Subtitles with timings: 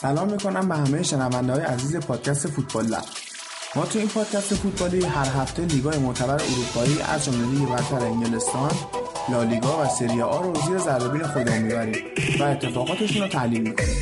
[0.00, 3.04] سلام می‌کنم به همه شنونده های عزیز پادکست فوتبال لب.
[3.76, 8.70] ما تو این پادکست فوتبالی هر هفته لیگای معتبر اروپایی از جمله لیگ برتر انگلستان
[9.28, 12.04] لالیگا و سری آ رو زیر ذره خودمون می‌بریم
[12.40, 13.96] و اتفاقاتشون رو تحلیل می‌کنیم.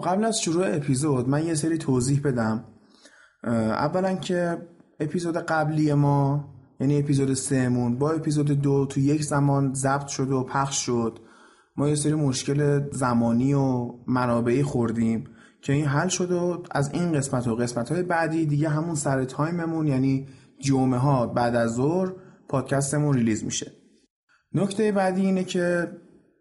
[0.00, 2.64] خب قبل از شروع اپیزود من یه سری توضیح بدم.
[3.44, 4.58] اولا که
[5.00, 6.48] اپیزود قبلی ما
[6.80, 11.18] یعنی اپیزود سهمون با اپیزود دو تو یک زمان ضبط شد و پخش شد.
[11.76, 15.24] ما یه سری مشکل زمانی و منابعی خوردیم
[15.62, 19.24] که این حل شد و از این قسمت و قسمت های بعدی دیگه همون سر
[19.24, 20.26] تایم‌مون یعنی
[20.60, 22.12] جمعه ها بعد از ظهر
[22.48, 23.72] پادکستمون release میشه.
[24.54, 25.88] نکته بعدی اینه که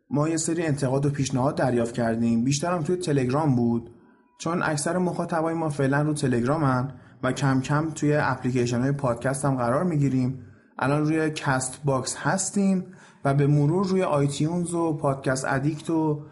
[0.10, 2.44] ما یه سری انتقاد و پیشنهاد دریافت کردیم.
[2.44, 3.90] بیشتر هم توی تلگرام بود.
[4.38, 6.94] چون اکثر مخاطبای ما فعلا رو تلگرامن
[7.24, 10.46] و کم کم توی اپلیکیشن های پادکست هم قرار می‌گیریم.
[10.80, 12.86] الان روی کست باکس هستیم
[13.26, 16.26] و به مرور روی iTunes و Podcast Addict و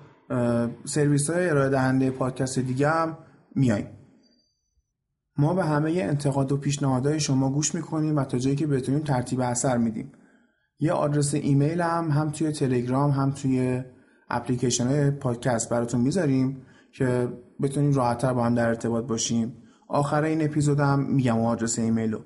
[0.85, 3.17] سرویس های ارائه دهنده پادکست دیگه هم
[3.55, 3.87] میاییم
[5.37, 9.41] ما به همه انتقاد و پیشنهادهای شما گوش می‌کنیم و تا جایی که بتونیم ترتیب
[9.41, 10.11] اثر میدیم.
[10.79, 13.83] یه آدرس ایمیل هم هم توی تلگرام هم توی
[14.29, 16.61] اپلیکیشن پادکست براتون می‌ذاریم
[16.91, 17.27] که
[17.61, 19.53] بتونیم راحتتر با هم در ارتباط باشیم.
[19.87, 22.19] آخر این اپیزود هم میگم آدرس ایمیل رو.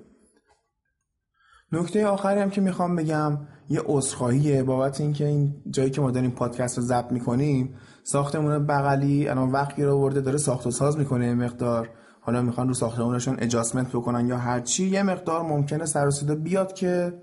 [1.71, 3.37] نکته آخری هم که می‌خوام بگم
[3.69, 7.73] یه عذرخواهیه بابت اینکه این جایی که ما داریم پادکست رو ضبط می‌کنیم
[8.03, 11.89] ساختمون بغلی الان وقتی رو ورده داره ساخت و ساز می‌کنه مقدار.
[12.21, 17.13] حالا می‌خوان رو ساختمونشون اجاسمنت بکنن یا هرچی یه مقدار ممکنه سر بیاد که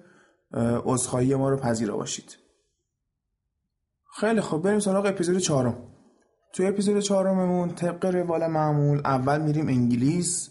[0.84, 2.36] عذرخواهی ما رو پذیرا باشید.
[4.20, 5.78] خیلی خوب بریم سراغ اپیزود چهارم.
[6.52, 10.50] توی اپیزود چهارممون طبق روال معمول اول میریم انگلیس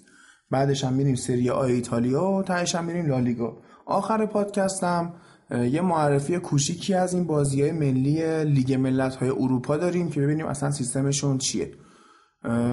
[0.52, 3.58] بعدش هم میریم سری آ ایتالیا و تهش هم میریم لالیگا.
[3.86, 5.14] آخر پادکستم
[5.52, 10.46] یه معرفی کوچیکی از این بازی های ملی لیگ ملت های اروپا داریم که ببینیم
[10.46, 11.72] اصلا سیستمشون چیه.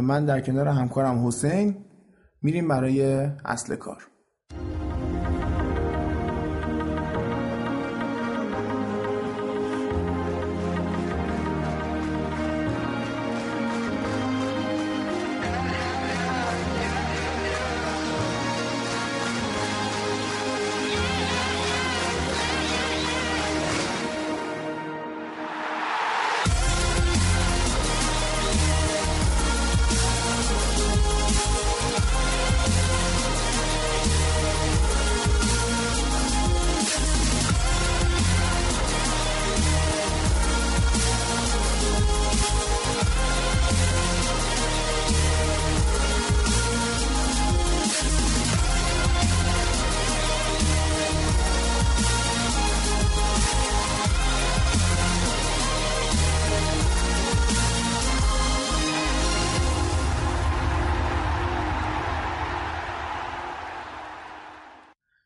[0.03, 1.85] من در کنار همکارم حسین
[2.43, 3.03] میریم برای
[3.45, 4.03] اصل کار.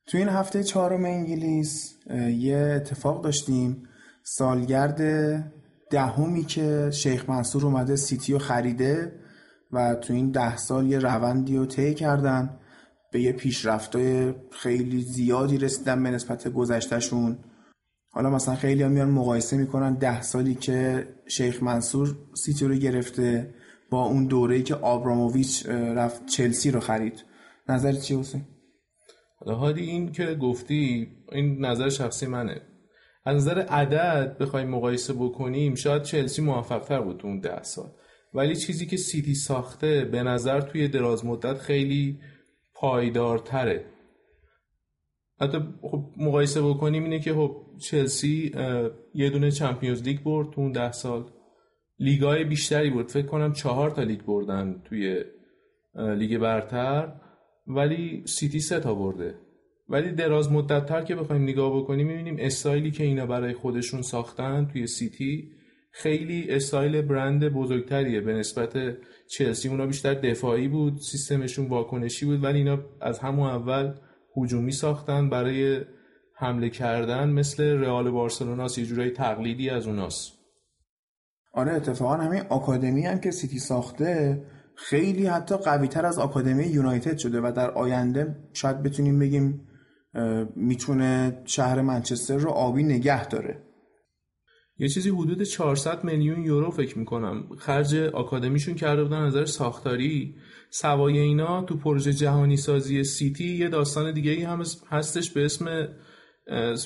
[0.09, 1.95] تو این هفته چهارم انگلیس
[2.39, 3.89] یه اتفاق داشتیم.
[4.23, 5.01] سالگرد
[5.91, 9.13] دهمی که شیخ منصور اومده سیتی رو خریده
[9.73, 12.59] و تو این ده سال یه روندی رو طی کردن.
[13.13, 17.39] به یه پیشرفتای خیلی زیادی رسیدن به نسبت گذشتهشون.
[18.11, 23.55] حالا مثلا خیلی هم میان مقایسه می‌کنن ده سالی که شیخ منصور سیتی رو گرفته
[23.91, 27.25] با اون دوره‌ای که آبراموویچ رفت چلسی رو خرید.
[27.69, 28.43] نظر چی حسین؟
[29.55, 32.61] هادی این که گفتی این نظر شخصی منه.
[33.25, 37.91] از نظر عدد بخوایم مقایسه بکنیم شاید چلسی موفقتر بود اون ده سال.
[38.35, 42.21] ولی چیزی که سیتی ساخته به نظر توی دراز مدت خیلی
[42.75, 43.85] پایدارتره.
[45.41, 47.57] حتی خب مقایسه بکنیم اینه که خب
[47.91, 48.53] چلسی
[49.15, 51.31] یه دونه چمپیونز لیگ برد تو اون ده سال.
[51.99, 53.11] لیگای بیشتری بود.
[53.11, 55.25] فکر کنم چهار تا لیگ بردن توی
[55.95, 57.13] لیگ برتر.
[57.69, 59.35] ولی سیتی سه تا برده
[59.89, 64.69] ولی دراز مدت تر که بخوایم نگاه بکنیم می‌بینیم استایلی که اینا برای خودشون ساختن
[64.73, 65.51] توی سیتی
[65.91, 68.21] خیلی استایل برنده بزرگتریه.
[68.21, 68.97] به نسبت
[69.29, 73.95] چلسی اونا بیشتر دفاعی بود سیستمشون واکنشی بود ولی اینا از همون اول
[74.37, 75.81] هجومی ساختن برای
[76.35, 80.33] حمله کردن مثل رئال بارسلونا یه جورایی تقلیدی از اوناست.
[81.53, 84.43] آره اتفاقا همین آکادمی هم که سیتی ساخته
[84.81, 89.69] خیلی حتی قوی تر از آکادمی یونایتد شده و در آینده شاید بتونیم بگیم
[90.57, 93.63] می‌تونه شهر منچستر رو آبی نگه داره.
[94.77, 100.35] یه چیزی حدود 400 میلیون یورو فکر می‌کنم خرج آکادمیشون کرده بودن نظر ساختاری.
[100.71, 105.89] سوای اینا تو پروژه جهانی سازی سیتی یه داستان دیگه ای هم هستش به اسم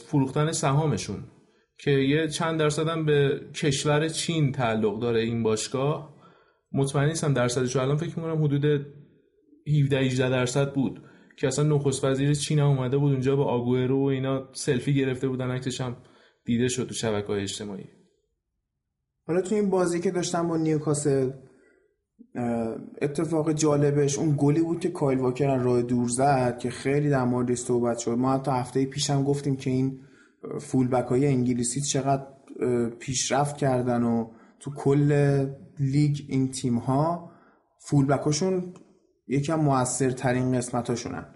[0.06, 1.24] فروختن سهامشون
[1.78, 6.11] که یه چند درصد به کشور چین تعلق داره این باشگاه.
[6.74, 8.64] مطمئن نیستم درصدش الان فکر می‌کنم حدود
[9.66, 11.02] 17 18 درصد بود
[11.36, 15.28] که اصلا نخست وزیر چین هم اومده بود اونجا با آگوئرو و اینا سلفی گرفته
[15.28, 15.96] بودن اکتش هم
[16.44, 17.84] دیده شد تو شبکه های اجتماعی.
[19.26, 21.30] حالا تو این بازی که داشتم با نیوکاسل
[23.02, 27.58] اتفاق جالبش اون گلی بود که کایل واکر راه دور زد که خیلی در موردش
[27.58, 28.10] صحبت شد.
[28.10, 30.00] ما حتی هفته پیشم گفتیم که این
[30.60, 32.26] فول بک های انگلیسی چقدر
[33.00, 34.30] پیشرفت کردن و
[34.62, 35.12] تو کل
[35.78, 37.30] لیگ این تیم ها
[37.78, 38.74] فول بکاشون
[39.28, 41.26] یکم موثرترین قسمتاشونن.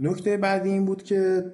[0.00, 1.44] نکته بعدی این بود که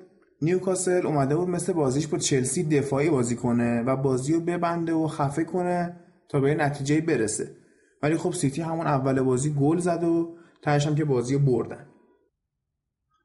[0.42, 5.06] نیوکاسل اومده بود مثل بازیش با چلسی دفاعی بازی کنه و بازی رو ببنده و
[5.06, 5.96] خفه کنه
[6.28, 7.56] تا به نتیجه برسه.
[8.02, 11.86] ولی خب سیتی همون اول بازی گل زد و تهش هم که بازی بردن.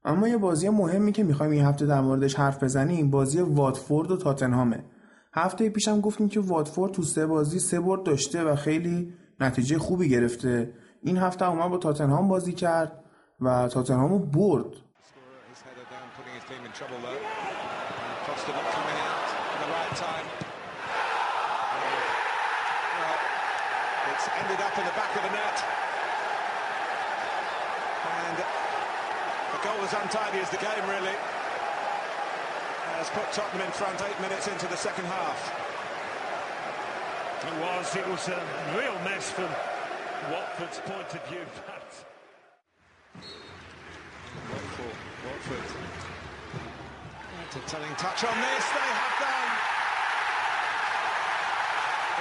[0.06, 4.18] اما یه بازی مهمی که می‌خوایم این هفته در موردش حرف بزنیم بازی واتفورد و
[4.18, 4.84] تاتنهامه.
[5.34, 10.10] هفته پیشم گفتیم که واتفورد تو سه بازی سه برد داشته و خیلی نتیجه خوبی
[10.10, 13.04] گرفته این هفته اومد با تاتنهام بازی کرد
[13.42, 14.76] و تاتنهامو برد.
[33.04, 35.36] Has put Tottenham in front eight minutes into the second half.
[37.44, 37.84] It was.
[38.00, 38.40] It was a
[38.80, 39.52] real mess from
[40.32, 41.44] Watford's point of view.
[44.48, 44.96] Watford.
[45.20, 45.68] Watford.
[47.44, 48.66] That's a telling touch on this.
[48.72, 49.52] They have done.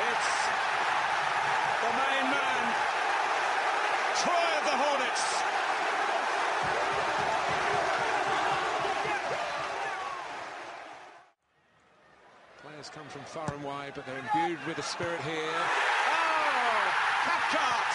[0.03, 0.35] It's
[1.79, 2.65] the main man.
[4.19, 5.62] Troy of the Hornets.
[12.83, 15.59] Players come from far and wide, but they're imbued with the spirit here.
[16.19, 16.83] Oh,
[17.27, 17.91] Cathcart!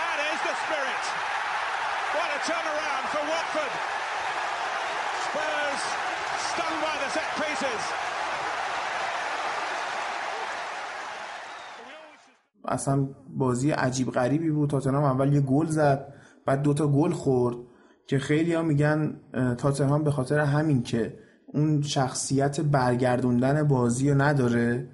[0.00, 1.04] That is the spirit.
[2.16, 3.74] What a turnaround for Watford.
[5.26, 5.82] Spurs
[6.50, 7.82] stung by the set pieces.
[12.64, 16.14] اصلا بازی عجیب غریبی بود تاتنهام اول یه گل زد
[16.46, 17.56] بعد دوتا گل خورد
[18.06, 19.20] که خیلی ها میگن
[19.58, 24.88] تاتنهام به خاطر همین که اون شخصیت برگردوندن بازی رو نداره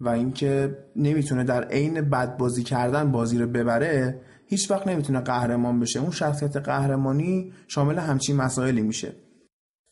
[0.00, 5.80] و اینکه نمی‌تونه در عین بد بازی کردن بازی رو ببره هیچ وقت نمی‌تونه قهرمان
[5.80, 6.00] بشه.
[6.00, 9.12] اون شخصیت قهرمانی شامل همچین مسائلی میشه.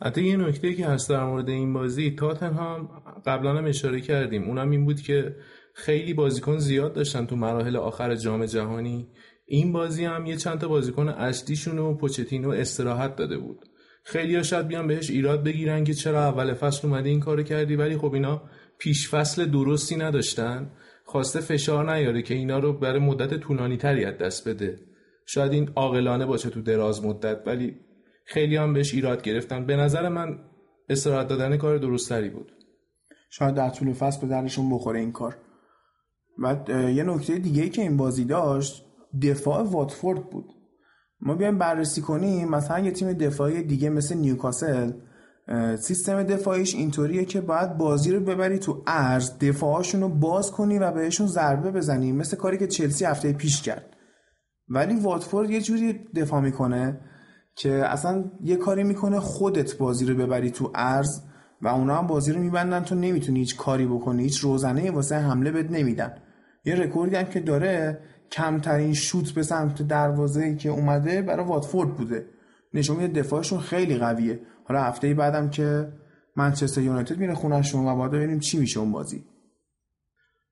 [0.03, 2.89] حتی یه نکته که هست در مورد این بازی تاتنهام
[3.27, 4.45] قبلا هم اشاره کردیم.
[4.45, 5.37] اونم این بود که
[5.75, 9.09] خیلی بازیکن زیاد داشتن تو مراحل آخر جام جهانی.
[9.47, 13.65] این بازی هم یه چند تا بازیکن اصلیشون و پوچتینو استراحت داده بود.
[14.09, 17.77] خیلی ها شاید بیان بهش ایراد بگیرن که چرا اول فصل اومده این کارو کردی
[17.77, 18.43] ولی خب اینا
[18.79, 20.71] پیش فصل درستی نداشتن.
[21.05, 24.79] خواسته فشار نیاره که اینا رو برای مدت طولانی تری از دست بده.
[25.27, 27.77] شاید این عاقلانه باشه تو دراز مدت ولی
[28.25, 29.67] خیلی هم بهش ایراد گرفتن.
[29.67, 30.39] به نظر من
[30.89, 32.53] استراحت دادن کار درستری بود.
[33.31, 35.37] شاید در طول فصل به درشون بخوره این کار.
[36.39, 38.85] و یه نکته دیگه که این بازی داشت
[39.23, 40.56] دفاع واتفورد بود.
[41.21, 44.93] ما بیایم بررسی کنیم مثلا یه تیم دفاعی دیگه مثل نیوکاسل
[45.79, 50.91] سیستم دفاعیش اینطوریه که باید بازی رو ببری تو ارز دفاعشون رو باز کنی و
[50.93, 52.13] بهشون ضربه بزنی.
[52.13, 53.97] مثل کاری که چلسی هفته پیش کرد.
[54.69, 57.01] ولی واتفورد یه جوری دفاع می‌کنه
[57.57, 61.23] که اصلا یه کاری می‌کنه خودت بازی رو ببری تو ارز
[61.63, 65.51] و اونا هم بازی رو میبندن تو نمی‌تونی هیچ کاری بکنی هیچ روزنه واسه حمله
[65.51, 66.15] بد نمیدن.
[66.65, 67.99] یه رکوردی هم که داره
[68.33, 72.27] کمترین شوت به سمت دروازه که اومده برای واتفورد بوده.
[72.75, 74.41] نشون میده دفاعشون خیلی قویه.
[74.65, 75.93] حالا هفته بعدم که
[76.37, 79.25] منچستر یونایتد میره خونهشون و باید ببینیم چی میشه اون بازی.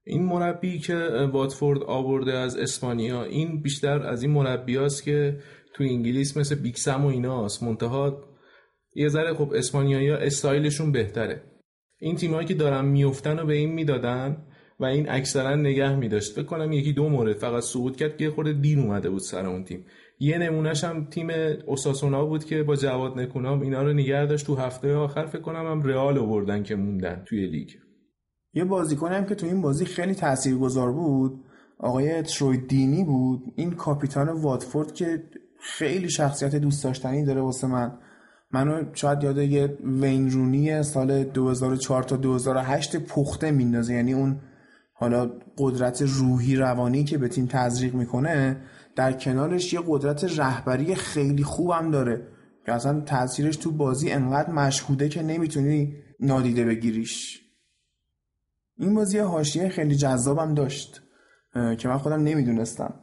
[0.05, 0.95] این مربی که
[1.33, 5.41] واتفورد آورده از اسپانیا این بیشتر از این مربی هاست که
[5.75, 7.63] تو انگلیس مثل بیکسم و ایناست.
[7.63, 8.25] منتها
[8.95, 11.43] یه ذره خب اسپانیایی ها استایلشون بهتره.
[11.99, 14.47] این تیمایی که دارن میفتن و به این می‌دادن
[14.81, 18.31] و این اکثرا نگه می داشت فکر کنم یکی دو مورد فقط صعود کرد که
[18.31, 19.85] خورده دیر اومده بود سر اون تیم.
[20.19, 21.29] یه نمونهش هم تیم
[21.67, 24.47] اوساسونا بود که با جواد نکونام اینا رو نگه داشت.
[24.47, 27.71] تو هفته آخر فکر کنم هم رئال آوردن که موندن توی لیگ.
[28.55, 31.45] یه بازیکنی هم که تو این بازی خیلی تاثیرگذار بود
[31.79, 33.43] آقای تروی دینی بود.
[33.57, 35.23] این کاپیتان واتفورد که
[35.61, 37.99] خیلی شخصیت دوست داشتنی داره واسه من.
[38.51, 43.95] منو شاید یاد یه وین رونی سال 2004 تا 2008 پخته میندازه.
[43.95, 44.41] یعنی اون
[45.05, 48.61] حالا قدرت روحی روانی که به تیم تزریق می‌کنه
[48.97, 52.29] در کنارش یه قدرت رهبری خیلی خوبم داره
[52.67, 57.41] که اصلا تاثیرش تو بازی انقدر مشهوده که نمی‌تونی نادیده بگیریش.
[58.79, 61.03] این بازی حاشیه خیلی جذابم داشت
[61.79, 63.01] که من خودم نمی‌دونستم.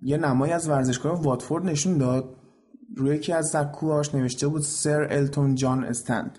[0.00, 2.36] یه نمایی از ورزشگاه واتفورد نشون داد.
[2.96, 6.38] روی یکی از سکوهاش نوشته بود سر التون جان استند.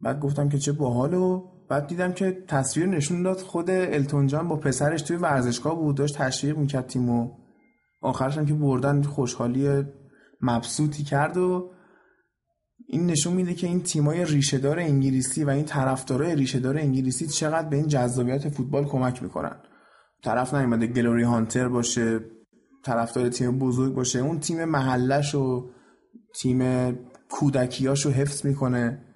[0.00, 4.48] بعد گفتم که چه باحال و بعد دیدم که تصویر نشون داد خود التون جان
[4.48, 7.30] با پسرش توی ورزشگاه بود داشت تشویق می‌کرد تیمو.
[8.00, 9.84] آخرش هم که بردن خوشحالی
[10.40, 11.70] مبسوطی کرد و
[12.86, 17.76] این نشون میده که این تیمای ریشهدار انگلیسی و این طرفدارای ریشهدار انگلیسی چقدر به
[17.76, 19.56] این جذابیت فوتبال کمک می‌کنن.
[20.24, 22.20] طرف نیومده گلوری هانتر باشه
[22.84, 25.70] طرفدار تیم بزرگ باشه اون تیم محلش و
[26.34, 26.92] تیم
[27.28, 29.09] کودکیاش رو حفظ می‌کنه.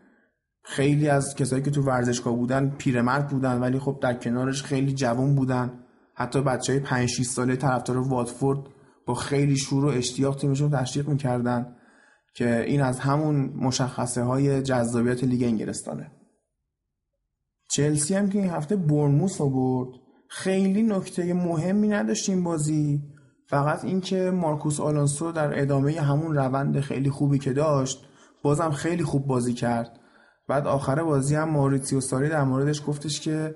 [0.66, 5.35] خیلی از کسایی که تو ورزشگاه بودن پیرمرد بودن ولی خب در کنارش خیلی جوان
[5.35, 5.73] بودن.
[6.14, 8.59] حتی بچه های 5 6 ساله طرفدار واتفورد
[9.06, 11.76] با خیلی شور و اشتیاق تیمشون تشویق می‌کردن
[12.35, 16.11] که این از همون مشخصه های جذابیت لیگ انگلستانه.
[17.71, 20.00] چلسی هم که این هفته برنموس رو برد.
[20.28, 23.02] خیلی نکته مهمی نداشت این بازی.
[23.47, 28.06] فقط اینکه مارکوس آلونسو در ادامه همون روند خیلی خوبی که داشت
[28.42, 30.00] بازم خیلی خوب بازی کرد.
[30.48, 33.54] بعد آخر بازی هم ماریتیو ساری در موردش گفتش که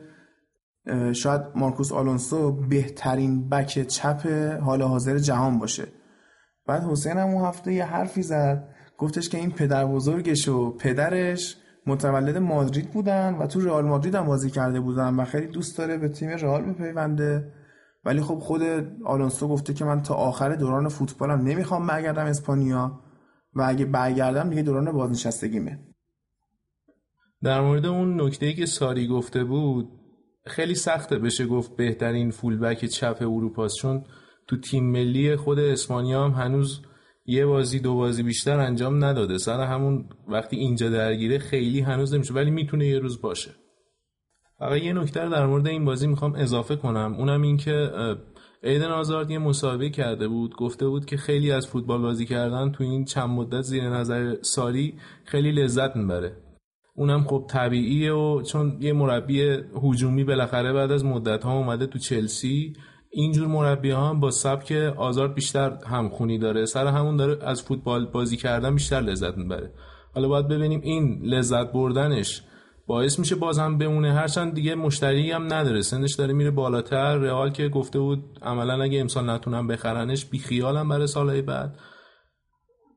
[1.12, 4.26] شاید مارکوس آلونسو بهترین بک چپ
[4.62, 5.86] حال حاضر جهان باشه.
[6.66, 8.68] بعد حسین هم اون هفته یه حرفی زد
[8.98, 14.26] گفتش که این پدر بزرگش و پدرش متولد مادرید بودن و تو رئال مادرید هم
[14.26, 17.52] بازی کرده بودن و خیلی دوست داره به تیم رئال بپیونده.
[18.04, 18.62] ولی خب خود
[19.04, 23.00] آلونسو گفته که من تا آخر دوران فوتبالم نمی‌خوام برگردم اسپانیا
[23.54, 25.78] و اگه برگردم دیگه دوران بازنشستگیمه.
[27.42, 29.88] در مورد اون نکته که ساری گفته بود
[30.46, 34.04] خیلی سخته بشه گفت بهترین فولبک چپ اروپاست چون
[34.46, 36.80] تو تیم ملی خود اسپانیا هم هنوز
[37.26, 39.38] یه بازی دو بازی بیشتر انجام نداده.
[39.38, 43.50] سر همون وقتی اینجا درگیره خیلی هنوز نمیشه ولی می‌تونه یه روز باشه.
[44.58, 47.14] فقط یه نکته در مورد این بازی می‌خوام اضافه کنم.
[47.18, 47.90] اونم این که
[48.62, 50.56] ایدن آزارد یه مسابقه کرده بود.
[50.56, 54.94] گفته بود که خیلی از فوتبال بازی کردن تو این چند مدت زیر نظر ساری
[55.24, 56.47] خیلی لذت می‌بره.
[56.98, 61.98] اونم خب طبیعیه و چون یه مربی هجومی بالاخره بعد از مدت ها اومده تو
[61.98, 62.72] چلسی
[63.10, 66.64] اینجور مربی ها هم با سبک آزار بیشتر همخونی داره.
[66.66, 69.72] سر همون داره از فوتبال بازی کردن بیشتر لذت می‌بره.
[70.14, 72.42] حالا باید ببینیم این لذت بردنش
[72.86, 74.12] باعث میشه باز هم بمونه.
[74.12, 75.82] هرچند دیگه مشتری هم نداره.
[75.82, 77.16] سنش داره میره بالاتر.
[77.16, 81.78] رئال که گفته بود عملا اگه امسال نتونم بخرنش بی خیالم برای سالهای بعد.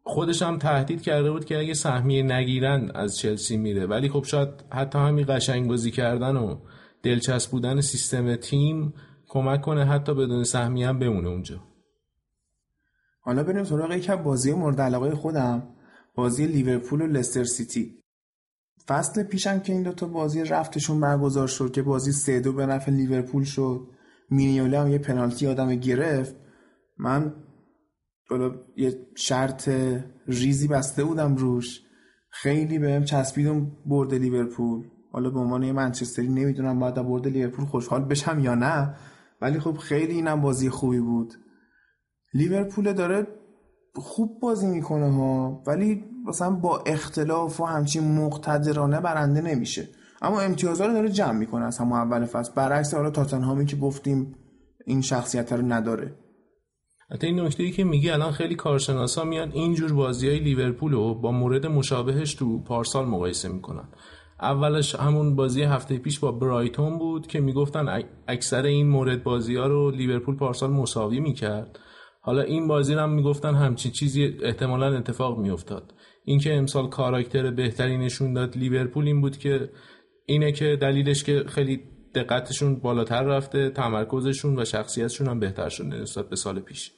[0.03, 3.85] خودش هم تهدید کرده بود که اگه سهمیه نگیرن از چلسی میره.
[3.85, 6.55] ولی خب شاید حتی همین قشنگ بازی کردن و
[7.03, 8.93] دلچسب بودن سیستم تیم
[9.27, 11.63] کمک کنه حتی بدون سهمیه هم بمونه اونجا.
[13.21, 15.67] حالا بریم سراغ یک بازی مورد علاقه خودم.
[16.15, 18.01] بازی لیورپول و لستر سیتی.
[18.87, 22.91] فصل پیشم که این دوتا بازی رفتشون برگزار شد که بازی سه دو به نفع
[22.91, 23.87] لیورپول شد.
[24.29, 26.35] مینیوله هم یه پنالتی آدم گرفت.
[26.97, 27.33] من
[28.31, 29.69] بالا یه شرط
[30.27, 31.81] ریزی بسته بودم روش.
[32.29, 34.83] خیلی بهم چسبیدم برد لیورپول.
[35.11, 38.95] حالا به عنوان یه منچستری نمی‌دونم باید برد لیورپول خوشحال بشم یا نه
[39.41, 41.33] ولی خب خیلی اینم بازی خوبی بود.
[42.33, 43.27] لیورپول داره
[43.95, 49.87] خوب بازی می‌کنه ها ولی مثلا با اختلاف و همچین مقتدرانه برنده نمیشه.
[50.21, 52.51] اما امتیازها رو داره جمع می‌کنه از همون اول فصل.
[52.55, 54.35] برعکس حالا تاتنهامی که گفتیم
[54.85, 56.15] این شخصیت رو نداره.
[57.11, 61.15] حتی این نکته ای که میگی الان خیلی کارشناسا میان اینجور بازی های لیورپول رو
[61.15, 63.89] با مورد مشابهش تو پارسال مقایسه می‌کنن.
[64.41, 69.67] اولش همون بازی هفته پیش با برایتون بود که می‌گفتن اکثر این مورد بازی ها
[69.67, 71.79] رو لیورپول پارسال مساوی می‌کرد.
[72.21, 75.93] حالا این بازی هم می‌گفتن همچین چیزی احتمالا اتفاق میافتاد.
[76.25, 79.69] اینکه امسال کاراکتر بهتری نشون داد لیورپول این بود که
[80.25, 81.83] اینه که دلیلش که خیلی
[82.15, 86.91] دقتشون بالاتر رفته تمرکزشون و شخصیتشون هم بهتر شده نسبت به سال پیش.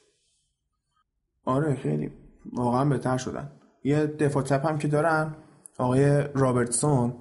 [1.46, 2.12] آره خیلی
[2.54, 3.52] واقعا بهتر شدن.
[3.84, 5.36] یه دفاع چپ هم که دارن
[5.78, 7.14] آقای رابرتسون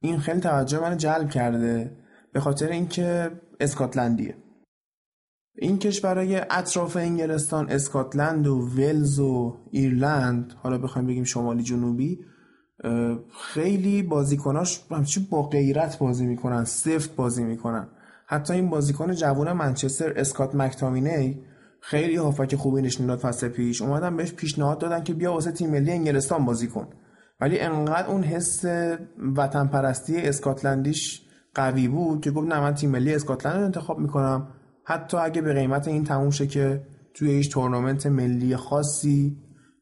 [0.00, 1.96] این خیلی توجه من جلب کرده
[2.32, 4.34] به خاطر اینکه اسکاتلندیه.
[5.58, 12.18] این کشورهای اطراف انگلستان اسکاتلند و ولز و ایرلند حالا بخوایم بگیم شمالی جنوبی
[13.40, 17.88] خیلی بازیکناش همچین با غیرت بازی می‌کنن سفت بازی می‌کنن.
[18.26, 21.42] حتی این بازیکن جوان منچستر اسکات مکتامینی
[21.80, 23.82] خیلی هافک خوبی نشون داد فصل پیش.
[23.82, 26.88] اومدن بهش پیشنهاد دادن که بیا واسه تیم ملی انگلستان بازی کن.
[27.40, 28.64] ولی انقدر اون حس
[29.36, 31.22] وطن پرستی اسکاتلندیش
[31.54, 34.48] قوی بود که گفت نه من تیم ملی اسکاتلند رو انتخاب می‌کنم.
[34.84, 39.36] حتی اگه به قیمت این تموم شه که توی هیچ تورنمنت ملی خاصی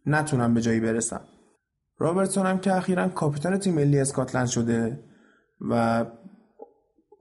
[0.07, 1.21] نتونم به جایی برسم.
[1.99, 5.01] رابرتسون هم که اخیرا کاپیتان تیم ملی اسکاتلند شده
[5.71, 6.05] و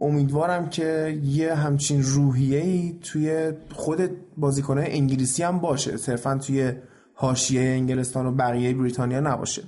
[0.03, 5.97] امیدوارم که یه همچین روحیه‌ای توی خود بازیکنهای انگلیسی هم باشه.
[5.97, 6.73] صرفا توی
[7.15, 9.63] حاشیه انگلستان و بقیه بریتانیا نباشه.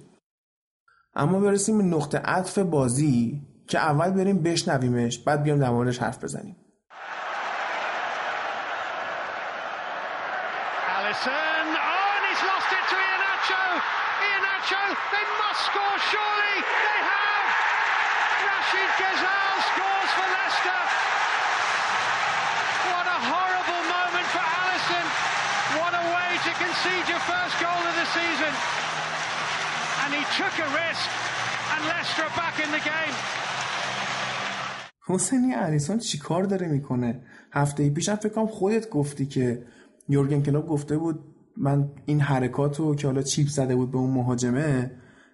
[1.15, 6.23] اما برسیم به نقطه عطف بازی که اول بریم بشنویمش بعد بیام در موردش حرف
[6.23, 6.55] بزنیم.
[26.61, 28.53] Concede your first goal of the season.
[30.01, 31.07] And he took a risk
[31.73, 33.15] and Leicester are back in the game.
[35.07, 37.21] حسینی الیسون چیکار داره می‌کنه
[37.51, 39.65] هفته پیشم فکر کنم خودت گفتی که
[40.09, 41.19] یورگن کلوب گفته بود
[41.57, 44.91] من این حرکات رو که حالا چیپ زده بود به اون مهاجمه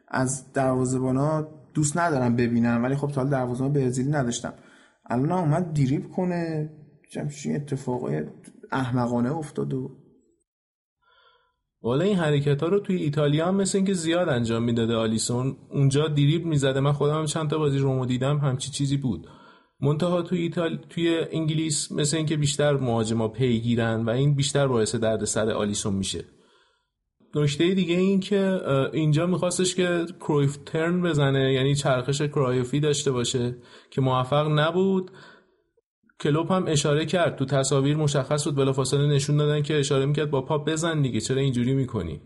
[0.07, 4.53] از دروازه‌بانا دوست ندارم ببینم ولی خب تا حالا دروازه‌بان برزیلی نداشتم
[5.05, 6.69] الان اومد دیریب کنه
[7.09, 8.23] چه اتفاقای
[8.71, 10.00] احمقانه افتاد و
[11.83, 16.07] والا این حرکت ها رو توی ایتالیا هم مثل اینکه زیاد انجام می‌داده آلیسون اونجا
[16.07, 16.79] دیریب می‌زده.
[16.79, 19.27] من خودم هم چند تا بازی رومو دیدم همچی چیزی بود.
[19.81, 20.79] منتها توی ایتال...
[20.89, 26.25] توی انگلیس مثل اینکه بیشتر مهاجما پیگیرن و این بیشتر باعث درد سر آلیسون میشه.
[27.35, 28.59] نکته دیگه این که
[28.93, 33.55] اینجا میخواستش که کرویف ترن بزنه یعنی چرخش کرایوفی داشته باشه
[33.89, 35.11] که موفق نبود.
[36.21, 37.35] کلوب هم اشاره کرد.
[37.35, 41.41] تو تصاویر مشخص بود بلافاصله نشون دادن که اشاره می‌کرد با پا بزن دیگه چرا
[41.41, 42.21] اینجوری می‌کنی؟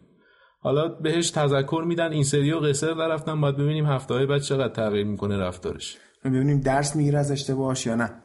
[0.59, 4.73] حالا بهش تذکر میدن این سری و قصر رفتن باید ببینیم هفته های بعد چقدر
[4.73, 5.97] تغییر می‌کنه رفتارش.
[6.23, 8.23] ببینیم درس می‌گیره از اشتباهش یا نه.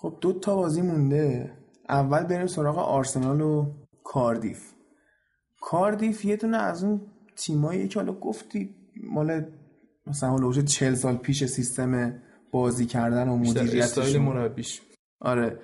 [0.00, 1.52] خب دو تا بازی مونده.
[1.88, 3.72] اول بریم سراغ آرسنال و
[4.04, 4.72] کاردیف.
[5.60, 7.00] کاردیف یه دونه از اون
[7.36, 9.44] تیمایی که حالا گفتی مال
[10.06, 12.20] مثلا حالا 40 سال پیش سیستم
[12.52, 14.80] بازی کردن و مدیریت مربیش.
[15.20, 15.58] آره.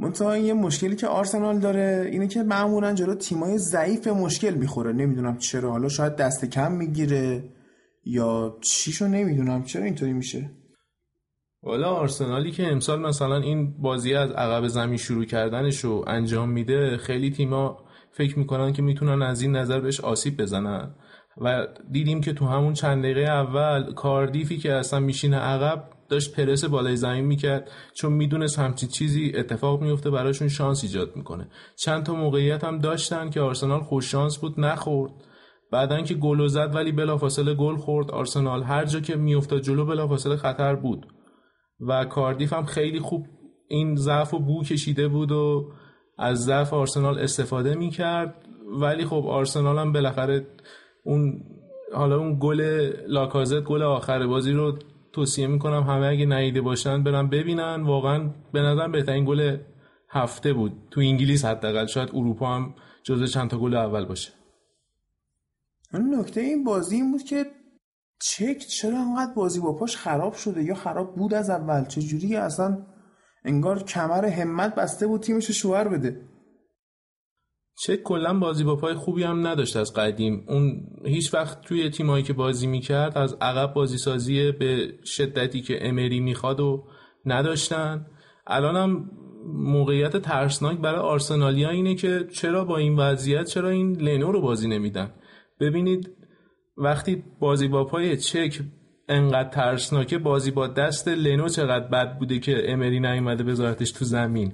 [0.00, 4.92] منتها یه مشکلی که آرسنال داره اینه که معمولا جلو تیمای ضعیف مشکل می‌خوره.
[4.92, 5.70] نمی‌دونم چرا.
[5.70, 7.44] حالا شاید دست کم می‌گیره
[8.04, 9.62] یا چیشو نمی‌دونم.
[9.62, 10.50] چرا اینطوری میشه؟
[11.62, 16.96] والا آرسنالی که امسال مثلا این بازی از عقب زمین شروع کردنش رو انجام میده
[16.96, 20.94] خیلی تیما فکر می‌کنن که می‌تونن از این نظر بهش آسیب بزنن.
[21.40, 26.64] و دیدیم که تو همون چند دقیقه اول کاردیفی که اصلا میشینه عقب داشت پرس
[26.64, 31.48] بالای زمین می‌کرد چون می‌دونست همچین چیزی اتفاق میفته براشون شانس ایجاد می‌کنه.
[31.76, 35.12] چند تا موقعیت هم داشتن که آرسنال خوش شانس بود نخورد.
[35.72, 38.10] بعدا که گل زد ولی بلافاصله گل خورد.
[38.10, 41.06] آرسنال هر جا که میافتاد جلو بلافاصله خطر بود.
[41.80, 43.26] و کاردیف هم خیلی خوب
[43.68, 45.72] این ضعف و بو کشیده بود و
[46.18, 48.34] از ضعف آرسنال استفاده می‌کرد.
[48.80, 50.46] ولی خب آرسنال هم بالاخره
[51.04, 51.42] اون
[51.94, 54.78] حالا اون گل لاکازت گل آخر بازی رو
[55.14, 57.82] توصیه می‌کنم همه اگه نیده باشن برن ببینن.
[57.82, 59.56] واقعا به نظرم بهترین گل
[60.10, 60.72] هفته بود.
[60.90, 61.86] تو انگلیس حداقل.
[61.86, 64.32] شاید اروپا هم جزو چند تا گل اول باشه.
[65.92, 67.46] نکته این بازی این بود که
[68.20, 72.36] چک چرا انقدر بازی با پاش خراب شده یا خراب بود از اول؟ چه جوری
[72.36, 72.86] اصلا
[73.44, 76.20] انگار کمر همت بسته بود تیمش شوهر بده؟
[77.76, 80.44] چه کلا بازی با پای خوبی هم نداشت از قدیم.
[80.48, 85.88] اون هیچ وقت توی تیمایی که بازی می‌کرد از عقب بازی سازی به شدتی که
[85.88, 86.84] امری می‌خواد و
[87.26, 88.06] نداشتن.
[88.46, 89.10] الان هم
[89.46, 94.68] موقعیت ترسناک برای آرسنالیا اینه که چرا با این وضعیت چرا این لنو رو بازی
[94.68, 95.10] نمیدن؟
[95.60, 96.10] ببینید
[96.76, 98.60] وقتی بازی با پای چک
[99.08, 104.52] انقدر ترسناکه بازی با دست لنو چقدر بد بوده که امری نیومده بذارتش تو زمین؟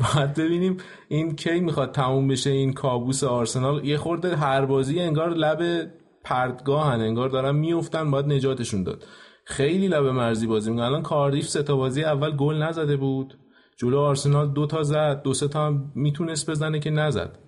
[0.00, 0.76] باید ببینیم
[1.08, 3.84] این کی می‌خواد تموم بشه این کابوس آرسنال.
[3.84, 5.90] یه خورده هر بازی انگار لب
[6.24, 9.04] پردگاهن انگار دارن میفتن باید نجاتشون داد.
[9.46, 13.38] خیلی لب مرزی بازی می‌کنن الان کاردیف سه تا بازی اول گل نزده بود.
[13.78, 15.22] جلو آرسنال دو تا زد.
[15.22, 17.38] دو سه تا هم می‌تونست بزنه که نزد.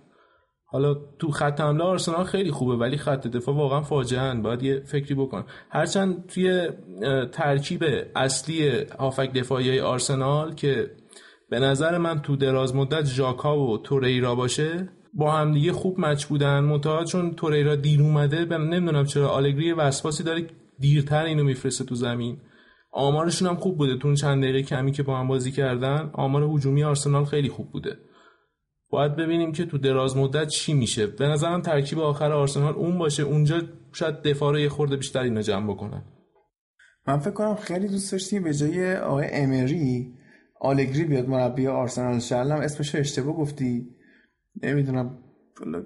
[0.68, 5.14] حالا تو خط حمله آرسنال خیلی خوبه ولی خط دفاع واقعا فاجعه باید یه فکری
[5.14, 5.44] بکن.
[5.70, 6.68] هرچند توی
[7.32, 7.84] ترکیب
[8.16, 10.90] اصلی هافک دفاعی آرسنال که
[11.50, 16.24] به نظر من تو دراز مدت ژاکا و توریرا باشه با هم دیگه خوب مچ
[16.24, 16.60] بودن.
[16.60, 20.46] منتها چون توریرا دیر اومده نمی‌دونم چرا آلگری وسواسی داره
[20.78, 22.38] دیرتر اینو میفرسته تو زمین.
[22.92, 23.96] آمارشون هم خوب بوده.
[23.96, 27.96] تو چند دقیقه کمی که با هم بازی کردن آمار هجومی آرسنال خیلی خوب بوده.
[28.90, 31.06] باید ببینیم که تو دراز مدت چی میشه.
[31.06, 33.22] به نظرم ترکیب آخر آرسنال اون باشه.
[33.22, 33.60] اونجا
[33.92, 36.02] شاید دفاع رو یه خورده بیشتر اینا جمع بکنن.
[37.08, 40.12] من فکر کنم خیلی دوست داشتیم به جای آقای امری
[40.60, 43.86] آلگری بیاد مربی آرسنال شرلم اسمش اشتباه گفتی.
[44.62, 45.18] نمی‌دونم.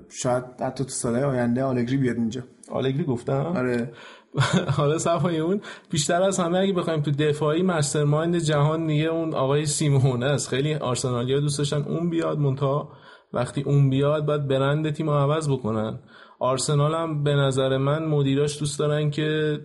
[0.09, 2.42] شاید حتی تو ساله آینده آلگری بیاد اینجا.
[2.70, 3.92] آلگری گفتم؟ آره.
[4.76, 5.61] حالا صفای اون.
[5.90, 10.74] بیشتر از همه اگه بخوایم تو دفاعی مسترمایند جهان دیگه اون آقای سیمونه است خیلی
[10.74, 12.88] آرسنالیا دوست داشتن اون بیاد مونتا
[13.33, 16.00] وقتی اون بیاد باید برند تیم عوض بکنن.
[16.38, 19.59] آرسنال هم به نظر من مدیراش دوست دارن که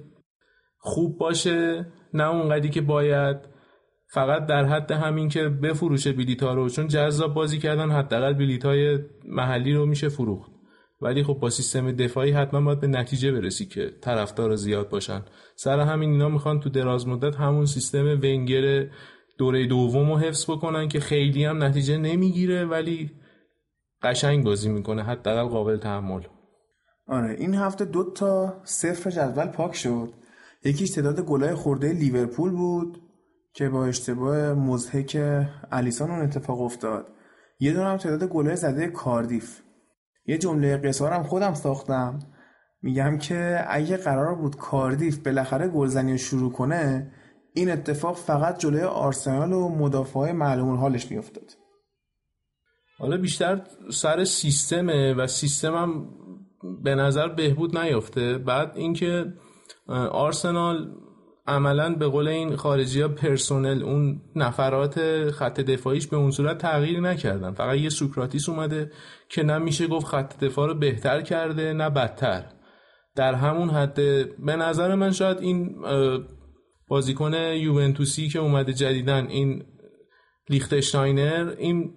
[0.77, 1.87] خوب باشه.
[2.13, 3.37] نه اونقدی که باید.
[4.15, 8.65] فقط در حد همین که بفروشه بلیط ها رو چون جذاب بازی کردن حداقل بلیط
[8.65, 10.51] های محلی رو میشه فروخت.
[11.01, 15.21] ولی خب با سیستم دفاعی حتما باید به نتیجه برسی که طرفدار زیاد باشن.
[15.55, 18.87] سر همین اینا می‌خوان تو دراز مدت همون سیستم ونگر
[19.37, 23.11] دوره دوم رو حفظ بکنن که خیلی هم نتیجه نمی‌گیره ولی
[24.01, 26.21] قشنگ بازی می‌کنه حداقل قابل تحمل.
[27.07, 30.09] آره این هفته دو تا صفر جدول پاک شد.
[30.65, 33.04] یکیش تعداد گلای خورده لیورپول بود.
[33.55, 35.17] که با اشتباه مزهک
[35.71, 37.07] الیسان اون اتفاق افتاد.
[37.59, 39.61] یه دونه هم تعداد گلای زده کاردیف.
[40.25, 42.19] یه جمله قصارم خودم ساختم.
[42.81, 47.11] میگم که اگه قرار بود کاردیف بالاخره گلزنی شروع کنه
[47.53, 51.51] این اتفاق فقط جلوی آرسنال و مدافع معلوم حالش میافتاد.
[52.97, 56.09] حالا بیشتر سر سیستمه و سیستمم
[56.83, 58.37] به نظر بهبود نیافته.
[58.37, 59.33] بعد اینکه
[60.11, 60.95] آرسنال
[61.47, 66.99] عملا به قول این خارجی ها پرسونل اون نفرات خط دفاعیش به اون صورت تغییر
[66.99, 67.51] نکردن.
[67.51, 68.91] فقط یه سوکراتیس اومده
[69.29, 72.43] که نه میشه گفت خط دفاع رو بهتر کرده نه بدتر.
[73.15, 73.95] در همون حد
[74.39, 75.75] به نظر من شاید این
[76.87, 79.63] بازیکن یوونتوسی که اومده جدیدن این
[80.49, 81.93] لیختشتاینر این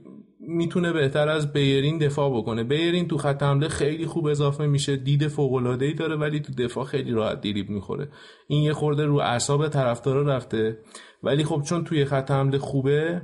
[0.51, 2.65] می‌تونه بهتر از بیرین دفاع بکنه.
[2.65, 4.97] بیرین تو خط حمله خیلی خوب اضافه میشه.
[4.97, 8.09] دید فوق العاده ای داره ولی تو دفاع خیلی راحت دیریب می‌خوره.
[8.49, 10.79] این یه خورده رو اعصاب طرفدارا رفته.
[11.23, 13.23] ولی خب چون توی خط حمله خوبه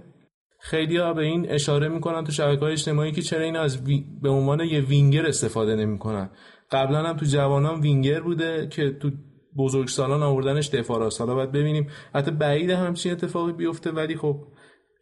[0.60, 3.84] خیلی ها به این اشاره می‌کنن تو شبکه های اجتماعی که چرا این از
[4.22, 6.30] به عنوان یه وینگر استفاده نمی‌کنن.
[6.70, 9.10] قبلا هم تو جوانان وینگر بوده که تو
[9.58, 11.20] بزرگسالان آوردنش دفاع راست.
[11.20, 11.86] حالا باید ببینیم.
[12.14, 14.40] حتی بعید همچین اتفاقی بیفته ولی خب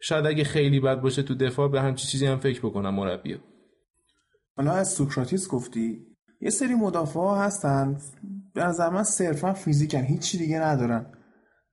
[0.05, 3.39] شاید اگه خیلی بد باشه تو دفاع به همچی چیزی هم فکر بکنم مربی
[4.57, 6.07] حالا از سوکراتیس گفتی
[6.41, 7.97] یه سری مدافع هستن.
[8.53, 11.05] به نظر من صرفا فیزیکن هیچی دیگه ندارن.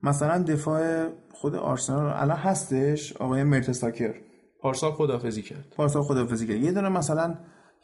[0.03, 4.14] مثلا دفاع خود آرسنال الان هستش آقای مرتساکر
[4.61, 5.75] پارسال خدافزی کرد.
[5.77, 6.57] پارسال خدافزی کرد.
[6.57, 7.35] یه دونه مثلا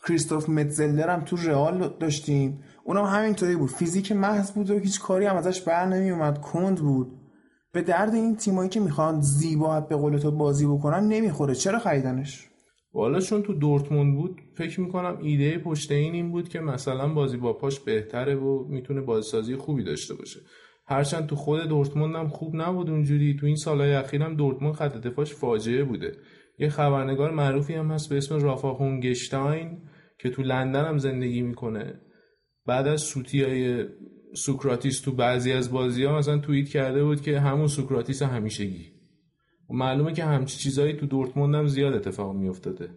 [0.09, 2.65] کریستوف متزلر هم تو رئال داشتیم.
[2.85, 3.71] اونم همینطوری بود.
[3.71, 7.26] فیزیک محض بود و هیچ کاری هم ازش بر نمی اومد کند بود.
[7.77, 11.55] به درد این تیمایی که می‌خوان زیبا به قول تو بازی بکنن نمی‌خوره.
[11.55, 12.49] چرا خریدنش؟
[12.95, 17.37] والا چون تو دورتموند بود فکر می‌کنم ایده پشت این این بود که مثلا بازی
[17.37, 20.41] با پاش بهتره و می‌تونه بازسازی خوبی داشته باشه.
[20.87, 23.37] هرچند تو خود دورتموند هم خوب نبود اونجوری.
[23.41, 26.13] تو این سالهای اخیر هم دورتموند خط دفاعش فاجعه بوده.
[26.59, 29.79] یه خبرنگار معروفی هم هست به اسم رافا هونگشتاین
[30.19, 32.01] که تو لندن هم زندگی می‌کنه.
[32.67, 33.85] بعد از سوتی های
[34.35, 38.93] سوکراتیس تو بعضی از بازی ها مثلا توییت کرده بود که همون سوکراتیس همیشگی.
[39.71, 42.91] معلومه که همچی چیزایی تو دورتموند هم زیاد اتفاق میافتاده.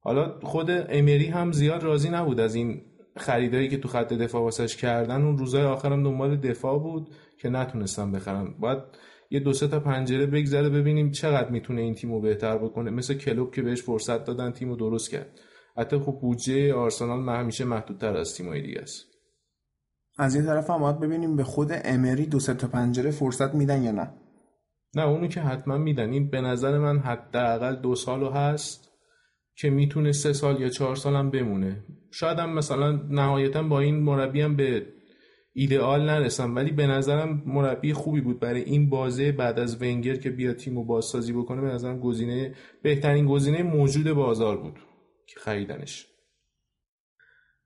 [0.00, 2.82] حالا خود امری هم زیاد راضی نبود از این
[3.16, 5.22] خریدایی که تو خط دفاع واسش کردن.
[5.22, 8.54] اون روزای آخرم دنبال دفاع بود که نتونستم بخرم.
[8.60, 8.78] باید
[9.30, 12.90] یه دو سه تا پنجره بگذره ببینیم چقدر می‌تونه این تیمو بهتر بکنه.
[12.90, 15.40] مثل کلوب که بهش فرصت دادن تیمو درست کرد.
[15.76, 19.11] حتی خب بودجه آرسنال همیشه محدودتر از تیمای دیگه است.
[20.18, 23.90] از یه طرف هم باید ببینیم به خود امری دو تا پنجره فرصت میدن یا
[23.90, 24.14] نه.
[24.94, 26.10] نه اونو که حتما میدن.
[26.10, 28.88] این به نظر من حداقل دو سالو هست
[29.56, 31.84] که می‌تونه سه سال یا چهار سال هم بمونه.
[32.10, 34.86] شاید هم مثلا نهایتا با این مربی هم به
[35.54, 40.30] ایدئال نرسم ولی به نظرم مربی خوبی بود برای این بازه بعد از ونگر که
[40.30, 44.78] بیا تیمو بازسازی بکنه به نظرم گزینه بهترین گزینه موجود بازار بود
[45.26, 46.06] که خریدنش.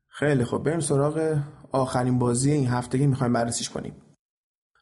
[0.09, 0.65] خیلی خوب.
[0.65, 1.43] بریم سراغ
[1.77, 3.95] آخرین بازی این هفته که می‌خوایم بررسیش کنیم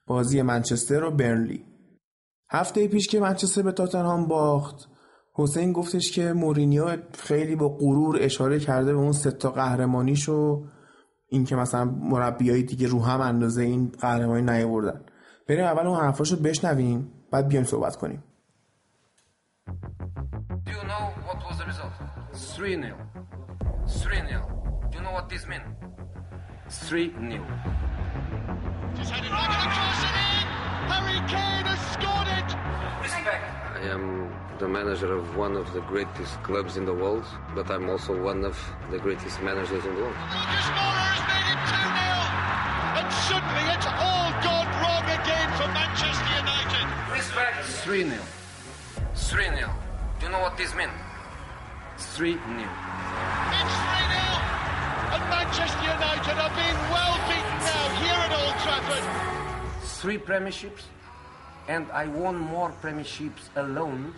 [0.06, 1.64] بازی منچستر و برنلی
[2.50, 4.88] هفته پیش که منچستر به تاتنهام باخت
[5.32, 10.64] حسین گفتش که مورینیو خیلی با غرور اشاره کرده به اون ستا قهرمانیش و
[11.28, 15.00] اینکه مثلا مربیای دیگه رو هم اندازه این قهرمانی نیاوردن
[15.48, 18.24] بریم اول اون حرفاشو بشنویم بعد بیایم صحبت کنیم
[20.66, 21.92] Do you know what was the result?
[22.32, 22.96] 3 0.
[23.86, 24.54] 3 0.
[24.90, 25.84] Do you know what this means?
[26.74, 27.46] 3 0.
[28.96, 30.46] Just headed back and across and in.
[30.90, 32.50] Harry Kane has scored it.
[33.00, 33.44] Respect.
[33.74, 37.88] I am the manager of one of the greatest clubs in the world, but I'm
[37.88, 38.58] also one of
[38.90, 40.16] the greatest managers in the world.
[40.34, 42.98] Lucas Moura has made it 2 0.
[42.98, 46.86] And suddenly it's all gone wrong again for Manchester United.
[47.14, 47.64] Respect.
[47.86, 48.18] 3 0.
[49.14, 49.70] 3 0.
[50.18, 50.90] Do you know what this means?
[51.98, 52.42] 3 0.
[52.42, 53.83] It's 3 0.
[55.13, 59.05] And Manchester United are being well beaten now here at Old Trafford.
[60.01, 60.83] Three premierships,
[61.67, 64.13] and I won more premierships alone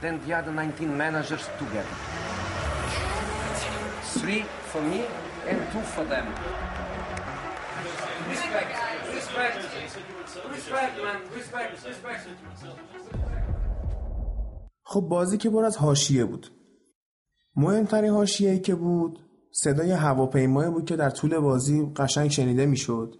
[0.00, 1.94] than the other 19 managers together.
[4.20, 5.04] Three for me
[5.46, 6.26] and two for them.
[8.28, 8.74] Respect,
[9.14, 9.56] respect,
[10.54, 12.28] respect, man, respect, respect.
[14.90, 16.52] خب بازی که بر از حاشیه بود
[17.56, 19.18] مهمترین حاشیه که بود
[19.55, 23.15] صدای هواپیمایی بود که در طول بازی قشنگ شنیده می‌شد.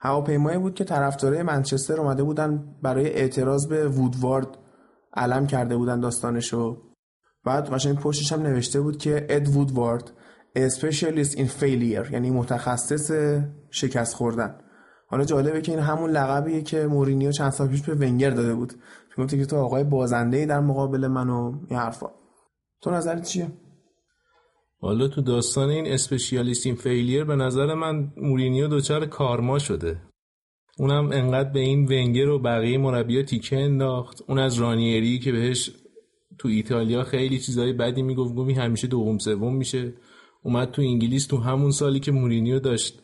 [0.00, 4.48] هواپیمایی بود که طرفدارای منچستر اومده بودن برای اعتراض به وودوارد
[5.14, 6.82] علم کرده بودن داستانشو.
[7.44, 10.10] بعد قشنگ پشتش هم نوشته بود که اد وودوارد
[10.56, 13.10] specialist in failure یعنی متخصص
[13.70, 14.54] شکست خوردن.
[15.06, 18.72] حالا جالبه که این همون لقبیه که مورینیو چند سال پیش به ونگر داده بود.
[19.18, 22.06] گفتی که تو آقای بازنده در مقابل من و این حرفا.
[22.80, 23.52] تو نظرت چیه؟
[24.82, 30.02] حالا تو داستان این specialist in failure به نظر من مورینیو دچار کارما شده.
[30.78, 34.22] اونم انقدر به این ونگر و بقیه مربیا تیکه انداخت.
[34.28, 35.70] اون از رانیری که بهش
[36.38, 39.94] تو ایتالیا خیلی چیزای بدی می‌گفت گومی همیشه دوم سوم میشه.
[40.42, 43.02] اومد تو انگلیس تو همون سالی که مورینیو داشت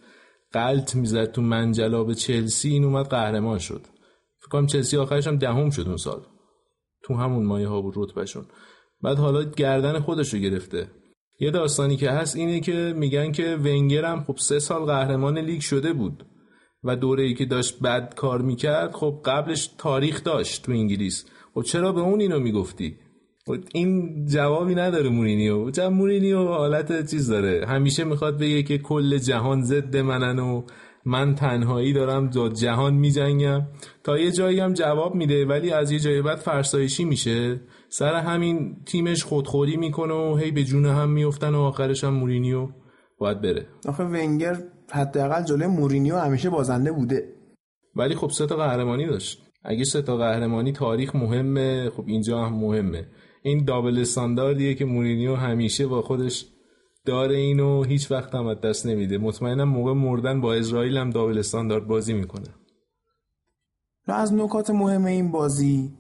[0.53, 3.87] قلط می‌زد تو منجلاب چلسی این اومد قهرمان شد.
[4.39, 6.23] فکر کنم چلسی آخرش هم دهم شد اون سال.
[7.03, 8.45] تو همون مایه ها بود رتبهشون.
[9.03, 10.91] بعد حالا گردن خودش رو گرفته.
[11.40, 15.61] یه داستانی که هست اینه که میگن که ونگر هم خب سه سال قهرمان لیگ
[15.61, 16.27] شده بود
[16.85, 21.25] و دوره ای که داشت بد کار می‌کرد خب قبلش تاریخ داشت تو انگلیس.
[21.55, 22.96] خب چرا به اون اینو می‌گفتی؟
[23.75, 25.70] این جوابی نداره مورینیو.
[25.70, 30.62] چون مورینیو حالت چیز داره؟ همیشه می‌خواد بگه که کل جهان ضد منن و
[31.05, 33.62] من تنهایی دارم با جهان میجنگم.
[34.05, 37.61] تا یه جایی هم جواب میده ولی از یه جای بعد فرسایشی میشه.
[37.88, 42.68] سر همین تیمش خودخوری می‌کنه و هی به جون هم میفتن و آخرش هم مورینیو
[43.18, 43.66] باید بره.
[43.88, 44.57] آخه ونگر
[44.90, 47.33] حداقل جلوی مورینیو همیشه بازنده بوده.
[47.96, 49.42] ولی خب سه تا قهرمانی داشت.
[49.64, 53.09] اگه سه تا قهرمانی تاریخ مهمه خب اینجا هم مهمه.
[53.42, 56.46] این double standard یه که مورینیو همیشه با خودش
[57.05, 59.18] داره اینو هیچ وقت هم از دست نمیده.
[59.18, 62.49] مطمئنم موقع مردن با عزرائیل هم double standard بازی می‌کنه.
[64.09, 65.92] از نکات مهم این بازی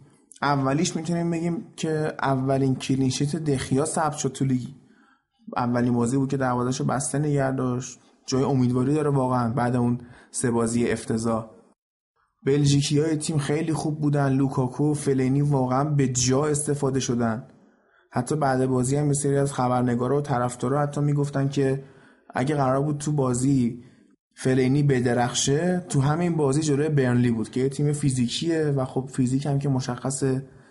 [0.46, 4.68] اولیش می‌تونیم بگیم که اولین clean sheet دخیا ثبت شد تو لیگ.
[5.56, 8.00] اولین بازی بود که دروازه‌شو بسته نگه داشت.
[8.26, 11.46] جای امیدواری داره واقعا بعد اون سه بازی افتضاح.
[12.46, 14.32] بلژیکی های تیم خیلی خوب بودن.
[14.32, 17.48] لوکاکو و فلینی واقعا به جا استفاده شدن.
[18.10, 21.84] حتی بعد بازی هم سری از خبرنگارا و طرفدارا حتی می‌گفتن که
[22.34, 23.84] اگه قرار بود تو بازی
[24.38, 29.46] فلینی بدرخشه تو همین بازی جلوی برنلی بود که یه تیم فیزیکیه و خب فیزیک
[29.46, 30.24] هم که مشخص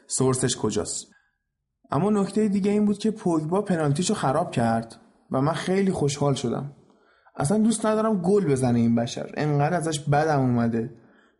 [0.07, 1.07] سورسش کجاست.
[1.91, 4.95] اما نکته دیگه این بود که پوگبا پنالتیشو خراب کرد
[5.31, 6.71] و من خیلی خوشحال شدم.
[7.35, 9.31] اصلا دوست ندارم گل بزنه این بشر.
[9.37, 10.93] انقدر ازش بدم اومده.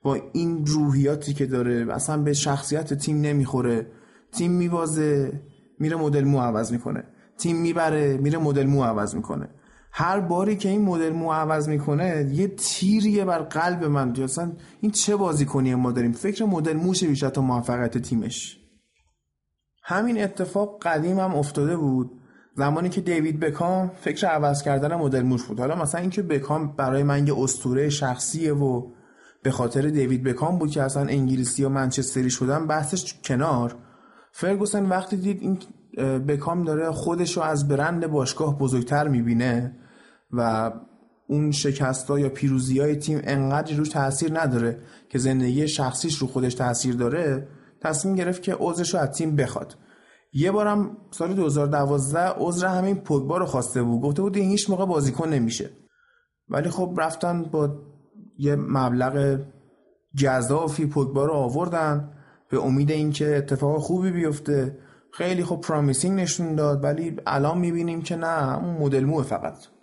[0.04, 3.88] با این روحیاتی که داره اصلا به شخصیت تیم نمی‌خوره.
[4.32, 5.42] تیم میبازه
[5.80, 7.04] میره مدل مو عوض می‌کنه.
[7.38, 9.50] تیم می‌بره میره مدل مو عوض می‌کنه.
[9.98, 14.92] هر باری که این مدل مو عوض می‌کنه یه تیریه بر قلب من اصلا این
[14.92, 18.58] چه بازیکنی ما داریم؟ فکر مدل موشه بیشتر تا موفقیت تیمش.
[19.84, 22.12] همین اتفاق قدیم هم افتاده بود.
[22.56, 25.60] زمانی که دیوید بکام فکر عوض کردن مدل موش بود.
[25.60, 28.92] حالا مثلا اینکه بکام برای من یه اسطوره شخصیه و
[29.44, 33.76] به خاطر دیوید بکام بود که اصلا انگلیسی و منچستری شدن بحثش کنار.
[34.32, 35.60] فرگوسن وقتی دید این
[36.20, 39.76] بکام داره خودش رو از برند باشگاه بزرگتر می‌بینه
[40.32, 40.72] و
[41.28, 46.54] اون شکستا یا پیروزی های تیم انقدر روش تاثیر نداره که زندگی شخصیش رو خودش
[46.54, 47.48] تاثیر داره
[47.82, 49.76] تصمیم گرفت که عضوش رو از تیم بخواد.
[50.34, 54.02] یه بارم سال 2012 عذر همین پوگبا رو خواسته بود.
[54.02, 55.70] گفته بود این هیچ موقع بازیکن نمیشه.
[56.50, 57.76] ولی خب رفتن با
[58.38, 59.40] یه مبلغ
[60.16, 62.12] جذافی پوگبا رو آوردن
[62.50, 64.78] به امید اینکه اتفاق خوبی بیفته.
[65.12, 69.75] خیلی خوب پرامیسینگ نشون داد ولی الان می‌بینیم که نه اون مدل موه فقط.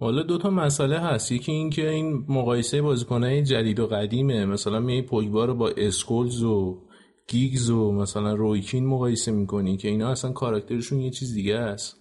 [0.00, 1.32] حالا دو تا مسئله هست.
[1.32, 4.44] یکی این که این مقایسه بازیکنهای جدید و قدیمه.
[4.44, 6.78] مثلا می پوگبا رو با اسکولز و
[7.28, 11.96] گیگز و مثلا رویکین مقایسه می‌کنی که اینا اصلا کاراکترشون یه چیز دیگه است.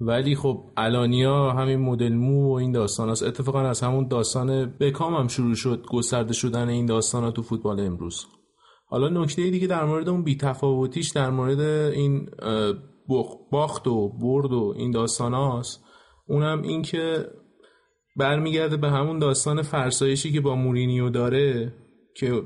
[0.00, 5.14] ولی خب الانیا همین مدل مو و این داستان هست اتفاقا از همون داستان بکام
[5.14, 8.26] هم شروع شد گسترده شدن این داستان تو فوتبال امروز.
[8.86, 12.30] حالا نکته دیگه در مورد اون بیتفاوتیش در مورد این
[13.50, 15.84] باخت و برد و این داستان هاست.
[16.30, 17.26] اونم این که
[18.16, 21.72] برمیگرده به همون داستان فرسایشی که با مورینیو داره
[22.14, 22.42] که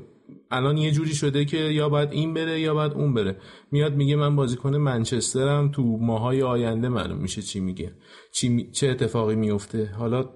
[0.51, 3.37] الان یه جوری شده که یا باید این بره یا باید اون بره.
[3.71, 7.91] میاد میگه من بازیکن منچسترم تو ماهای آینده معلوم میشه چی میگه
[8.31, 9.85] چی چه اتفاقی میفته.
[9.97, 10.29] حالا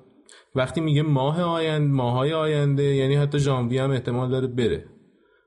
[0.55, 4.85] وقتی میگه ماه آینده ماهای آینده یعنی حتی ژانویه هم احتمال داره بره.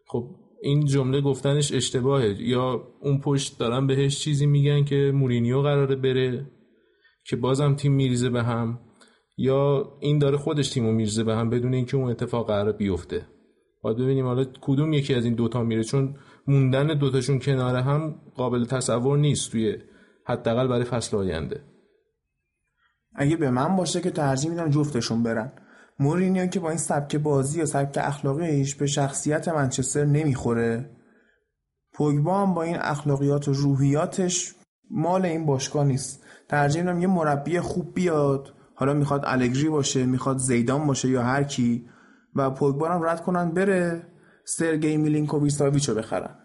[0.06, 0.30] خب
[0.62, 2.36] این جمله گفتنش اشتباهه.
[2.40, 6.46] یا اون پشت دارن بهش چیزی میگن که مورینیو قراره بره.
[7.24, 8.80] که بازم تیم میریزه به هم
[9.36, 13.26] یا این داره خودش تیمو میریزه به هم بدون اینکه اون اتفاق قرار بیفته.
[13.82, 18.64] باید ببینیم حالا کدوم یکی از این دوتا میره چون موندن دوتاشون کنار هم قابل
[18.64, 19.76] تصور نیست توی
[20.26, 21.60] حداقل برای فصل آینده.
[23.14, 25.52] اگه به من باشه که ترجیح میدم جفتشون برن.
[25.98, 30.90] مورینیو که با این سبک بازی یا سبک اخلاقیش به شخصیت منچستر نمی‌خوره.
[31.92, 34.54] پوگبا هم با این اخلاقیات و روحیاتش
[34.90, 36.24] مال این باشگاه نیست.
[36.52, 38.54] ترجیح میدم یه مربی خوب بیاد.
[38.74, 41.84] حالا می‌خواد الگری باشه می‌خواد زیدان باشه یا هر کی
[42.34, 44.06] و پوگبا هم رد کنن بره
[44.44, 46.38] سرگی میلینکوویچ رو بخرن.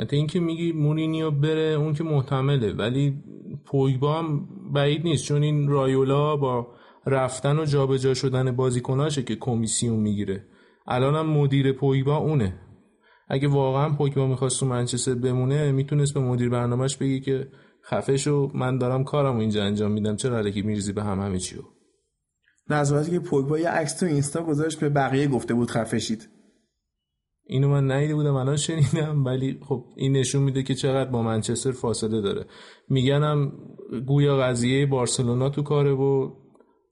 [0.00, 2.72] حتی اینکه میگی مورینیو بره اون که محتمله.
[2.72, 3.22] ولی
[3.66, 6.66] پوگبا هم بعید نیست چون این رایولا با
[7.06, 10.44] رفتن و جابجا شدن بازیکناشه که کمیسیون می‌گیره.
[10.86, 12.60] الان هم مدیر پوگبا اونه.
[13.28, 17.48] اگه واقعا پوگبا می‌خواست تو منچستر بمونه می‌تونست به مدیر برنامهش بگی که
[17.90, 20.16] خفه شو من دارم کارم اینجا انجام میدم.
[20.16, 21.60] چرا علیکی میریزی به هم؟ همه چیو
[22.68, 26.28] در که پوگبا یه عکس تو اینستا گذاشت به بقیه گفته بود خفه شید
[27.46, 31.72] اینو من نیده بودم الان شنیدم ولی خب این نشون میده که چقدر با منچستر
[31.72, 32.46] فاصله داره.
[32.88, 33.52] میگنم
[34.06, 36.30] گویا قضیه بارسلونا تو کاره و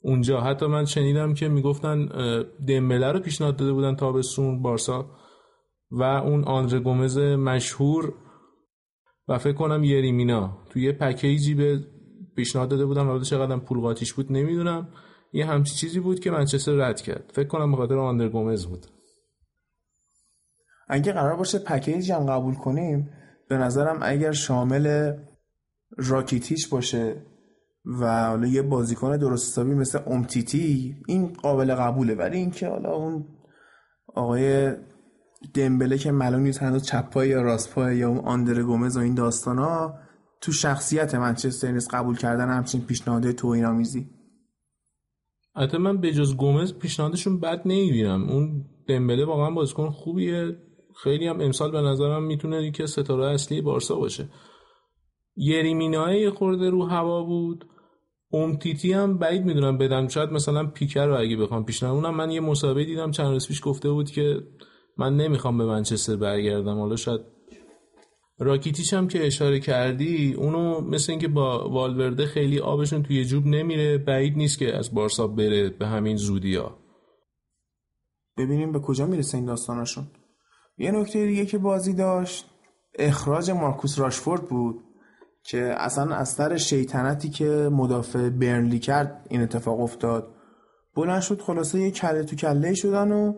[0.03, 0.41] اونجا.
[0.41, 2.09] حتی من شنیدم که می‌گفتن
[2.69, 5.11] دمبله رو پیشنهاد داده بودن تابستون بارسا
[5.91, 8.15] و اون آندره گومز مشهور
[9.29, 10.59] و فکر کنم یریمینا.
[10.71, 11.81] توی یه پکیجی به
[12.37, 14.89] پیشنهاد داده بودن حالا چقدر پول قاتیش بود نمی‌دونم.
[15.33, 17.31] یه همچی چیزی بود که منچستر رد کرد.
[17.35, 18.87] فکر کنم به خاطر آندر گومز بود.
[20.89, 23.11] اگه قرار باشه پکیجی هم قبول کنیم
[23.49, 25.13] به نظرم اگر شامل
[25.97, 27.23] راکیتیش باشه
[28.01, 32.15] و حالا یه بازیکن درست حسابی مثل امتیتی این قابل قبوله.
[32.15, 33.25] ولی اینکه حالا اون
[34.15, 34.73] آقای
[35.55, 39.59] دمبله که معلوم نیست هنوز چپ یا راست یا اون آندر گومز و این داستان
[39.59, 39.95] ها
[40.41, 44.11] تو شخصیت منچستر نیست قبول کردن همچین پیشنهاد توهین آمیزی
[45.55, 48.29] البته من به جز گومز پیشنهادشون بد نمی‌بینم.
[48.29, 50.57] اون دمبله واقعا بازیکن خوبیه.
[51.03, 54.29] خیلی هم امسال به نظرم می‌تونه که ستاره اصلی بارسا باشه.
[55.37, 57.67] یریمینای خورده رو هوا بود.
[58.33, 60.09] امتیتی هم بعید می‌دونم بدن.
[60.09, 63.11] شاید مثلا پیکر رو اگه بخوام پیشنهاد اونم من یه مسابقه دیدم.
[63.11, 64.43] چند روز پیش گفته بود که
[64.97, 66.79] من نمی‌خوام به منچستر برگردم.
[66.79, 67.21] حالا شاید
[68.39, 73.99] راکیتیش هم که اشاره کردی اونو مثل اینکه با والورده خیلی آبشون توی جوب نمیره
[73.99, 76.79] بعید نیست که از بارسا بره به همین زودی ها
[78.39, 80.07] ببینیم به کجا می‌رسه این داستانشون
[80.79, 82.47] یه نکته دیگه که بازی داشت
[82.99, 84.85] اخراج مارکوس راشفورد بود
[85.43, 90.35] که اصلا از سر شیطنتی که مدافع برنلی کرد این اتفاق افتاد.
[90.97, 93.35] بلند شد خلاصه یه کله تو کله شدن و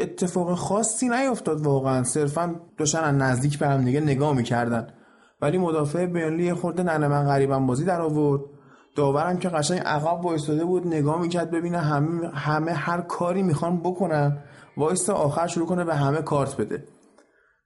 [0.00, 2.04] اتفاق خاصی نیفتاد واقعا.
[2.04, 4.86] صرفا داشتن از نزدیک به هم دیگه نگاه می‌کردن.
[5.42, 8.40] ولی مدافع برنلی خورده ننه من غریبم بازی در آورد.
[8.96, 14.38] داورم که قشنگ عقب وایستاده بود نگاه می‌کرد ببینه همه, همه هر کاری می‌خوان بکنن.
[14.76, 16.84] وایستا آخر شروع کنه به همه کارت بده.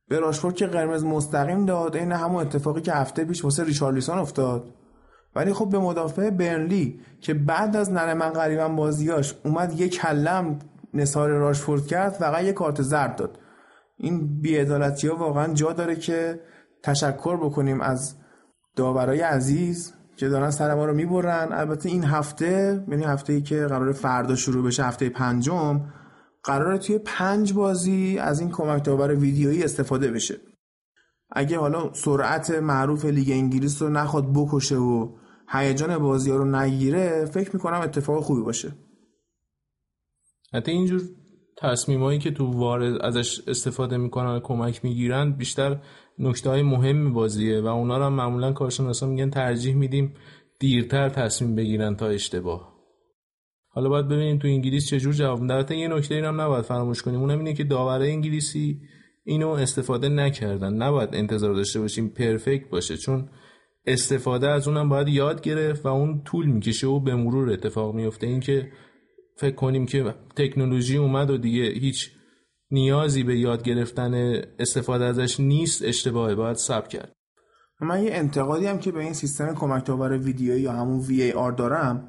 [0.09, 4.75] به راشفورد که قرمز مستقیم داد این همون اتفاقی که هفته پیش واسه ریچارلیسون افتاد.
[5.37, 10.59] ولی خب به مدافع برنلی که بعد از ننه من غریبم بازیاش اومد یک کلم
[10.94, 13.38] نثار راشفورد کرد فقط یه کارت زرد داد.
[13.96, 16.41] این بیعدالتی ها واقعا جا داره که
[16.82, 18.16] تشکر بکنیم از
[18.76, 21.53] داورای عزیز که دارن سر ما رو می‌برن.
[21.53, 25.80] البته این هفته یعنی هفته ای که قرار فردا شروع بشه هفته پنجم
[26.45, 30.36] قراره توی پنج بازی از این کمک داور ویدیویی استفاده بشه.
[31.32, 35.09] اگه حالا سرعت معروف لیگ انگلیس رو نخواد بکشه و
[35.49, 38.72] هیجان بازی ها رو نگیره فکر می‌کنم اتفاق خوبی باشه.
[40.53, 41.01] حتی اینجور
[41.59, 45.80] تصمیمایی که تو وارد ازش استفاده می‌کنن و کمک می‌گیرن بیشتر
[46.18, 50.14] نکته های مهم بازیه و اونا رو هم معمولا کارشناسا میگن ترجیح میدیم
[50.59, 52.70] دیرتر تصمیم بگیرن تا اشتباه.
[53.68, 55.76] حالا باید ببینیم تو انگلیس چجور جواب میده.
[55.76, 57.20] یه نکته هم نباید فراموش کنیم.
[57.20, 58.80] اونم اینه که داوره انگلیسی
[59.24, 60.74] اینو استفاده نکردن.
[60.74, 63.28] نباید انتظار داشته باشیم پرفکت باشه چون
[63.86, 68.26] استفاده از اونم باید یاد گرفت و اون طول می‌کشه و به مرور اتفاق میفته
[68.26, 68.72] اینکه
[69.41, 72.11] فکر کنیم که تکنولوژی اومد و دیگه هیچ
[72.70, 77.12] نیازی به یاد گرفتن استفاده ازش نیست اشتباهه باید سب کرد.
[77.80, 82.09] من یه انتقادی هم که به این سیستم کمک آور ویدیویی یا همون VAR دارم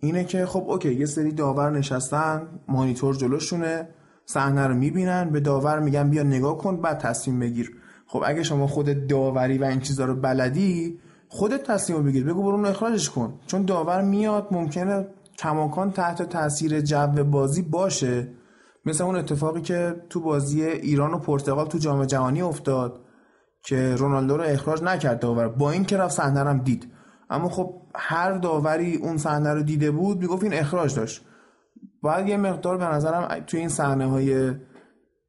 [0.00, 3.88] اینه که خب اوکی یه سری داور نشستن مانیتور جلوشونه
[4.24, 7.70] صحنه رو می‌بینن به داور میگن بیا نگاه کن بعد تصمیم بگیر.
[8.06, 10.98] خب اگه شما خود داوری و این چیزا رو بلدی
[11.28, 12.24] خودت تصمیم بگیر.
[12.24, 13.40] بگو برو اخراجش کن.
[13.46, 15.06] چون داور میاد ممکنه
[15.38, 18.28] کماکان تحت تاثیر جو بازی باشه.
[18.84, 23.00] مثل اون اتفاقی که تو بازی ایران و پرتغال تو جام جهانی افتاد
[23.62, 25.48] که رونالدو رو اخراج نکرد داور.
[25.48, 26.92] با این که رفت صحنه هم دید.
[27.30, 31.24] اما خب هر داوری اون صحنه رو دیده بود می‌گفت این اخراج داشت.
[32.02, 34.54] باید یه مقدار به نظرم توی این صحنه های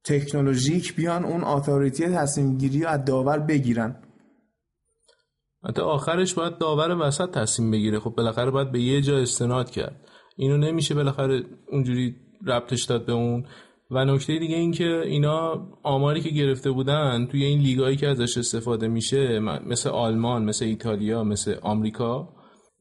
[0.03, 3.95] تکنولوژیک بیان اون اتوریتی تصمیم گیری رو از داور بگیرن.
[5.63, 7.99] حتی آخرش باید داور وسط تصمیم بگیره.
[7.99, 10.01] خب بالاخره باید به یه جا استناد کرد.
[10.37, 12.15] اینو نمیشه بالاخره اونجوری
[12.47, 13.45] ربطش داد به اون.
[13.91, 18.37] و نکته دیگه این که اینا آماری که گرفته بودن توی این لیگایی که ازش
[18.37, 22.29] استفاده میشه مثل آلمان مثل ایتالیا مثل آمریکا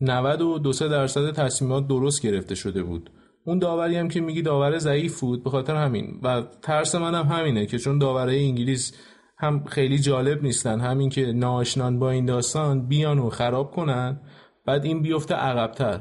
[0.00, 3.10] 92 درصد تصمیمات درست گرفته شده بود.
[3.44, 6.20] اون داوری هم که میگی داور ضعیف بود به خاطر همین.
[6.22, 8.92] و ترس منم هم همینه که چون داورای انگلیس
[9.38, 10.80] هم خیلی جالب نیستن.
[10.80, 14.20] همین که ناشیان با این داستان بیان و خراب کنن
[14.66, 16.00] بعد این بیفته عقبتر.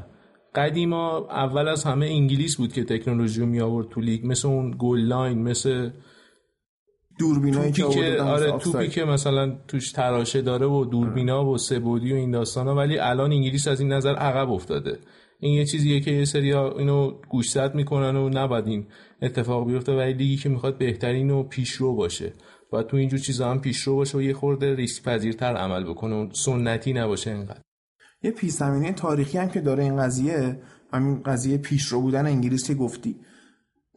[0.55, 4.27] قدیما اول از همه انگلیس بود که تکنولوژی رو می آورد تو لیگ.
[4.27, 5.89] مثل اون goal line مثل
[7.19, 7.85] دوربینایی که
[8.21, 12.75] آره توپی که مثلا توش تراشه داره و دوربینا و سه بعدی و این داستانا
[12.75, 14.99] ولی الان انگلیس از این نظر عقب افتاده.
[15.39, 18.87] این یه چیزیه که یه سریا اینو گوشزد می‌کنن و نباید این
[19.21, 22.33] اتفاق بیفته ولی لیگی که می‌خواد بهترین و پیشرو باشه.
[22.75, 26.29] و تو اینجور چیزا هم پیشرو باشه و یه خورده ریسک پذیرتر عمل بکنه و
[26.33, 27.61] سنتی نباشه اینقدر.
[28.23, 30.59] یه پیش زمینه تاریخی هم که داره این قضیه
[30.93, 33.15] همین قضیه پیشرو بودن انگلیس که گفتی.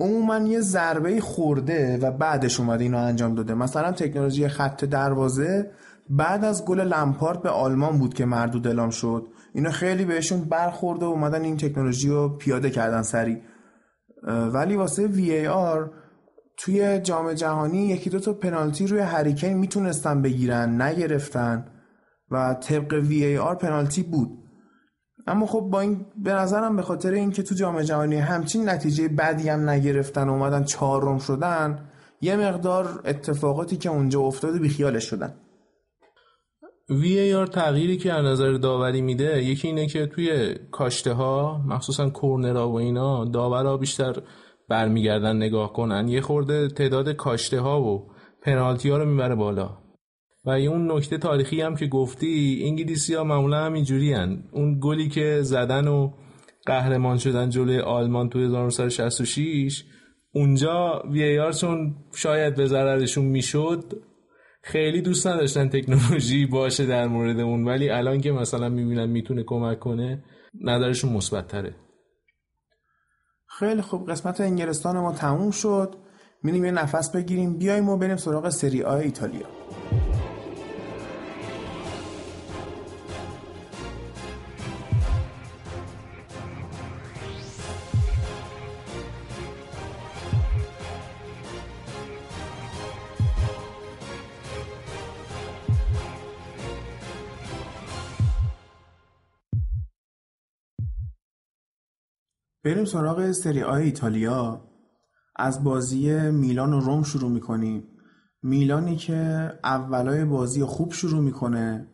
[0.01, 3.55] عموما یه ضربه خورده و بعدش اومده اینو انجام داده.
[3.55, 5.71] مثلا تکنولوژی خط دروازه
[6.11, 9.27] بعد از گل لمپارد به آلمان بود که مردود اعلام شد.
[9.55, 13.43] اینا خیلی بهشون برخورده و اومدن این تکنولوژی رو پیاده کردن سری
[14.27, 15.91] ولی واسه وی آر
[16.59, 21.67] توی جام جهانی یکی دو تا پنالتی روی هریکین می‌تونستن بگیرن نگرفتن
[22.31, 24.29] و طبق وی ای آر پنالتی بود.
[25.27, 29.49] اما خب با این به نظرم به خاطر اینکه تو جام جهانی همچین نتیجه بدی
[29.49, 31.89] هم نگرفتن و اومدن چهارم شدن
[32.21, 35.35] یه مقدار اتفاقاتی که اونجا افتاده بیخیالش شدن.
[36.91, 41.63] وی ای آر تغییری که از نظر داوری میده یکی اینه که توی کاشته ها
[41.67, 44.23] مخصوصا کورنرها و اینا داورا بیشتر
[44.69, 48.11] برمیگردن نگاه کنن یه خورده تعداد کاشته ها و
[48.43, 49.79] پنالتی ها رو می‌بره بالا.
[50.45, 54.45] و اون نکته تاریخی هم که گفتی انگلیسی ها معمولا هم.
[54.53, 56.11] اون گلی که زدن و
[56.67, 59.85] قهرمان شدن جلوی آلمان تو 1966
[60.33, 63.85] اونجا وی آر چون شاید به ضررشون می‌شد
[64.63, 67.65] خیلی دوست نداشتن تکنولوژی باشه در مورد اون.
[67.65, 70.25] ولی الان که مثلا می‌بینن می‌تونه کمک کنه
[70.61, 71.75] نظرشون مثبت تره
[73.59, 75.95] خیلی خوب قسمت انگلستان ما تموم شد.
[76.43, 79.47] میریم یه نفس بگیریم بیایم و بریم سراغ سری آ ایتالیا.
[102.65, 104.65] بریم سراغ سری آی ایتالیا.
[105.37, 107.85] از بازی میلان و روم شروع می‌کنیم.
[108.43, 111.89] میلانی که اولای بازی خوب شروع می‌کنه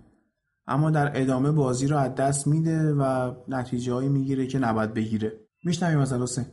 [0.66, 5.32] اما در ادامه بازی رو از دست میده و نتیجه هایی می‌گیره که نباید بگیره.
[5.64, 6.44] میشنویم از حسین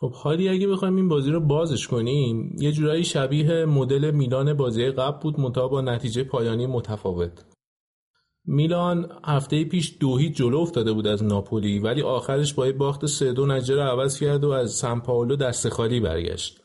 [0.00, 4.90] خب حالی اگه بخوایم این بازی رو بازش کنیم یه جورایی شبیه مدل میلان بازی
[4.90, 7.44] قبل بود منتها با نتیجه پایانی متفاوت.
[8.44, 13.32] میلان هفته پیش دو هیچ جلو افتاده بود از ناپولی ولی آخرش با باخت سه
[13.32, 16.60] دو نجه رو عوض کرد و از سان پائولو دست خالی برگشت.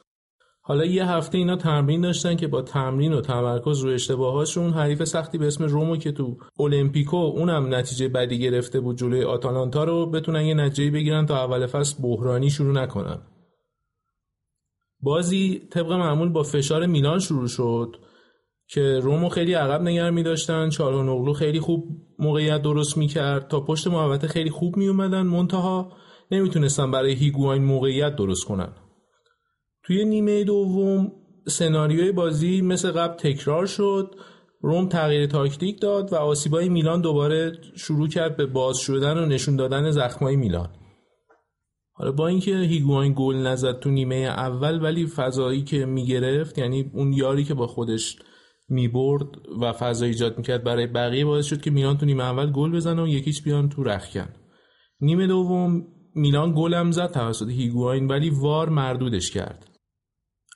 [0.67, 5.37] حالا یه هفته اینا تمرین داشتن که با تمرین و تمرکز رو اشتباهاشون حریف سختی
[5.37, 10.45] به اسم رومو که تو المپیکو اونم نتیجه بدی گرفته بود جلوی آتالانتا رو بتونن
[10.45, 13.21] یه نتیجه بگیرن تا اول فصل بحرانی شروع نکنن.
[15.01, 17.95] بازی طبق معمول با فشار میلان شروع شد
[18.67, 21.83] که رومو خیلی عقب نگر می داشتن نقلو خیلی خوب
[22.19, 25.91] موقعیت درست می کرد تا پشت محوطه خیلی خوب می اومدن منتها
[26.31, 28.73] نمی‌تونستن برای هیگواین موقعیت درست کنن.
[29.83, 31.11] توی نیمه دوم
[31.47, 34.15] سناریوی بازی مثل قبل تکرار شد.
[34.61, 39.55] روم تغییر تاکتیک داد و آسیبای میلان دوباره شروع کرد به باز شدن و نشون
[39.55, 40.69] دادن زخمای میلان.
[41.93, 47.13] حالا با اینکه هیگواین گل نزد تو نیمه اول ولی فضایی که می‌گرفت یعنی اون
[47.13, 48.17] یاری که با خودش
[48.69, 49.27] می‌برد
[49.61, 53.03] و فضا ایجاد می‌کرد برای بقیه باعث شد که میلان تو نیمه اول گل بزنه
[53.03, 54.27] و یکیش بیان تو رخکن.
[55.01, 59.69] نیمه دوم میلان گلم زد توسط هیگواین ولی وار مردودش کرد.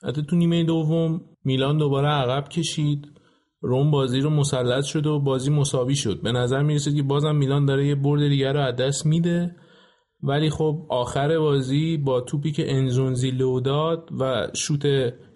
[0.02, 3.06] حتی تو نیمه دوم میلان دوباره عقب کشید.
[3.60, 6.22] روم بازی رو مسلط شد و بازی مساوی شد.
[6.22, 9.56] به نظر می‌رسید که بازم میلان داره یه برد دیگر رو از دست میده.
[10.22, 14.82] ولی خب آخر بازی با توپی که انزونزی لو داد و شوت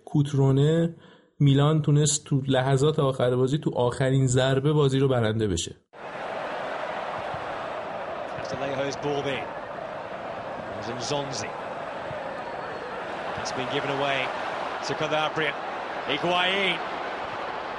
[0.05, 0.97] کوترونه
[1.41, 5.77] میلان تونست تو لحظات آخر بازی تو آخرین ضربه بازی رو برنده بشه.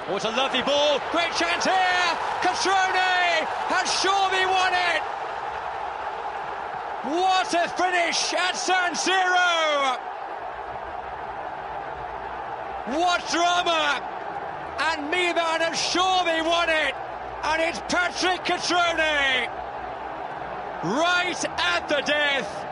[0.08, 1.00] What a lovely ball.
[1.12, 2.10] Great chance here.
[2.44, 3.42] Catrone
[3.74, 5.02] has surely won it.
[7.10, 9.65] What a finish at San Siro.
[12.88, 13.84] What drama.
[14.90, 16.94] And Milan have surely won it.
[17.44, 19.50] And it's Patrick Catrone.
[20.86, 21.42] right
[21.74, 22.66] at the death.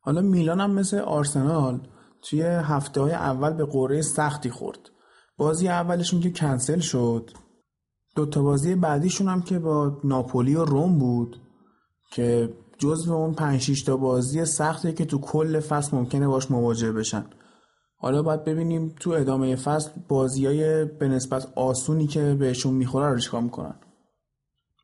[0.00, 1.80] حالا میلان هم مثل آرسنال
[2.22, 4.90] توی هفته های اول به قوره سختی خورد
[5.36, 7.30] بازی اولشون که کنسل شد
[8.16, 11.40] دوتا بازی بعدیشون هم که با ناپولی و روم بود
[12.10, 17.26] که جزو اون 5 تا بازی سختی که تو کل فصل ممکنه باش مواجه بشن
[18.00, 23.18] حالا باید ببینیم تو ادامه فصل بازی های به نسبت آسونی که بهشون می‌خوره رو
[23.18, 23.74] چیکار می‌کنن.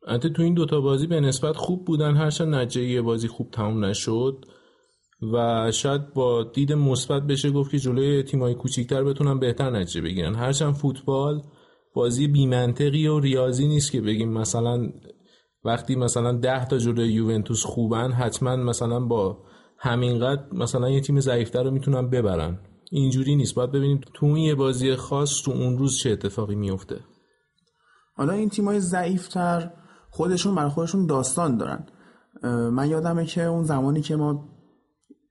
[0.07, 2.15] البته تو این دوتا بازی به نسبت خوب بودن.
[2.15, 4.45] هرچند نتیجه بازی خوب تموم نشد
[5.33, 10.35] و شاید با دید مثبت بشه گفت که جلوی تیمای کوچیکتر بتونن بهتر نتیجه بگیرن.
[10.35, 11.41] هرچند فوتبال
[11.93, 14.89] بازی بیمنطقی و ریاضی نیست که بگیم مثلا
[15.63, 19.37] وقتی مثلا ده تا جلوی یوونتوس خوبن حتما مثلا با
[19.77, 22.59] همینقدر مثلا یه تیم ضعیفتر رو می‌تونن ببرن.
[22.91, 23.55] اینجوری نیست.
[23.55, 26.99] باید ببینیم تو اون یه بازی خاص تو اون روز چه اتفاقی میفته.
[28.15, 29.71] حالا این تیمای ضعیفتر
[30.09, 31.85] خودشون برای خودشون داستان دارن.
[32.69, 34.49] من یادمه که اون زمانی که ما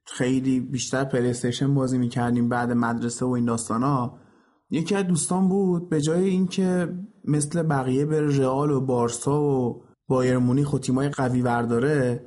[0.05, 4.19] خیلی بیشتر پلیستیشن بازی می‌کردیم بعد مدرسه و این داستان ها
[4.69, 6.93] یکی از دوستان بود به جای اینکه
[7.23, 12.25] مثل بقیه به رئال و بارسا و بایر مونیخ و تیمای قوی ورداره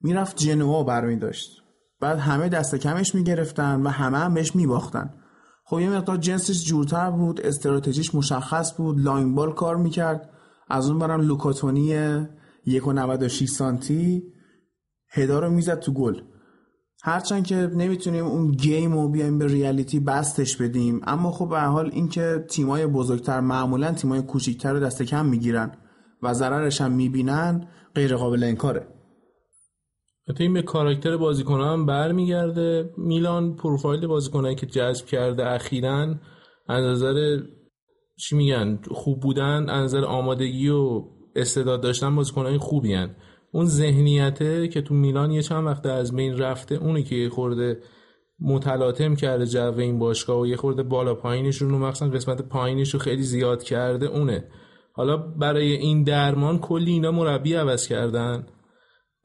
[0.00, 1.57] می‌رفت جنوا برمی داشت
[2.00, 5.14] بعد همه دست کمش می‌گرفتن و همه هم بهش میباختن.
[5.64, 10.30] خب یه مقدار جنسش جورتر بود استراتژیش مشخص بود line ball کار می‌کرد.
[10.68, 12.20] از اون ورم لوکاتونی
[12.66, 14.22] 1.96 سانتی
[15.10, 16.20] head ها رو می‌زد تو گل.
[17.02, 21.90] هرچند که نمی‌تونیم اون game رو بیایم به reality بستش بدیم اما خب به حال
[21.92, 25.72] اینکه تیمای بزرگتر معمولا تیمای کوچیکتر رو دست کم می‌گیرن
[26.22, 28.97] و ضررش هم می‌بینن غیر قابل انکاره.
[30.36, 36.14] این به کاراکتر بازیکن هم برمیگرده میلان پروفایل بازیکنایی که جذب کرده اخیرا
[36.68, 37.40] از نظر
[38.16, 41.04] چی میگن خوب بودن از نظر آمادگی و
[41.36, 43.10] استعداد داشتن بازیکنای خوبی هن.
[43.52, 47.82] اون ذهنیته که تو میلان یه چند وقت از بین رفته اونی که خورده
[48.40, 53.00] متلاطم کرده جو این باشگاه و یه خورده بالا پایینش رو مثلا قسمت پایینش رو
[53.00, 54.44] خیلی زیاد کرده اونه
[54.92, 58.46] حالا برای این درمان کلی اینا مربی عوض کردن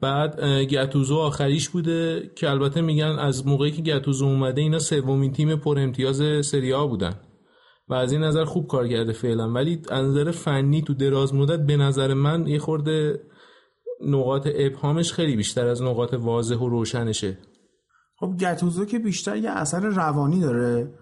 [0.00, 5.56] بعد گتوزو آخریش بوده که البته میگن از موقعی که گتوزو اومده اینا سومین تیم
[5.56, 7.14] پر امتیاز سریا بودن
[7.88, 9.52] و از این نظر خوب کار کرده فعلا.
[9.52, 13.20] ولی از نظر فنی تو دراز مدت به نظر من یه خورده
[14.06, 17.38] نقاط ابهامش خیلی بیشتر از نقاط واضح و روشنشه.
[18.16, 20.94] خب گتوزو که بیشتر یه اثر روانی داره.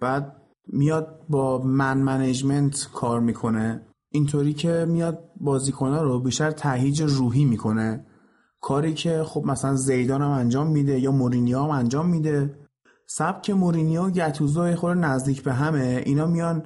[0.00, 0.36] بعد
[0.66, 3.86] میاد با man management کار می‌کنه.
[4.10, 8.06] اینطوری که میاد بازیکنها رو بیشتر تهیج روحی می‌کنه.
[8.60, 12.54] کاری که خب مثلا زیدان هم انجام میده یا مورینیو هم انجام میده.
[13.06, 16.02] سبک مورینیو و گتوزو خیلی نزدیک به همه.
[16.06, 16.62] اینا میان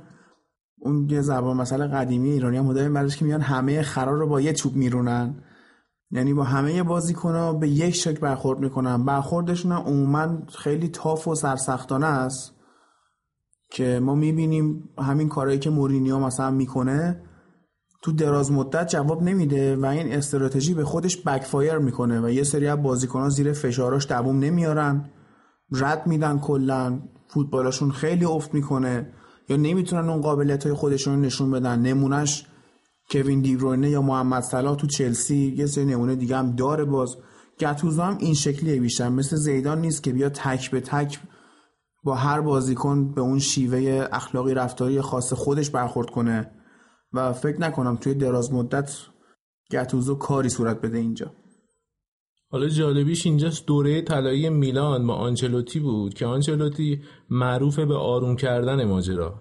[0.80, 4.52] اون یه زبان مثلا قدیمی ایرانی هم بعدش که میان همه خرا رو با یه
[4.52, 5.34] چوب میرونن.
[6.10, 9.04] یعنی با همه بازیکن‌ها به یک شکل برخورد می‌کنن.
[9.04, 12.54] برخوردشون هم عموما خیلی tough و سرسختانه است
[13.70, 17.20] که ما می‌بینیم همین کارهایی که مورینیو مثلا می‌کنه
[18.04, 22.66] تو دراز مدت جواب نمیده و این استراتژی به خودش بکفایر می‌کنه و یه سری
[22.66, 25.10] از بازیکنان زیر فشاراش دووم نمیارن.
[25.72, 26.98] رد میدن کلا
[27.28, 29.12] فوتبالشون خیلی افت می‌کنه.
[29.48, 31.80] یا نمی‌تونن اون قابلیت های خودشون نشون بدن.
[31.80, 32.46] نمونهش
[33.10, 37.16] کوین دیبروینه یا محمد صلاح تو چلسی یه سری نمونه دیگه هم داره باز.
[37.60, 39.08] گتوزو هم این شکلیه بیشتر.
[39.08, 41.18] مثل زیدان نیست که بیا تک به تک
[42.04, 46.50] با هر بازیکن به اون شیوه اخلاقی رفتاری خاص خودش برخورد کنه.
[47.14, 48.96] و فکر نکنم توی دراز مدت
[49.70, 51.30] گتوزو کاری صورت بده اینجا.
[52.50, 58.84] حالا جالبیش اینجاست دوره طلایی میلان با آنچلوتی بود که آنچلوتی معروف به آروم کردن
[58.84, 59.34] ماجرا.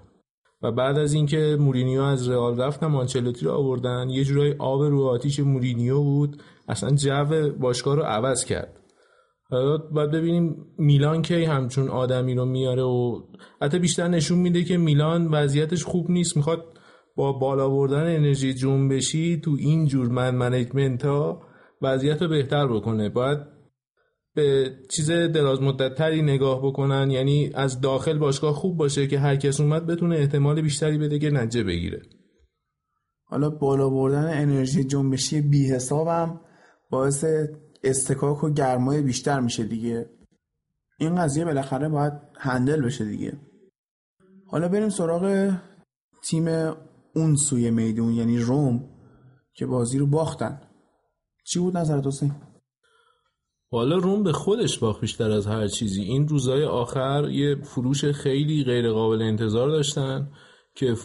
[0.61, 4.82] و بعد از اینکه مورینیو از رئال رفت هم آنچلوتی رو آوردن یه جورای آب
[4.82, 8.80] رو آتیش مورینیو بود اصلا جو باشگاه رو عوض کرد.
[9.49, 13.21] حالا باید ببینیم میلان کی همچون آدمی رو میاره و
[13.61, 16.65] حتی بیشتر نشون میده که میلان وضعیتش خوب نیست می‌خواد
[17.16, 21.41] با بالا بردن انرژی جنبشی تو این جور من منیجمنت ها
[21.82, 23.09] وضعیت رو بهتر بکنه.
[23.09, 23.39] باید
[24.36, 27.11] به چیز دراز مدت تری نگاه بکنن.
[27.11, 31.30] یعنی از داخل باشگاه خوب باشه که هر کس اومد بتونه احتمال بیشتری بده که
[31.30, 32.01] نجه بگیره.
[33.24, 36.39] حالا بالا بردن انرژی جنبشی بی حسابم
[36.89, 37.26] باعث
[37.84, 40.09] استکاک و گرمای بیشتر میشه دیگه.
[40.99, 43.38] این قضیه بالاخره باید هندل بشه دیگه.
[44.47, 45.53] حالا بریم سراغ
[46.24, 46.74] تیم
[47.16, 48.89] اون سوی میدون یعنی روم
[49.53, 50.61] که بازی رو باختن.
[51.45, 52.36] چی بود نظرت حسین؟
[53.72, 56.01] حالا روم به خودش باخت بیشتر از هر چیزی.
[56.01, 60.32] این روزهای آخر یه فروش خیلی غیر قابل انتظار داشتن
[60.76, 60.95] که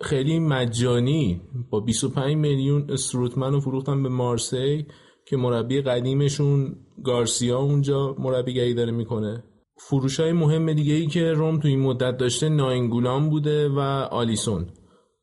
[0.00, 4.86] خیلی مجانی با 25 میلیون استروتمن رو فروختن به مارسی
[5.26, 9.44] که مربی قدیمشون گارسیا اونجا مربیگری داره می‌کنه.
[9.76, 13.78] فروش های مهم دیگه ای که روم تو این مدت داشته ناینگولان بوده و
[14.10, 14.66] آلیسون.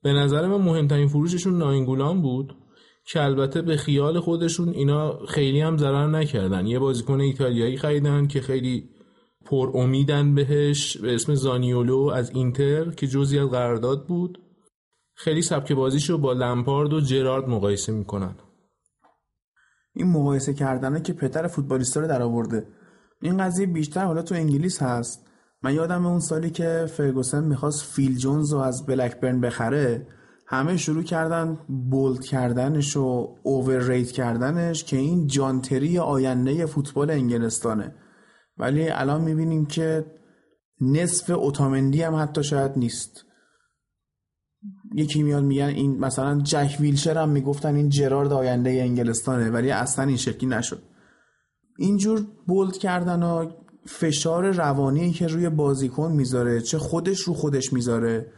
[0.03, 2.55] به نظر من مهمترین فروششون ناینگولان بود
[3.05, 6.67] که البته به خیال خودشون اینا خیلی هم ضرر نکردن.
[6.67, 8.89] یه بازیکن ایتالیایی خریدن که خیلی
[9.45, 14.41] پر امیدن بهش به اسم زانیولو از اینتر که جزی از قرارداد بود.
[15.15, 18.35] خیلی سبک بازیشو با لمپارد و جرارد مقایسه می‌کنن.
[19.93, 22.67] این مقایسه کردنه که پتر فوتبالیستا رو در آورده
[23.21, 25.30] این قضیه بیشتر حالا تو انگلیس هست.
[25.63, 30.07] من یادم اون سالی که فرگوسن می‌خواست فیل جونز رو از بلکبرن بخره
[30.47, 31.59] همه شروع کردن
[31.89, 37.95] بولد کردنش و اوور کردنش که این جانتری آینده فوتبال انگلستانه.
[38.57, 40.05] ولی الان می‌بینیم که
[40.81, 43.25] نصف اوتامندی هم حتی شاید نیست.
[44.95, 50.05] یکی میاد میگن این مثلا جک ویلشر هم می‌گفتن این جرارد آینده انگلستانه ولی اصلا
[50.05, 50.83] این شکلی نشد.
[51.77, 53.51] اینجور بولد کردن و
[53.85, 58.31] فشار روانی که روی بازیکن می‌ذاره چه خودش رو خودش می‌ذاره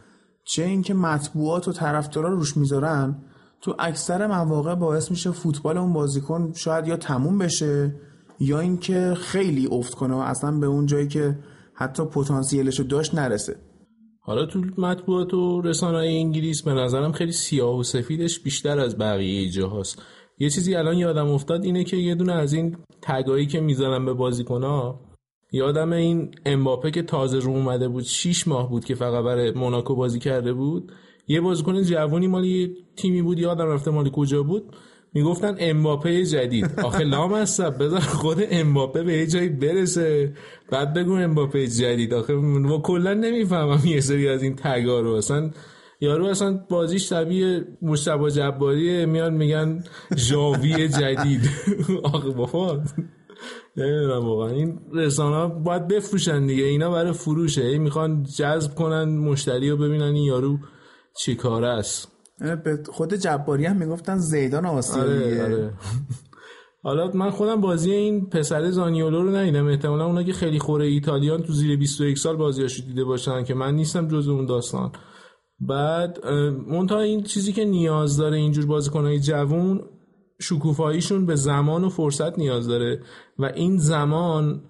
[0.44, 3.22] چه اینکه مطبوعات و طرفدارا روش می‌ذارن
[3.60, 7.94] تو اکثر مواقع باعث میشه فوتبال اون بازیکن شاید یا تموم بشه
[8.40, 11.38] یا اینکه خیلی افت کنه و اصلا به اون جایی که
[11.74, 13.56] حتی پتانسیلش رو داشت نرسه.
[14.20, 19.50] حالا تو مطبوعات و رسانه انگلیس به نظرم خیلی سیاه و سفیدش بیشتر از بقیه
[19.50, 20.02] جاهاست.
[20.38, 24.12] یه چیزی الان یادم افتاد اینه که یه دونه از این تگایی که می‌زنن به
[24.12, 25.00] بازیکنها
[25.54, 29.94] یادم این امباپه که تازه رو اومده بود 6 ماه بود که فقط برای موناکو
[29.94, 30.92] بازی کرده بود.
[31.28, 34.76] یه بازیکن جوونی مالی تیمی بود یادم رفته مالی کجا بود.
[35.12, 36.80] می‌گفتن امباپه جدید.
[36.84, 40.32] آخه لام هستم بذار خود امباپه به یه جایی برسه.
[40.70, 42.14] بعد بگو امباپه جدید.
[42.14, 45.12] آخه و کلا نمی‌فهمم یه سری از این تگا رو.
[45.12, 45.50] اصلا
[46.00, 49.84] یارو اصلا بازیش شبیه مشتبه جباریه میان میگن
[50.16, 51.50] ژاوی جدید.
[52.14, 52.80] آخه بابا.
[53.76, 54.50] نمی‌دونم واقعا.
[54.50, 56.64] این رسانه ها باید بفروشن دیگه.
[56.64, 57.64] اینا برای فروشه.
[57.64, 60.58] ای می‌خوان جذب کنن مشتری رو ببینن این یارو
[61.18, 62.08] چی کاره است.
[62.64, 65.70] به خود جباری هم می‌گفتن زیدان آسیاییه آره آره.
[66.82, 69.66] حالا من خودم بازی این پسر زانیولو رو ندیدم.
[69.66, 73.74] احتمالا اونا که خیلی خوره ایتالیان تو زیر 21 سال بازیاشو دیده باشن که من
[73.74, 74.92] نیستم جز اون داستان.
[75.60, 76.26] بعد
[76.68, 79.80] منتها این چیزی که نیاز داره اینجور بازیکنهای جوون
[80.40, 83.00] شکوفاییشون به زمان و فرصت نیاز داره.
[83.38, 84.62] و این زمان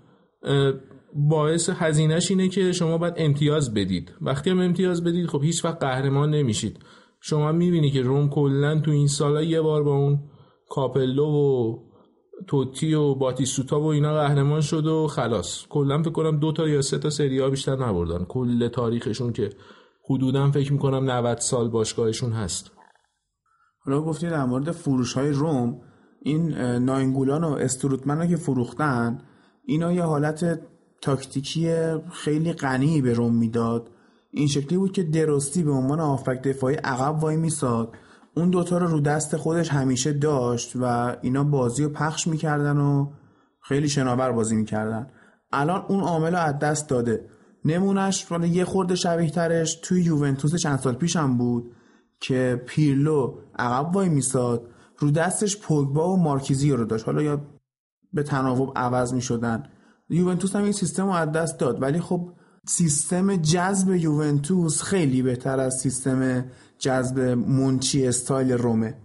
[1.14, 4.12] باعث هزینهش اینه که شما باید امتیاز بدید.
[4.20, 6.78] وقتی هم امتیاز بدید خب هیچ وقت قهرمان نمیشید.
[7.20, 10.18] شما می‌بینی که روم کلا تو این سالا یه بار با اون
[10.68, 11.78] کاپلو و
[12.46, 15.66] توتی و باتیسوتا و اینا قهرمان شد و خلاص.
[15.68, 18.24] کلا فکر کنم دو تا یا سه تا سری ها بیشتر نبردن.
[18.24, 19.50] کل تاریخشون که
[20.10, 22.70] حدودا فکر می‌کنم 90 سال باشگاهشون هست.
[23.78, 25.80] حالا گفتی در مورد فروش های روم
[26.26, 29.18] این ناینگولان و استروتمن که فروختن
[29.64, 30.60] اینا یه حالت
[31.00, 31.74] تاکتیکی
[32.12, 33.90] خیلی غنی به روم می‌داد.
[34.30, 37.92] این شکلی بود که درستی به عنوان آفک دفاعی عقب وای میساد.
[38.36, 43.06] اون دوتا رو رو دست خودش همیشه داشت و اینا بازی رو پخش می‌کردن و
[43.60, 45.06] خیلی شناور بازی می‌کردن.
[45.52, 47.28] الان اون عامل رو از دست داده.
[47.64, 51.72] نمونش یه خورده شبیه ترش توی یوونتوس چند سال پیش هم بود
[52.20, 54.68] که پیرلو عقب وای میساد.
[54.98, 57.06] رو دستش پوگبا و مارکیزی رو داشت.
[57.06, 57.40] حالا یا
[58.12, 59.62] به تناوب عوض می شدن
[60.08, 61.82] یوونتوس هم این سیستم رو از دست داد.
[61.82, 62.32] ولی خب
[62.66, 66.44] سیستم جذب یوونتوس خیلی بهتر از سیستم
[66.78, 69.03] جذب منچی استایل رومه.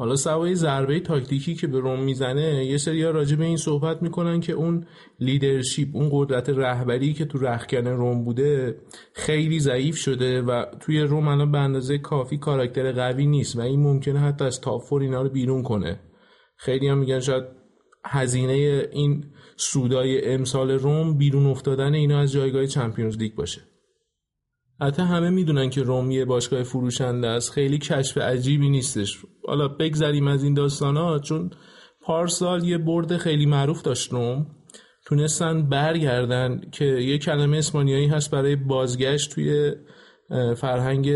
[0.00, 4.40] حالا سوای ضربه تاکتیکی که به روم می‌زنه یه سری راجع به این صحبت می‌کنن
[4.40, 4.86] که اون
[5.18, 8.76] leadership اون قدرت رهبری که تو رختکن روم بوده
[9.12, 13.80] خیلی ضعیف شده و توی روم الان به اندازه کافی character قوی نیست و این
[13.80, 16.00] ممکنه حتی از top four اینا رو بیرون کنه.
[16.56, 17.44] خیلی هم میگن شاید
[18.04, 19.24] هزینه این
[19.56, 23.69] سودای امسال روم بیرون افتادن اینا از جایگاه چمپیونز لیگ باشه.
[24.80, 27.52] حتی همه می‌دونن که روم یه باشگاه فروشنده است.
[27.52, 29.18] خیلی کشف عجیبی نیستش.
[29.46, 31.50] حالا بگذریم از این ها چون
[32.02, 34.46] پارسال یه برد خیلی معروف داشت روم.
[35.06, 39.72] تونستن برگردن که یه کلمه اسپانیایی هست برای بازگشت توی
[40.56, 41.10] فرهنگ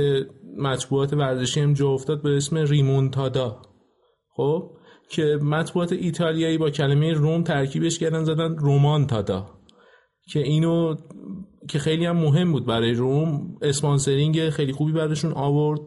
[0.59, 1.61] مطبوعات ورزشی.
[1.61, 3.63] هم جا افتاد به اسم ریمونتادا.
[4.37, 4.71] خب؟
[5.09, 9.47] که مطبوعات ایتالیایی با کلمه روم ترکیبش کردن زدن رومانتادا.
[10.27, 10.95] که اینو
[11.69, 15.81] که خیلی هم مهم بود برای روم اسپانسرینگ خیلی خوبی براشون آورد.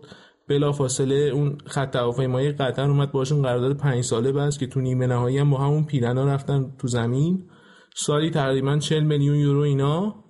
[0.50, 5.08] بلا فاصله اون خط هواپیمایی قطر اومد باشون قرارداد پنج ساله بست که تو نیمه
[5.08, 7.50] نهایی هم با همون پیرنا رفتن تو زمین.
[7.96, 10.24] سالی تقریبا 40 میلیون یورو اینا.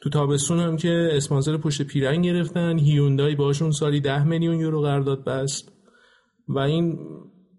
[0.00, 2.78] تو تابستون هم که اسپانسر پشت پیرن گرفتن.
[2.78, 5.72] هیوندای باشون سالی 10 میلیون یورو قرارداد بست.
[6.48, 6.98] و این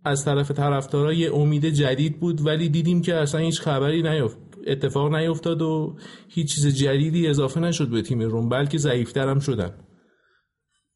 [0.06, 4.38] از طرف طرفدارا یه امید جدید بود ولی دیدیم که اصلا هیچ خبری نیفت
[4.68, 5.96] اتفاق نیفتاد و
[6.28, 9.74] هیچ چیز جدیدی اضافه نشد به تیم روم بلکه ضعیفتر هم شدن.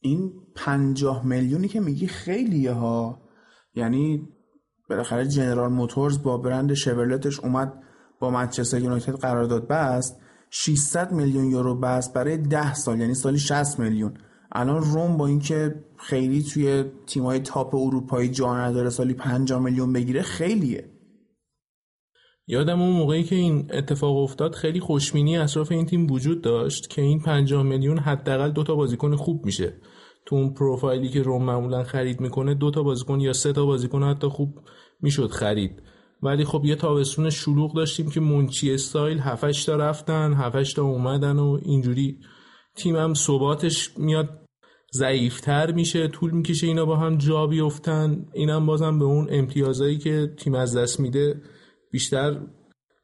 [0.02, 3.22] این پنجاه میلیونی که میگی خیلیه ها.
[3.76, 4.28] یعنی
[4.90, 7.74] بالاخره جنرال موتورز با برند شورلتش اومد
[8.20, 10.20] با منچستر یونایتد قرارداد بست.
[10.50, 14.14] 600 میلیون یورو بست برای 10 سال یعنی سالی 60 میلیون.
[14.52, 20.22] الان روم با اینکه خیلی توی تیمای تاپ اروپایی جا نداره سالی 50 میلیون بگیره
[20.22, 20.93] خیلیه.
[22.48, 27.02] یادم اون موقعی که این اتفاق افتاد خیلی خوشبینی اطراف این تیم وجود داشت که
[27.02, 29.74] این 50 میلیون حداقل دو تا بازیکن خوب میشه.
[30.26, 34.04] تو اون پروفایلی که روم معمولا خرید می‌کنه دو تا بازیکن یا سه تا بازیکن
[34.04, 34.60] حتی خوب
[35.02, 35.84] می‌شد خرید.
[36.24, 41.40] ولی خب یه تابستون شلوغ داشتیم که منچی استایل 7 تا رفتن 7 تا اومدن
[41.40, 42.18] و اینجوری
[42.76, 44.30] تیمم ثباتش میاد
[44.94, 48.26] ضعیفتر میشه طول می‌کشه اینا با هم جا بیفتن.
[48.34, 51.42] اینم بازم به اون امتیازایی که تیم از دست میده
[51.94, 52.42] بیشتر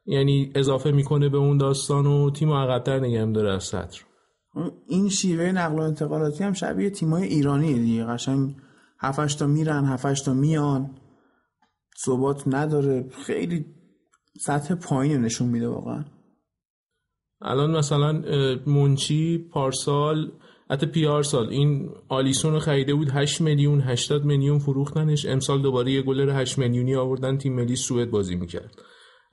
[0.05, 4.01] یعنی اضافه می‌کنه به اون داستان و تیم عقبتر نگه داره از سطر.
[4.87, 8.05] این شیوه نقل و انتقالاتی هم شبیه تیمای ایرانی دیگه.
[8.05, 8.55] قشنگ
[8.99, 10.97] هفتش تا میرن هفتش تا میان.
[12.05, 13.09] ثبات نداره.
[13.25, 13.65] خیلی
[14.39, 16.05] سطح پایین نشون میده واقعا.
[17.41, 18.11] الان مثلا
[18.67, 20.31] منچی پارسال
[20.71, 21.49] حتی پیار سال.
[21.49, 25.25] این آلیسون رو خریده بود 8 میلیون 80 میلیون فروختنش.
[25.25, 28.81] امسال دوباره یه گلر 8 میلیونی آوردن تیم ملی سوئد بازی می‌کرد.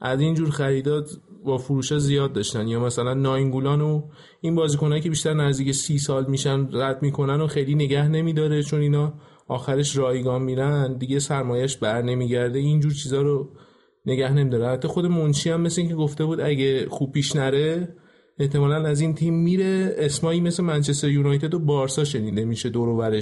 [0.00, 1.10] از اینجور خریدات
[1.44, 2.68] با فروش زیاد داشتن.
[2.68, 4.02] یا مثلا ناینگولان و
[4.40, 8.80] این بازیکنایی که بیشتر نزدیک سی سال میشن رد می‌کنن و خیلی نگه نمیداره چون
[8.80, 9.14] اینا
[9.48, 10.98] آخرش رایگان میرن.
[10.98, 12.58] دیگه سرمایش بر نمیگرده.
[12.58, 13.52] اینجور چیزا رو
[14.06, 14.68] نگه نمیداره.
[14.68, 17.96] حتی خود منشی هم مثل اینکه گفته بود اگه خوب پیش نره
[18.38, 19.94] احتمالا از این تیم میره.
[19.98, 23.20] اسمایی مثل منچستر یونایتد و بارسا شنیده میشه دور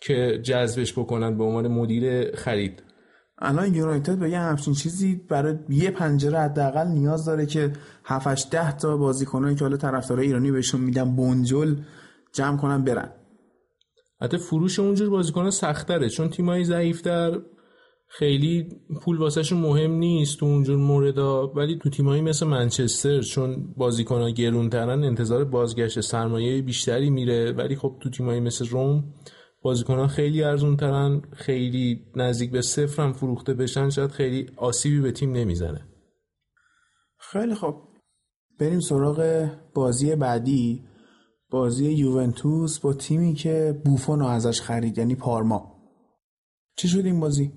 [0.00, 2.82] که جذبش بکنن به عنوان مدیر خرید.
[3.38, 7.72] الان یونایتد به یه همچین چیزی برای یه پنجره حداقل نیاز داره که
[8.04, 11.74] 7 ده تا بازیکنایی که حالا طرفدارای ایرانی بهشون میدن بنجل
[12.32, 13.12] جمع کنن برن.
[14.20, 17.40] حتی فروش اونجور بازیکن سختره چون تیمایی ضعیفتر
[18.08, 18.68] خیلی
[19.02, 25.04] پول واسهشون مهم نیست تو اونجور موردا ولی تو تیمایی مثل منچستر چون بازیکن‌ها گرونترن
[25.04, 27.52] انتظار بازگشت سرمایه بیشتری میره.
[27.52, 29.04] ولی خب تو تیمایی مثل روم
[29.62, 35.12] بازیکنان خیلی ارزون ترن خیلی نزدیک به صفر هم فروخته بشن شاید خیلی آسیبی به
[35.12, 35.88] تیم نمی‌زنه.
[37.18, 37.74] خیلی خب.
[38.60, 40.84] بریم سراغ بازی بعدی.
[41.50, 45.76] بازی یوونتوس با تیمی که بوفون ازش خرید یعنی پارما.
[46.76, 47.52] چی شد این بازی؟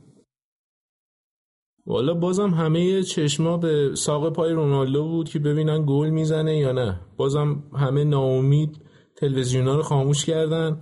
[1.90, 7.00] والا بازم همه چشما به ساق پای رونالدو بود که ببینن گل می‌زنه یا نه.
[7.18, 8.82] بازم همه ناامید
[9.18, 10.82] تلویزیونا رو خاموش کردن.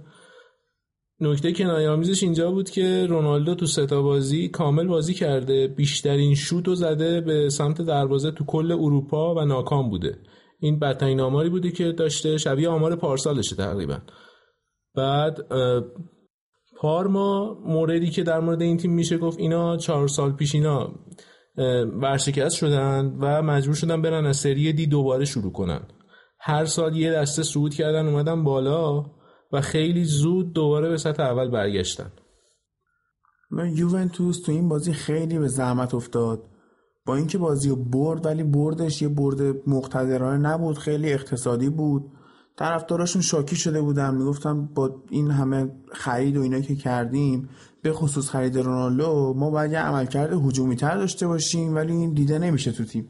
[1.19, 5.67] نکته که آمیزش اینجا بود که رونالدو تو ستا بازی کامل بازی کرده.
[5.67, 10.17] بیشترین شوت و زده به سمت دروازه تو کل اروپا و ناکام بوده.
[10.59, 12.37] این بدترین آماری بوده که داشته.
[12.37, 13.97] شبیه آمار پارسالشه تقریبا.
[14.95, 15.37] بعد
[16.77, 20.91] پارما موردی که در مورد این تیم میشه گفت اینا چهار سال پیش اینا
[22.01, 25.81] ورشکست شدن و مجبور شدن برن از سری دی دوباره شروع کنن.
[26.39, 29.05] هر سال یه دسته صعود کردن اومدن بالا
[29.51, 32.11] و خیلی زود دوباره به سطح اول برگشتن.
[33.75, 36.43] یوونتوس تو این بازی خیلی به زحمت افتاد.
[37.05, 42.11] با اینکه بازی برد ولی بردش یه برد مقتدرانه نبود خیلی اقتصادی بود.
[42.57, 44.15] طرفداراشون شاکی شده بودن.
[44.15, 47.49] می‌گفتم با این همه خرید و اینا که کردیم
[47.81, 52.39] به خصوص خرید رونالدو ما باید یه عملکرد هجومی تر داشته باشیم ولی این دیده
[52.39, 53.09] نمیشه تو تیم.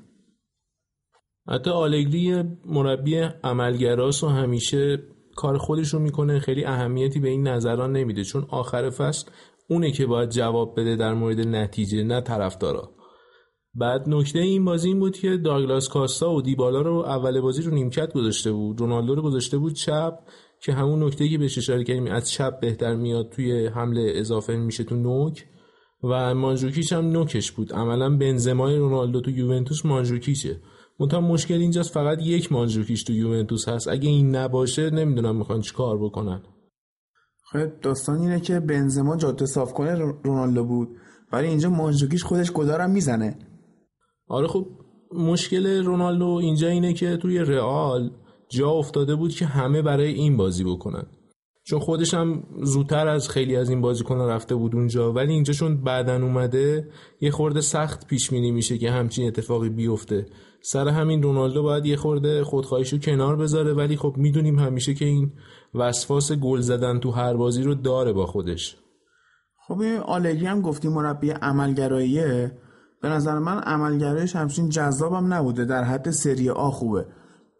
[1.49, 5.03] حتی آلگری مربی عملگراس و همیشه
[5.35, 6.39] کار خودش رو می‌کنه.
[6.39, 8.23] خیلی اهمیتی به این نظران نمیده.
[8.23, 9.29] چون آخر فصل
[9.69, 12.96] اونه که باید جواب بده در مورد نتیجه نه طرفدارا.
[13.79, 17.73] بعد نکته این بازی این بود که داگلاس کاستا و دیبالا رو اول بازی رو
[17.73, 18.79] نیمکت گذاشته بود.
[18.79, 20.13] رونالدو رو گذاشته بود چپ
[20.61, 24.83] که همون نکته که بهش اشاره کردیم از چپ بهتر میاد توی حمله اضافه میشه
[24.83, 25.45] تو نوک.
[26.03, 27.73] و مانجوکیچ هم نوکش بود.
[27.73, 30.59] عملا بنزمای رونالدو تو یوونتوس مانجوکیچه.
[30.99, 33.87] منتها مشکل اینجاست فقط یک مانجوکیچ تو یوونتوس هست.
[33.87, 36.41] اگه این نباشه نمی‌دونم می‌خوان چیکار بکنن.
[37.51, 40.89] خب داستان اینه که بنزما جاده صاف کنه رونالدو بود.
[41.31, 43.39] ولی اینجا مانجوکیچ خودش گدارم می‌زنه.
[44.27, 44.67] آره خب
[45.13, 48.11] مشکل رونالدو اینجا اینه که توی رئال
[48.49, 51.05] جا افتاده بود که همه برای این بازی بکنن.
[51.63, 55.83] چون خودش هم زودتر از خیلی از این بازیکنان رفته بود اونجا ولی اینجا چون
[55.83, 56.89] بعدن اومده
[57.21, 60.25] یه خورده سخت پیش بینی میشه که همچین اتفاقی بیفته.
[60.61, 65.31] سر همین رونالدو باید یه خورده خودخواهیشو کنار بذاره ولی خب می‌دونیم همیشه که این
[65.75, 68.77] وسواس گل زدن تو هر بازی رو داره با خودش.
[69.67, 72.51] خب آلگری هم گفتی مربی عملگراییه.
[73.01, 77.05] به نظر من عملگرایش همچین جذابم نبوده در حد سری آ خوبه.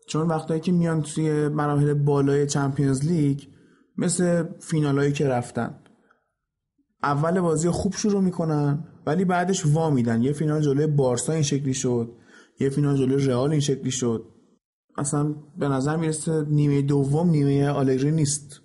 [0.07, 3.39] چون وقتایی که میان توی مراحل بالای چمپیونز لیگ
[3.97, 5.79] مثل فینالایی که رفتن.
[7.03, 10.21] اول بازی خوب شروع می‌کنن ولی بعدش وا میدن.
[10.21, 12.11] یه فینال جلوی بارسا این شکلی شد
[12.59, 14.25] یه فینال جلوی رئال این شکلی شد.
[14.97, 18.61] اصلا به نظر می‌رسه نیمه دوم نیمه آلگری نیست.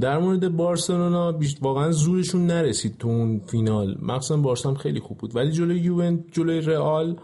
[0.00, 3.98] در مورد بارسلونا واقعا زورشون نرسید تو اون فینال.
[4.02, 5.36] مخصوصا بارسا خیلی خوب بود.
[5.36, 7.16] ولی جلوی یوونت جلوی رئال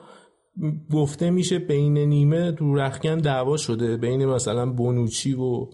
[0.93, 3.97] گفته میشه بین نیمه تو رخکن دعوا شده.
[3.97, 5.67] بین مثلا بونوچی و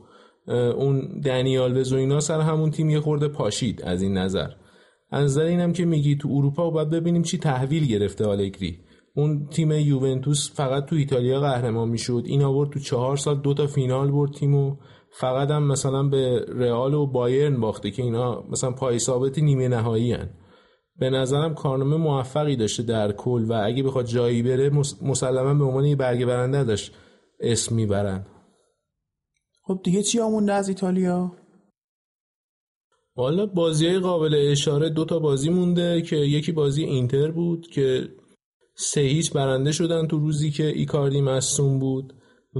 [0.48, 4.48] اون دنیال و اینا سر همون تیم یه خورده پاشید از این نظر.
[5.10, 8.78] از نظر اینم که میگی تو اروپا باید ببینیم چی تحویل گرفته آلگری.
[9.16, 12.22] اون تیم یوونتوس فقط تو ایتالیا قهرمان می‌شد.
[12.26, 14.76] این آورد تو چهار سال دو تا فینال برد تیمو.
[15.18, 20.12] فقط هم مثلا به رئال و بایرن باخته که اینا مثلا پای ثابت نیمه نهایی
[20.12, 20.30] هن.
[20.98, 24.70] به نظرم کارنامه موفقی داشته در کل و اگه بخواد جایی بره
[25.02, 26.92] مسلما به عنوان یه برگه برنده داشت
[27.40, 28.26] اسم می‌برن
[29.62, 31.32] خب دیگه چی آمونده از ایتالیا؟
[33.16, 38.08] والا بازی های قابل اشاره دو تا بازی مونده که یکی بازی اینتر بود که
[38.74, 42.12] سه هیچ برنده شدن تو روزی که ایکاردی مصوم بود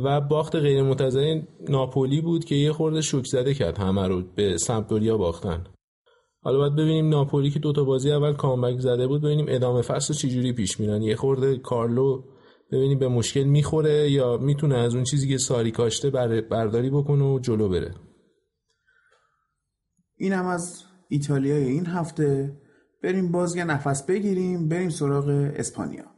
[0.05, 4.59] و باخت غیر منتظره ناپولی بود که یه خورده شوک زده کرد همه رو به
[4.59, 5.65] سمپدوریا باختن.
[6.43, 10.53] حالا باید ببینیم ناپولی که دوتا بازی اول کامبک زده بود ببینیم ادامه فصل چجوری
[10.53, 11.03] پیش میرن.
[11.03, 12.23] یه خورده کارلو
[12.73, 16.11] ببینیم به مشکل می‌خوره یا می‌تونه از اون چیزی که ساری کاشته
[16.51, 17.95] برداری بکنه و جلو بره.
[20.17, 22.59] این هم از ایتالیای این هفته.
[23.03, 26.16] بریم باز یه نفس بگیریم بریم سراغ اسپانیا.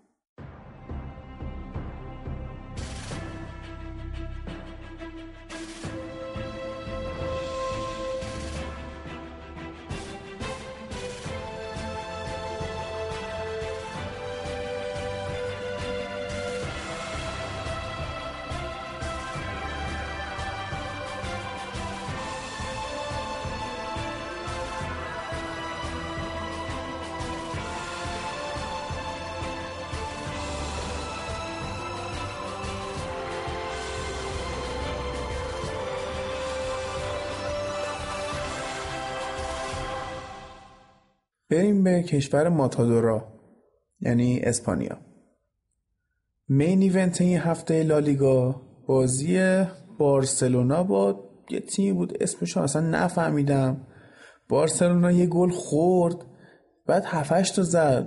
[42.09, 43.25] کشور ماتادورا
[44.01, 44.99] یعنی اسپانیا.
[46.49, 49.65] main event این هفته لالیگا بازی
[49.99, 53.87] بارسلونا با یه تیمی بود اسمش اصلا نفهمیدم.
[54.49, 56.17] بارسلونا یه گل خورد
[56.87, 58.07] بعد هشت تا زد.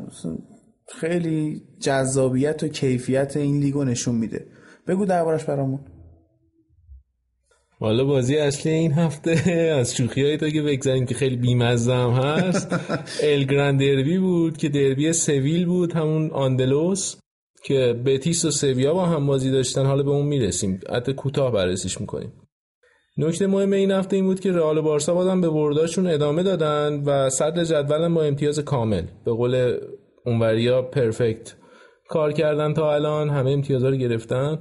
[0.88, 4.46] خیلی جذابیت و کیفیت این لیگو نشون میده.
[4.88, 5.80] بگو دربارش برامون.
[7.82, 9.32] والا بازی اصلی این هفته
[9.80, 12.74] از شوخی های تو که بگذاریم که خیلی بیمزم هست.
[13.24, 17.16] El Gran Derbi بود که دربی سویل بود همون آندلوس
[17.64, 19.86] که بتیس و سویا با هم بازی داشتن.
[19.86, 20.80] حالا به اون می‌رسیم.
[20.94, 22.34] حتی کوتاه بررسیش می‌کنیم.
[23.18, 27.04] نکته مهم این هفته این بود که رئال و بارسا بازم به برداشون ادامه دادن
[27.06, 29.04] و صدر جدولن با امتیاز کامل.
[29.26, 29.78] به قول
[30.26, 31.56] اونوریا پرفکت
[32.10, 33.30] کار کردن تا الان.
[33.30, 34.60] همه امتیازها رو گرفتن.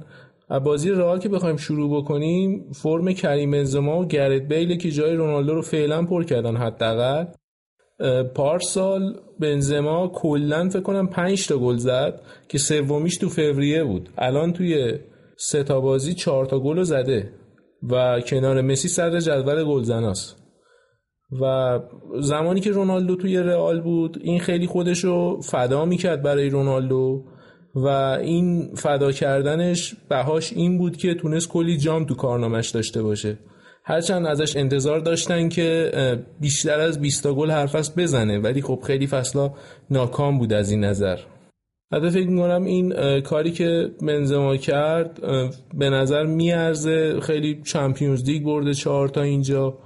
[0.59, 5.53] بازی رئال که بخوایم شروع بکنیم فرم کریم بنزما و گرت بیل که جای رونالدو
[5.53, 7.25] رو فعلا پر کردن حداقل.
[8.35, 14.09] پارسال بنزما کلا فکر کنم 5 تا گل زد که سومیش تو فوریه بود.
[14.17, 14.99] الان توی
[15.37, 17.33] سه تا بازی 4 تا گل زده
[17.89, 20.37] و کنار مسی صدر جدول گلزناست.
[21.41, 21.79] و
[22.19, 27.25] زمانی که رونالدو توی رئال بود این خیلی خودشو فدا می‌کرد برای رونالدو.
[27.75, 27.87] و
[28.21, 33.37] این فدا کردنش بهاش این بود که تونست کلی جام تو کارنامش داشته باشه.
[33.83, 35.91] هرچند ازش انتظار داشتن که
[36.39, 39.53] بیشتر از 20 گل هر فصل بزنه ولی خب خیلی فصلا
[39.89, 41.17] ناکام بود از این نظر.
[41.93, 45.21] حتی فکر می‌کنم این کاری که بنزما کرد
[45.73, 47.19] به نظر میارزه.
[47.19, 49.77] خیلی چمپیونز لیگ برده چهار تا اینجا.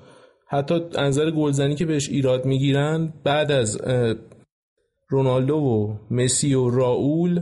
[0.47, 3.81] حتی نظر گلزنی که بهش ایراد می‌گیرن بعد از
[5.09, 7.41] رونالدو و مسی و راول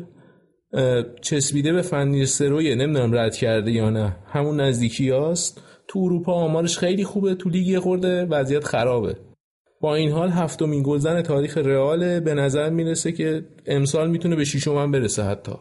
[1.21, 4.15] چسبیده به فنی سرویه نمی‌دونم رد کرده یا نه.
[4.27, 5.61] همون نزدیکی هاست.
[5.87, 9.17] تو اروپا آمارش خیلی خوبه تو لیگ خورده وضعیت خرابه.
[9.81, 14.77] با این حال هفتمین گلزن تاریخ رئال به نظر می‌رسه که امسال می‌تونه به شیشم
[14.77, 15.51] هم برسه حتی.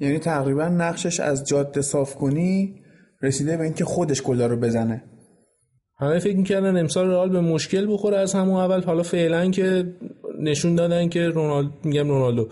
[0.00, 2.74] یعنی تقریبا نقشش از جاده صاف کنی
[3.22, 5.04] رسیده به اینکه خودش گلا رو بزنه.
[6.00, 8.82] همه فکر می‌کردن امسال رئال به مشکل بخوره از همون اول.
[8.82, 9.94] حالا فعلا که
[10.40, 12.48] نشون دادن که رونالدو میگم رونالدو.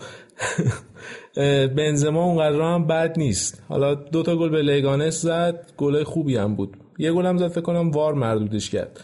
[1.75, 3.63] بنزما اونقدر هم بد نیست.
[3.69, 6.77] حالا دو تا گل به لگانس زد گل خوبی هم بود.
[6.99, 8.99] یه گل هم زد فکر کنم وار مردودش کرد.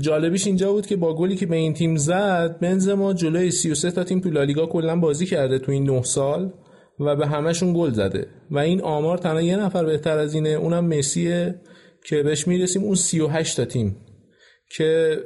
[0.00, 4.04] جالبیش اینجا بود که با گلی که به این تیم زد بنزما جلوی 33 تا
[4.04, 6.52] تیم تو لالیگا کلا بازی کرده تو این 9 سال
[7.00, 8.26] و به همشون گل زده.
[8.50, 11.54] و این آمار تنها یه نفر بهتر از اینه اونم مسیه
[12.04, 13.96] که بهش می‌رسیم اون 38 تا تیم
[14.76, 15.18] که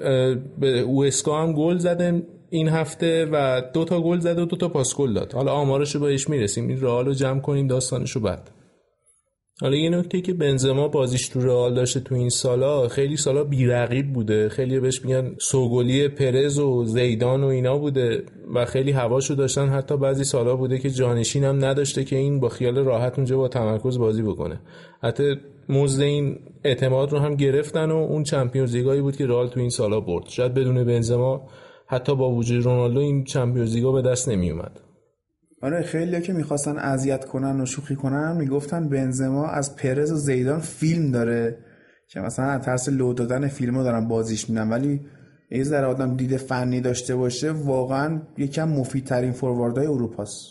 [0.58, 2.22] به اوسکا هم گل زده.
[2.52, 5.32] این هفته و دو تا گل زده و دو تا پاس گل داد.
[5.32, 6.68] حالا آمارش رو بهش می‌رسیم.
[6.68, 8.50] این رئال رو جمع کنیم داستانش رو بعد.
[9.60, 14.12] حالا یه نکته که بنزما بازیش تو رئال داشته تو این سالا خیلی سالا بیرقیب
[14.12, 14.48] بوده.
[14.48, 18.22] خیلی بهش میگن سوگلی پرز و زیدان و اینا بوده
[18.54, 19.68] و خیلی هواشو داشتن.
[19.68, 23.48] حتی بعضی سالا بوده که جانشین هم نداشته که این با خیال راحت اونجا با
[23.48, 24.60] تمرکز بازی بکنه.
[25.02, 25.36] حتی
[25.68, 29.70] مزد این اعتماد رو هم گرفتن و اون چمپیونز لیگایی بود که رئال تو این
[29.70, 30.24] سالا برد.
[30.28, 31.48] شاید بدون بنزما
[31.92, 34.80] حتی با وجود رونالدو این چمپیونز به دست نمی اومد
[35.62, 40.60] آره خیلی که می‌خواستن اذیت کنن و شوخی کنن می‌گفتن بنزما از پرز و زیدان
[40.60, 41.58] فیلم داره
[42.08, 44.70] که مثلا از ترس لو دادن فیلمو دارن بازیش میدن.
[44.70, 45.00] ولی
[45.50, 50.44] یه ذره آدم دید فنی داشته باشه واقعا یکم مفیدترین فورواردهای اروپاست.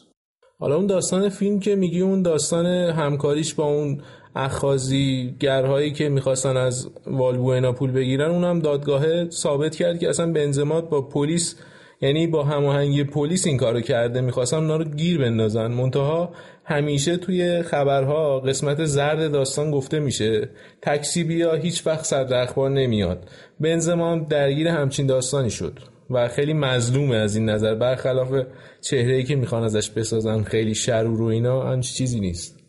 [0.60, 4.02] حالا اون داستان فیلم که میگی اون داستان همکاریش با اون
[4.36, 10.82] اخازی گرهایی که می‌خواستن از والبوئنا پول بگیرن اونم دادگاه ثابت کرد که اصلا بنزما
[10.82, 11.56] با پلیس
[12.02, 14.22] یعنی با هماهنگی پلیس این کارو کرده.
[14.22, 15.68] می‌خواستم اونا رو گیر بندازن.
[15.68, 16.34] منتها
[16.66, 20.50] همیشه توی خبرها قسمت زرد داستان گفته میشه
[20.82, 23.30] تکسی بیا هیچ وقت صدر اخبار نمیاد.
[23.60, 25.80] بنزما درگیر همچین داستانی شد
[26.10, 27.76] و خیلی مظلومه از این نظر.
[27.76, 28.34] برخلاف
[28.82, 32.61] چهره‌ای که می‌خوان ازش بسازن خیلی شرور و اینا چیزی نیست.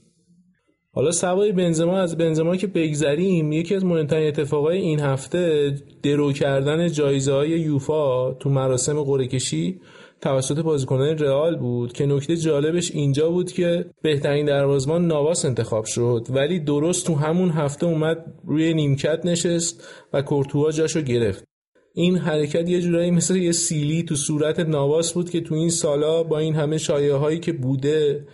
[0.94, 6.88] حالا سوای بنزما از بنزما که بگذریم یکی از مهمترین اتفاقای این هفته درو کردن
[6.88, 9.80] جایزه های یوفا تو مراسم قرعه کشی
[10.20, 16.26] توسط بازیکنان رئال بود که نکته جالبش اینجا بود که بهترین دروازه‌بان نواس انتخاب شد
[16.30, 21.44] ولی درست تو همون هفته اومد روی نیمکت نشست و کورتوا جاشو گرفت.
[21.94, 26.22] این حرکت یه جورایی مثل یه سیلی تو صورت نواس بود که تو این سالا
[26.22, 28.26] با این همه شایعه هایی که بوده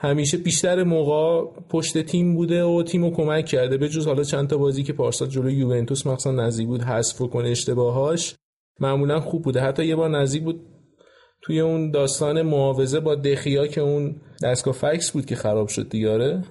[0.00, 3.76] همیشه بیشتر موقع پشت تیم بوده و تیم رو کمک کرده.
[3.76, 7.48] به جز حالا چند تا بازی که پارسال جلوی یوونتوس مخصوصا نزدیک بود حذف کنه
[7.48, 8.34] اشتباهاش
[8.80, 9.60] معمولا خوب بوده.
[9.60, 10.60] حتی یه بار نزدیک بود
[11.42, 16.42] توی اون داستان معاوضه با دخیا که اون دستگاه فکس بود که خراب شد دیگاره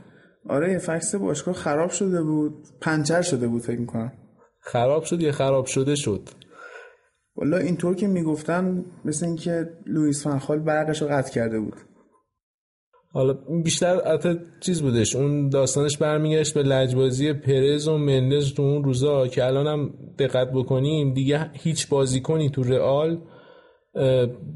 [0.49, 2.53] آره؟ یه فکس باشگاه خراب شده بود.
[2.81, 4.11] پنچر شده بود فکر می‌کنم.
[4.59, 6.29] خراب شد یا خراب شده شد؟
[7.35, 11.75] والا اینطور که می‌گفتن مثل اینکه لوئیس فن‌خال برقش رو قطع کرده بود.
[13.15, 18.83] حالا بیشتر حتی چیز بودش اون داستانش برمیگشت به لجبازی پرز و مندز تو اون
[18.83, 23.21] روزا که الان هم دقت بکنیم دیگه هیچ بازیکنی تو رئال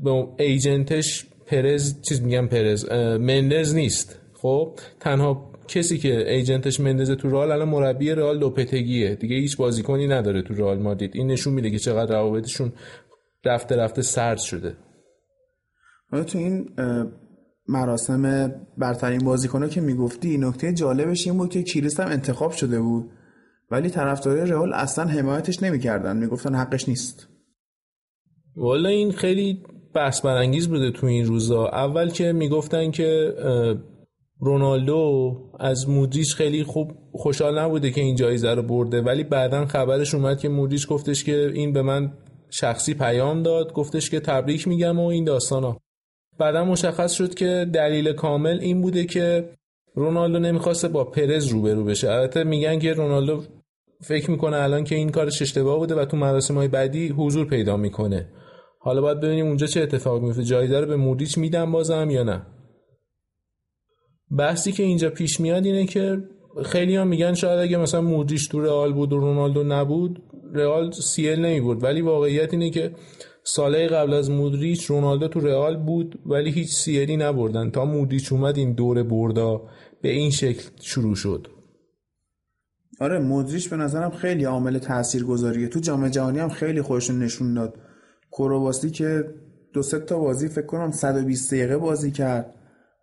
[0.03, 4.19] به agent ش پرز چیز میگم پرز مندز نیست.
[4.41, 9.57] خب تنها کسی که agent ش مندز تو رئال الان مربی رئال لوپتگیه دیگه هیچ
[9.57, 12.71] بازیکنی نداره تو رئال مادرید این نشون میده که چقدر روابطشون
[13.45, 14.77] رفته رفته سرد شده.
[16.11, 16.69] تو این
[17.69, 23.09] مراسم برترین بازیکنه که می‌گفتی نکته جالبش این بود که کریس هم انتخاب شده بود.
[23.71, 26.17] ولی طرفدارای رئال اصلا حمایتش نمی‌کردن.
[26.17, 27.27] می‌گفتن حقش نیست.
[28.55, 29.63] والا این خیلی
[29.95, 31.67] بحث برانگیز بوده تو این روزا.
[31.67, 33.33] اول که می‌گفتن که
[34.39, 39.01] رونالدو از مودریچ خیلی خوب خوشحال نبوده که این جایزه رو برده.
[39.01, 42.13] ولی بعدا خبرش اومد که مودریچ گفتش که این به من
[42.49, 43.73] شخصی پیام داد.
[43.73, 45.77] گفتش که تبریک میگم و این داستانا.
[46.39, 49.49] بعدا مشخص شد که دلیل کامل این بوده که
[49.95, 52.09] رونالدو نمی‌خواسته با پرز روبرو بشه.
[52.09, 53.43] البته میگن که رونالدو
[54.01, 57.77] فکر می‌کنه الان که این کارش اشتباه بوده و تو مراسم های بعدی حضور پیدا
[57.77, 58.27] می‌کنه.
[58.79, 62.41] حالا باید ببینیم اونجا چه اتفاق میفته جایزه رو به مودریچ میدن بازم یا نه؟
[64.37, 66.23] بحثی که اینجا پیش میاد اینه که
[66.65, 70.23] خیلی هم میگن شاید اگه مثلا مودریچ تو رئال بود و رونالدو نبود
[70.53, 72.91] رئال سیل نمی بود ولی واقعیت اینه که
[73.53, 77.71] ساله قبل از مودریچ رونالدو تو رئال بود ولی هیچ سیلی نبردن.
[77.71, 79.61] تا مودریچ اومد این دور بردا
[80.01, 81.47] به این شکل شروع شد.
[82.99, 85.67] آره مودریچ به نظرم خیلی عامل تاثیرگذاریه.
[85.67, 87.73] تو جام جهانی هم خیلی خودشون نشون داد.
[88.31, 89.23] کرواسی که
[89.73, 92.55] دو سه تا بازی فکر کنم 120 دقیقه بازی کرد.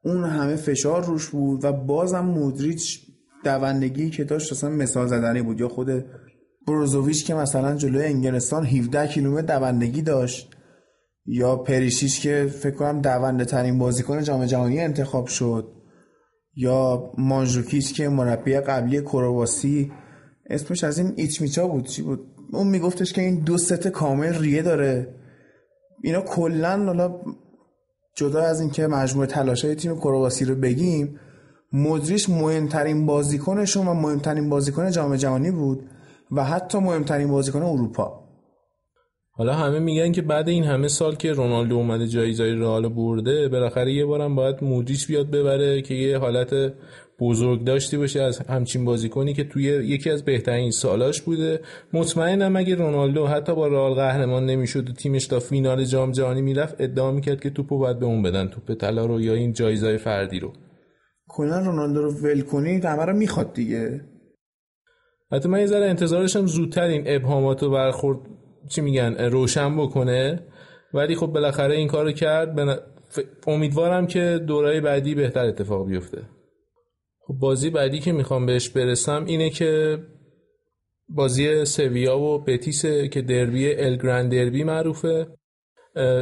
[0.05, 3.01] اون همه فشار روش بود و بازم مودریچ
[3.45, 5.61] دوندگی که داشت اصلا مثال زدنی بود.
[5.61, 6.05] یا خود
[6.67, 10.57] بروزوویچ که مثلا جلوی انگلستان 17 کیلومتر دوندگی داشت.
[11.27, 15.73] یا پریشیش که فکر کنم دونده ترین بازیکن جام جهانی انتخاب شد.
[16.55, 19.93] یا مانجوکیچ که مربی قبلی کرواسی.
[20.51, 21.87] اسمش از این ایچمیچا بود.
[21.87, 22.21] چی بود؟
[22.53, 25.15] اون میگفتش که این دو ست کامل ریه داره.
[26.03, 27.21] اینا کلا حالا
[28.17, 31.21] جدا از اینکه مجموعه تلاشای تیم کرواسی رو بگیم
[31.73, 35.91] مدریش مهمترین بازیکنشون و مهمترین بازیکن جام جهانی بود.
[36.33, 38.23] و حتی مهمترین بازیکن اروپا.
[39.31, 43.93] حالا همه میگن که بعد این همه سال که رونالدو اومده جایزای رئال برده بالاخره
[43.93, 46.75] یه بارم باید مودریچ بیاد ببره که یه حالت
[47.21, 51.61] بزرگ داشتی باشه از همچین بازیکنی که توی یکی از بهترین سالاش بوده.
[51.93, 56.75] مطمئنم اگه رونالدو حتی با رئال قهرمان نمی‌شد و تیمش تا فینال جام جهانی می‌رفت
[56.79, 60.41] ادعا می‌کرد که توپو باید به اون بدن توپ طلا رو یا این جایزای فردی
[60.41, 60.53] رو.
[61.29, 64.01] کلا رونالدو رو ول کنید همه رو می‌خواد دیگه.
[65.33, 68.19] حتی من یه ذره انتظارشم زودتر این ابهامات رو برخورد
[68.69, 70.47] چی میگن روشن بکنه.
[70.95, 72.81] ولی خب بالاخره این کارو کرد.
[73.47, 76.23] امیدوارم که دورای بعدی بهتر اتفاق بیفته.
[77.21, 79.99] خب بازی بعدی که می‌خوام بهش برسم اینه که
[81.09, 85.27] بازی سویا و بتیسه که دربی الگرند دربی معروفه.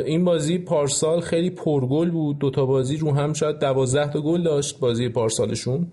[0.06, 2.38] این بازی پارسال خیلی پرگل بود.
[2.38, 5.92] دوتا بازی رو هم شاید دوازده تا گل داشت بازی پارسالشون.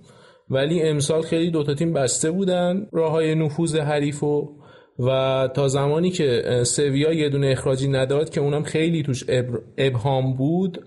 [0.51, 4.49] ولی امسال خیلی دوتا تیم بسته بودن راه های نفوذ حریف و
[4.99, 9.23] و تا زمانی که سویا یه دونه اخراجی نداد که اونم خیلی توش
[9.77, 10.85] ابهام بود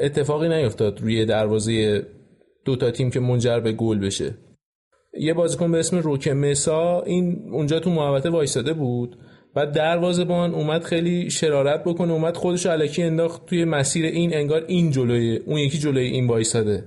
[0.00, 2.06] اتفاقی نیفتاد روی دروازه
[2.64, 4.34] دوتا تیم که منجر به گل بشه.
[5.18, 9.18] یه بازیکن به اسم روک مسا این اونجا تو محوطه وایساده بود.
[9.54, 14.90] بعد دروازه‌بان اومد خیلی شرارت بکنه اومد خودش علکی انداخت توی مسیر این انگار این
[14.90, 16.84] جلوی اون یکی جلوی این وایساده.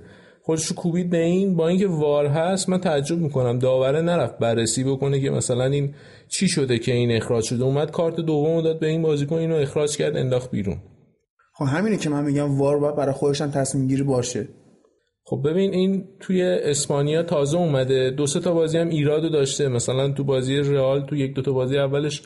[0.50, 3.58] خودشو کوبید به این با اینکه وار هست من تعجب می‌کنم.
[3.58, 5.94] داوره نرفت بررسی بکنه که مثلا این
[6.28, 7.64] چی شده که این اخراج شده.
[7.64, 10.76] اومد کارت دوم داد به این بازیکن اینو اخراج کرد انداخت بیرون.
[11.54, 14.48] خب همینه که من میگم وار باید برای خودش هم تصمیم گیری باشه.
[15.24, 18.10] خب ببین این توی اسپانیا تازه اومده.
[18.10, 19.68] دو سه تا بازی هم ایرادو داشته.
[19.68, 22.22] مثلا تو بازی رئال تو یک دو تا بازی اولش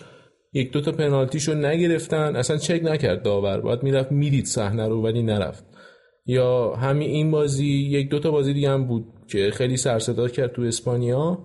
[0.52, 2.36] یک دو تا پنالتیشو نگرفتن.
[2.36, 3.60] اصلا چک نکرد داور.
[3.60, 5.73] باید می‌رفت می‌دید صحنه رو ولی نرفت.
[6.26, 9.98] یا همین این بازی یک دو تا بازی دیگه هم بود که خیلی سر
[10.28, 11.38] کرد تو اسپانیا.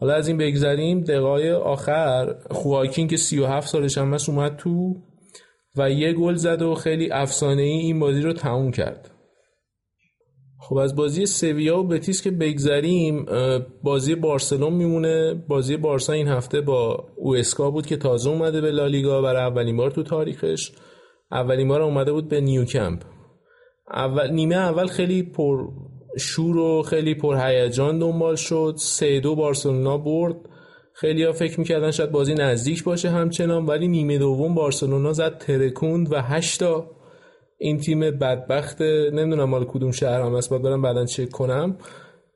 [0.00, 4.94] حالا از این بگذریم دقایق آخر خواکین که 37 سالش هم اومد تو
[5.76, 9.10] و یه گل زد و خیلی افسانه ای این بازی رو تموم کرد.
[10.58, 13.26] خب از بازی سویا و بتیس که بگذریم
[13.82, 15.34] بازی بارسلون میمونه.
[15.48, 19.90] بازی بارسا این هفته با اوسکا بود که تازه اومده به لالیگا برای اولین بار
[19.90, 20.72] تو تاریخش.
[21.32, 23.13] اولین بار اومده بود به نیوکمپ.
[23.90, 25.68] اول نیمه اول خیلی پر
[26.18, 28.74] شور و خیلی پر هیجان دنبال شد.
[28.78, 30.36] سه دو بارسلونا برد.
[30.92, 36.12] خیلی ها فکر می‌کردن شاید بازی نزدیک باشه همچنان ولی نیمه دوم بارسلونا زد ترکوند
[36.12, 36.90] و هشتا
[37.58, 38.82] این تیم بدبخت.
[38.82, 41.76] نمی‌دونم مال کدوم شهر هم است باید برم بعدا چک کنم.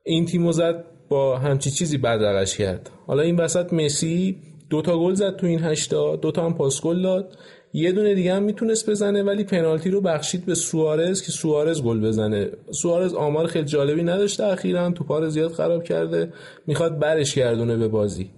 [0.04, 2.90] این تیمو زد با همچی چیزی بدرقش کرد.
[3.06, 4.36] حالا این وسط مسی
[4.70, 7.36] دوتا گل زد تو این هشتا دوتا هم پاس گل داد.
[7.73, 12.01] یه دونه دیگه هم می‌تونست بزنه ولی پنالتی رو بخشید به سوارز که سوارز گل
[12.01, 12.51] بزنه.
[12.70, 16.32] سوارز آمار خیلی جالبی نداشته اخیرا تو پار زیاد خراب کرده
[16.66, 18.31] می‌خواد برش گردونه به بازی.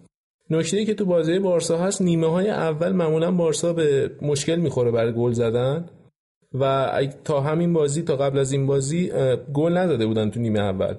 [0.51, 5.13] نکته که تو بازی بارسا هست نیمه های اول معمولا بارسا به مشکل می‌خوره برای
[5.13, 5.85] گل زدن
[6.55, 6.93] و
[7.25, 9.13] تا همین بازی تا قبل از این بازی
[9.55, 10.95] گل نداده بودن تو نیمه اول.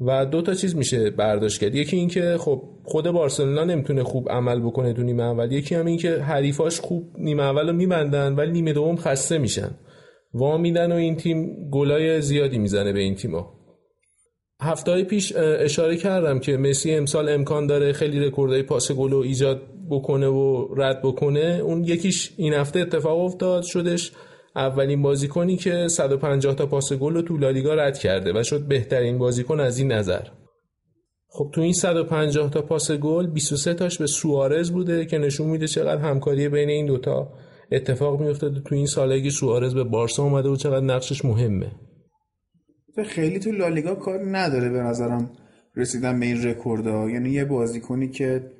[0.00, 1.74] و دو تا چیز میشه برداشت کرد.
[1.74, 5.52] یکی اینکه خب خود بارسلونا نمی‌تونه خوب عمل بکنه تو نیمه اول.
[5.52, 9.70] یکی هم اینکه حریفاش خوب نیمه اول میبندن ولی نیمه دوم خسته میشن.
[10.34, 13.54] وا میدن و این تیم گلای زیادی می‌زنه به این تیما
[14.60, 19.62] هفته پیش اشاره کردم که مسی امسال امکان داره خیلی رکوردهای پاس گل رو ایجاد
[19.90, 21.60] بکنه و رد بکنه.
[21.64, 24.12] اون یکیش این هفته اتفاق افتاد شدش
[24.56, 29.60] اولین بازیکنی که 150 تا پاس گل تو لالیگا رد کرده و شد بهترین بازیکن
[29.60, 30.22] از این نظر.
[31.28, 35.66] خب تو این 150 تا پاس گل 23 تاش به سوارز بوده که نشون میده
[35.66, 37.32] چقدر همکاری بین این دوتا
[37.72, 41.72] اتفاق میفته تو این سالگی سوارز به بارسا اومده و چقدر نقشش مهمه.
[43.06, 45.30] خیلی تو لالیگا کار نداره به نظرم
[45.76, 48.50] رسیدن به این رکوردها یعنی یه بازیکنی که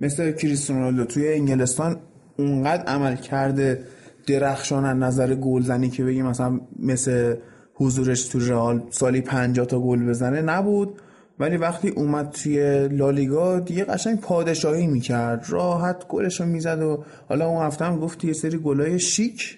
[0.00, 2.00] مثل کریستیانو رونالدو توی انگلستان
[2.38, 3.84] اونقدر عمل کرده
[4.26, 7.34] درخشان از نظر گلزنی که بگیم مثلا مثل
[7.74, 11.00] حضورش تو رئال سالی 50 تا گل بزنه نبود.
[11.38, 15.46] ولی وقتی اومد توی لالیگا دیگه قشنگ پادشاهی می‌کرد.
[15.48, 19.56] راحت گلشو می‌زد و حالا اون هفته هم گفت یه سری گلای شیک.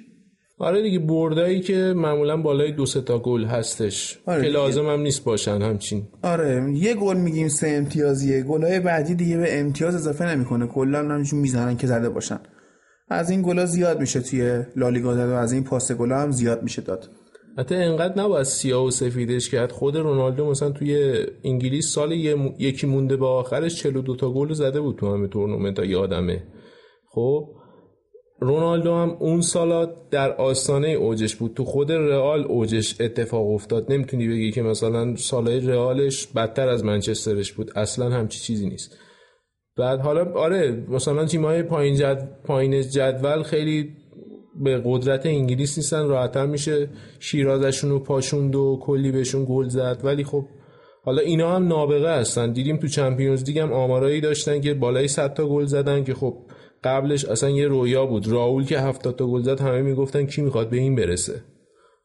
[0.59, 4.19] آره دیگه بردایی که معمولا بالای دو تا گل هستش.
[4.27, 6.03] آره که لازم هم نیست باشن همچین.
[6.23, 8.43] آره یه گل میگیم سه امتیازیه.
[8.43, 10.67] گلای بعدی دیگه به امتیاز اضافه نمی‌کنه.
[10.67, 12.39] کلا همشون می‌زنن که زده باشن.
[13.13, 16.63] از این گلا زیاد میشه توی لالیگا داد و از این پاس گلا هم زیاد
[16.63, 17.11] میشه داد.
[17.59, 19.73] حتی انقدر نباید سیاه و سفیدش کرد.
[19.73, 24.97] خود رونالدو مثلا توی انگلیس سال یکی مونده به آخرش 42 تا گل زده بود
[24.97, 26.43] تو همه تورنمنت ها یادمه
[27.11, 27.49] خب
[28.41, 31.55] رونالدو هم اون سالا در آستانه اوجش بود.
[31.55, 33.93] تو خود رئال اوجش اتفاق افتاد.
[33.93, 37.71] نمی‌تونی بگی که مثلا سالهای رئالش بدتر از منچسترش بود.
[37.77, 38.99] اصلا همچی چیزی نیست.
[39.77, 42.29] بعد حالا آره مثلا تیم‌های پایین جد...
[42.45, 43.97] پایین جدول خیلی
[44.63, 46.89] به قدرت انگلیس نیستن راحتتر میشه
[47.21, 50.01] شیرازشون رو پاشوند و کلی بهشون گل زد.
[50.05, 50.45] ولی خب
[51.05, 52.53] حالا اینا هم نابغه هستن.
[52.53, 56.35] دیدیم تو چمپیونز لیگ هم آمارایی داشتن که بالای 100 تا گل زدن که خب
[56.85, 58.29] قبلش اصلا یه رویا بود.
[58.29, 61.43] راول که 70 تا گل زد همه می‌گفتن کی می‌خواد به این برسه.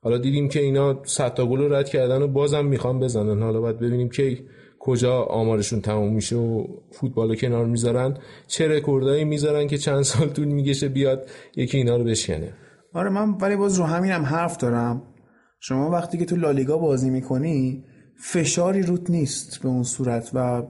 [0.02, 3.42] حالا دیدیم که اینا 100 تا گل رو رد کردن و بازم می‌خوان بزنن.
[3.42, 4.46] حالا باید ببینیم کی
[4.88, 10.48] کجا آمارشون تموم میشه و فوتبال کنار می‌ذارن چه رکوردایی می‌ذارن که چند سال طول
[10.48, 12.54] میگشه بیاد یکی اینا رو بشکنه.
[12.94, 15.02] آره من ولی باز رو همینم حرف دارم.
[15.60, 17.84] شما وقتی که تو لالیگا بازی می‌کنی
[18.24, 20.64] فشاری روت نیست به اون صورت و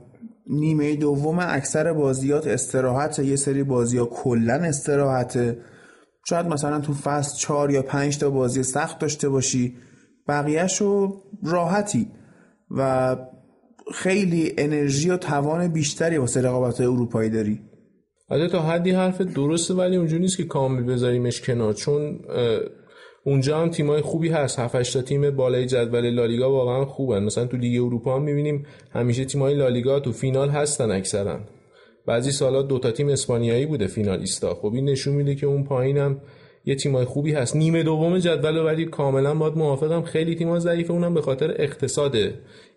[0.49, 5.60] نیمه دوم اکثر بازیات استراحت یه سری بازی ها کلا استراحته.
[6.30, 9.76] شاید مثلا تو فصل چهار یا پنج تا بازی سخت داشته باشی
[10.27, 12.07] بقیهشو راحتی.
[12.72, 13.15] و
[13.93, 17.59] خیلی انرژی و توان بیشتری واسه رقابت اروپایی داری.
[18.30, 22.19] البته تا حدی حرف درسته ولی اونجوری نیست که کامل بذاریمش کنار چون
[23.23, 24.59] اونجا هم تیمای خوبی هست.
[24.59, 27.23] 7 تا تیم بالای جدول لالیگا واقعا خوبن.
[27.23, 31.39] مثلا تو لیگ اروپا هم می‌بینیم همیشه تیمای لالیگا تو فینال هستن اکثرا.
[32.05, 34.53] بعضی سالا دو تا تیم اسپانیایی بوده فینالیستا.
[34.53, 36.22] خب این نشون میده که اون پایینم
[36.68, 37.56] یه تیمای خوبی هست.
[37.56, 40.02] نیمه دوم جدول ولی کاملا باید موافقم.
[40.02, 40.94] خیلی تیم‌ها ضعیفه.
[40.94, 42.15] اونم به خاطر اقتصاد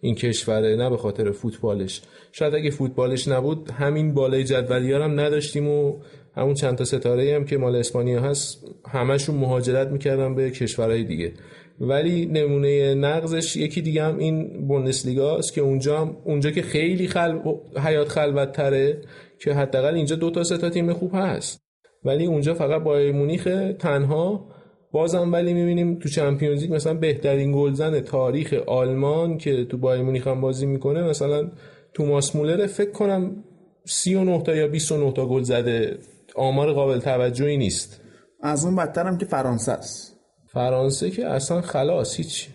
[0.00, 2.02] این کشوره نه به خاطر فوتبالش.
[2.32, 5.96] شاید اگه فوتبالش نبود همین بالای جدولی هم نداشتیم و
[6.36, 11.32] همون چند تا ستاره هم که مال اسپانیا هست همشون مهاجرت می‌کردن به کشورهای دیگه.
[11.80, 17.08] ولی نمونه نقضش یکی دیگه هم این بوندسلیگا است که اونجا هم اونجا که خیلی
[17.08, 17.38] خل...
[17.84, 19.00] حیات خلوت تره
[19.38, 21.69] که حداقل اینجا دو تا سه تا تیم خوب هست.
[22.04, 23.48] ولی اونجا فقط بایر مونیخ
[23.78, 24.46] تنها
[24.92, 30.26] بازم ولی می‌بینیم تو چمپیونز لیگ مثلا بهترین گلزن تاریخ آلمان که تو بایر مونیخ
[30.26, 31.50] هم بازی می‌کنه مثلا
[31.94, 33.44] توماس مولر فکر کنم
[33.84, 35.98] 39 تا یا 29 تا گل زده.
[36.34, 38.00] آمار قابل توجهی نیست.
[38.42, 40.16] از اون بدترم که فرانسه است.
[40.52, 42.48] فرانسه که اصلا خلاص هیچ.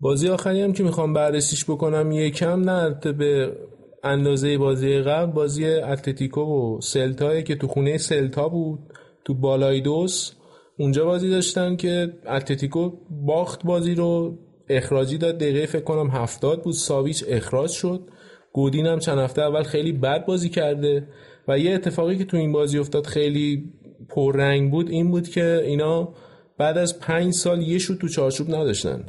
[0.00, 3.52] بازی آخری هم که می‌خوام بررسیش بکنم یکم نه به
[4.04, 8.78] اندازه بازی قبل بازی اتلتیکو و سلتایی که تو خونه سلتا بود
[9.24, 10.32] تو بالای دوس
[10.78, 15.38] اونجا بازی داشتن که اتلتیکو باخت بازی رو اخراجی داد.
[15.38, 16.74] دقیقه فکر کنم هفتاد بود.
[16.74, 18.00] ساویچ اخراج شد.
[18.52, 21.08] گودین هم چند هفته اول خیلی بد بازی کرده.
[21.48, 23.72] و یه اتفاقی که تو این بازی افتاد خیلی
[24.08, 26.14] پررنگ بود این بود که اینا
[26.58, 29.04] بعد از پنج سال یه شوت تو چارچوب نداشتن.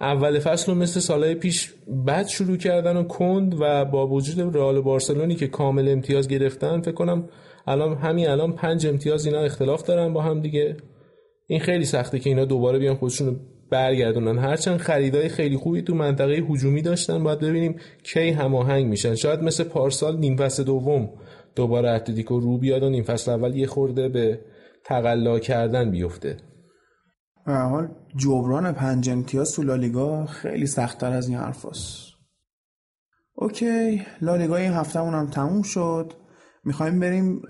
[0.00, 1.74] اول فصل رو مثل سالهای پیش
[2.06, 6.94] بد شروع کردن و کند و با وجود رئال بارسلونی که کامل امتیاز گرفتن فکر
[6.94, 7.28] کنم
[7.66, 10.76] الان همین الان پنج امتیاز اینا اختلاف دارن با هم دیگه.
[11.46, 13.40] این خیلی سخته که اینا دوباره بیان خودشون
[13.70, 14.38] برگردونن.
[14.38, 19.14] هرچند خریدای خیلی خوبی تو منطقه هجومی داشتن باید ببینیم کی هماهنگ میشن.
[19.14, 21.10] شاید مثل پارسال نیم فصل دوم
[21.54, 24.40] دوباره اتلتیکو رو بیاد و نیم فصل اول یه خورده به
[24.84, 26.36] تقلا کردن بیفته.
[27.46, 32.10] به حال جبران پنج امتیاز تو لالیگا خیلی سختتر از این حرفاست
[33.34, 36.12] اوکی لالیگا این هفتهمون هم تموم شد.
[36.64, 37.42] می‌خوایم بریم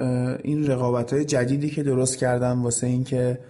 [0.45, 3.41] این رقابت های جدیدی که درست کردم واسه اینکه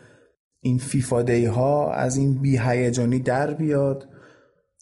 [0.61, 4.09] این فیفا دی ها از این بی هیجانی در بیاد.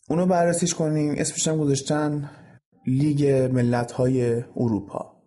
[0.09, 1.15] اونو بررسیش کنیم.
[1.19, 2.31] اسمش هم گذاشتن
[2.87, 5.18] لیگ ملت های اروپا.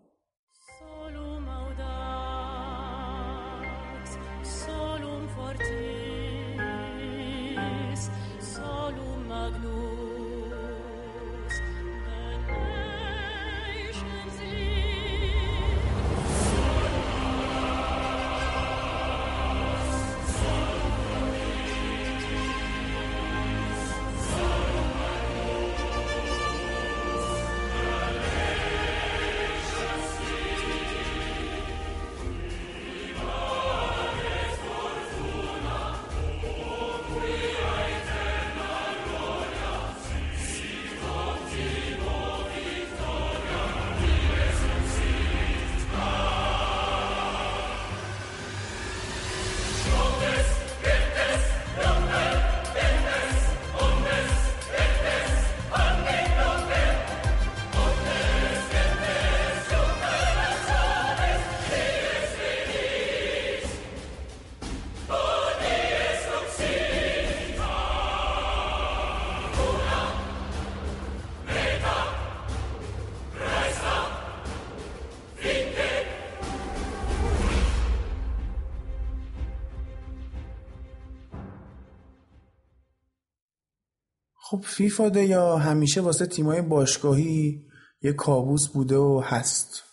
[84.52, 87.66] خب فیفا یا همیشه واسه تیمای باشگاهی
[88.02, 89.84] یه کابوس بوده و هست.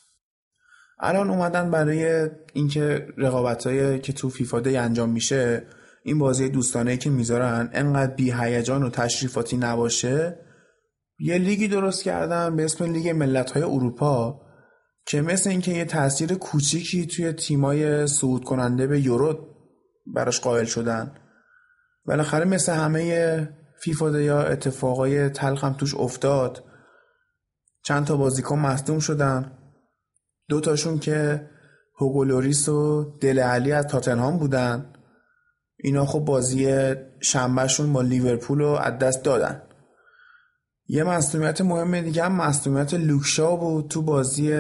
[1.01, 5.67] الان اومدن برای اینکه رقابتایی که تو فیفا دی انجام میشه
[6.05, 10.39] این بازی دوستانه که می‌ذارن انقدر بی هیجان و تشریفاتی نباشه.
[11.19, 14.41] یه لیگی درست کردن به اسم لیگ ملت های اروپا
[15.07, 19.55] که مثل اینکه یه تاثیر کوچیکی توی تیمای صعود کننده به یورو
[20.07, 21.15] براش قائل شدن.
[22.07, 26.65] بالاخره مثل همه فیفا یا اتفاقای تلخم توش افتاد.
[27.83, 29.59] چند تا بازیکن مصدوم شدن.
[30.49, 31.49] دو تاشون که
[31.99, 34.93] هوگولوریس و دل علی از تاتنهام بودن.
[35.77, 39.63] اینا خب بازی شنبهشون با لیورپول رو از دست دادن.
[40.89, 44.53] یه مصدومیت مهم دیگه هم مصدومیت لوکشا بود تو بازی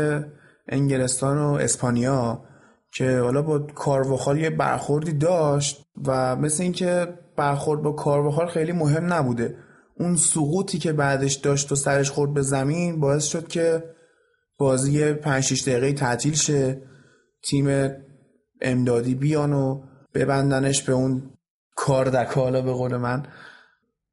[0.68, 2.44] انگلستان و اسپانیا
[2.92, 9.12] که حالا با کارواخال یه برخوردی داشت و مثل اینکه برخورد با کارواخال خیلی مهم
[9.12, 9.56] نبوده.
[10.00, 13.84] اون سقوطی که بعدش داشت و سرش خورد به زمین باعث شد که
[14.58, 16.82] بازی 5 6 دقیقه تعطیل شه
[17.42, 17.90] تیم
[18.60, 19.82] امدادی بیان و
[20.14, 21.30] ببندنش به اون
[21.76, 23.26] کاردکالا به قول من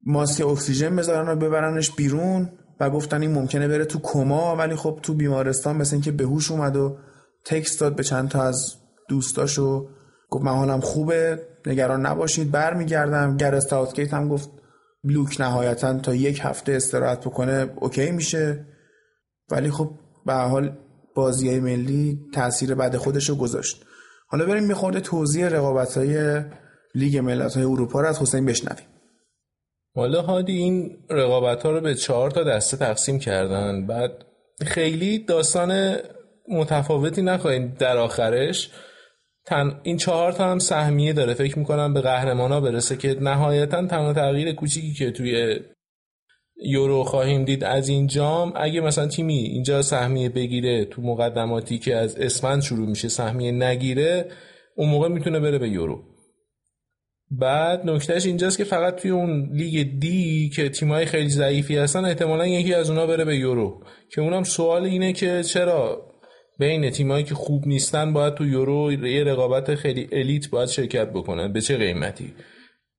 [0.06, 2.50] ماسک اکسیژن بذارن و ببرنش بیرون
[2.80, 6.76] و گفتن این ممکنه بره تو کما ولی خب تو بیمارستان مثل اینکه بهوش اومد
[6.76, 6.98] و
[7.46, 8.76] text داد به چند تا از
[9.10, 9.88] دوستاشو
[10.30, 11.42] گفت من حالم خوبه.
[11.66, 12.52] نگران نباشید.
[12.52, 13.38] برمیگردم.
[13.38, 14.50] گرت ساوتگیت هم گفت
[15.04, 18.66] لوک نهایتا تا یک هفته استراحت بکنه okay میشه.
[19.52, 19.92] ولی خب
[20.26, 20.78] به حال
[21.16, 23.86] بازی ملی تاثیر بد خودش رو گذاشت.
[24.28, 26.42] حالا بریم یه خورده توضیح رقابت های
[26.96, 28.86] لیگ ملت های اروپا رو از حسین بشنویم.
[29.96, 33.88] حالا هادی این رقابت ها رو به چهار تا دسته تقسیم کردن.
[33.88, 34.12] بعد
[34.66, 35.96] خیلی داستان
[36.50, 38.72] متفاوتی نخواهیم در آخرش.
[39.46, 41.34] تن این چهار تا هم سهمیه داره.
[41.34, 45.60] فکر می‌کنم به قهرمان ها برسه که نهایتا تنها تغییر کوچیکی که توی
[46.64, 51.96] یورو خواهیم دید از این جام اگه مثلا تیمی اینجا سهمیه بگیره تو مقدماتی که
[51.96, 54.32] از اسفند شروع میشه سهمیه نگیره
[54.76, 56.04] اون موقع می‌تونه بره به یورو.
[57.32, 62.48] بعد نکتهش اینجاست که فقط توی اون لیگ دی که تیمای خیلی ضعیفی هستن احتمالا
[62.48, 63.84] یکی از اونا بره به یورو.
[64.12, 66.12] که اونم سوال اینه که چرا
[66.60, 71.54] بین تیمایی که خوب نیستن باید تو یورو یه رقابت خیلی الیت باید شرکت بکنن.
[71.54, 72.34] به چه قیمتی؟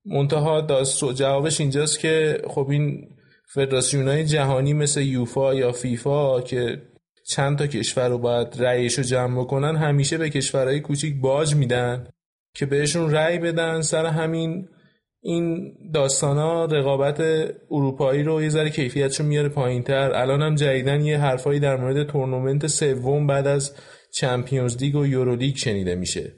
[0.04, 3.08] منتها داست جوابش اینجاست که خب این
[3.54, 6.82] فدراسیون های جهانی مثل یوفا یا فیفا که
[7.26, 12.08] چند تا کشور رو باید رأیش رو جمع بکنن همیشه به کشورهای کوچیک باج میدن
[12.54, 14.68] که بهشون رأی بدن سر همین
[15.28, 17.20] این داستان ها رقابت
[17.70, 22.07] اروپایی رو یه ذره کیفیتشو میاره پایین تر الان هم جدیدا یه حرفایی در مورد
[22.07, 23.74] تورنمنت سوم بعد از
[24.12, 26.32] Champions League و یورولیگ شنیده میشه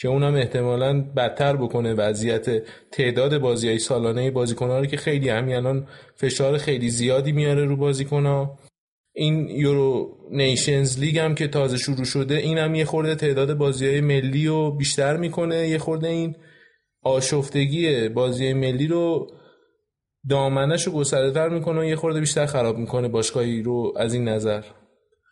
[0.00, 5.54] که اونم احتمالا بدتر بکنه وضعیت تعداد بازی های سالانه بازیکن رو که خیلی همین
[5.54, 5.86] الان
[6.16, 8.58] فشار خیلی زیادی میاره رو بازیکن ها
[9.12, 13.86] این Euro Nations League هم که تازه شروع شده این هم یه خورده تعداد بازی
[13.86, 16.34] های ملی رو بیشتر می‌کنه یه خورده این
[17.02, 19.30] آشفتگی بازی ملی رو
[20.30, 24.62] دامنش رو گسترده می‌کنه و یه خورده بیشتر خراب می‌کنه باشگاهی رو از این نظر.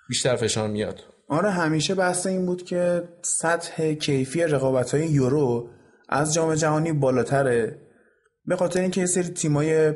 [0.08, 1.00] بیشتر فشار میاد.
[1.28, 5.68] آره همیشه بحث این بود که سطح کیفی رقابت های یورو
[6.08, 7.80] از جام جهانی بالاتره.
[8.44, 9.94] به خاطر اینکه یه سری تیمای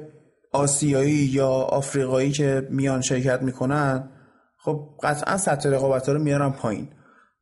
[0.52, 4.10] آسیایی یا آفریقایی که میان شرکت می‌کنن
[4.58, 6.88] خب قطعا سطح رقابت ها رو میارن پایین.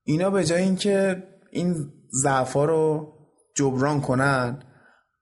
[0.05, 1.23] اینا به جای اینکه
[1.53, 1.75] این
[2.23, 3.13] ضعف رو
[3.59, 4.59] جبران کنن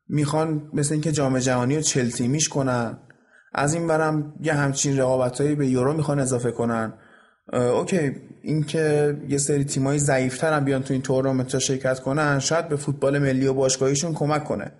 [0.09, 2.99] می‌خوان مثل اینکه جام جهانی رو چل تیمیش کنن.
[3.55, 6.93] از این ورم یه همچین رقابتهایی به یورو می‌خوان اضافه کنن.
[7.53, 8.13] okay
[8.43, 13.19] اینکه یه سری تیمایی ضعیفتر هم بیان تو این تورنمنت شرکت کنن شاید به فوتبال
[13.19, 14.73] ملی و باشگاهیشون کمک کنه.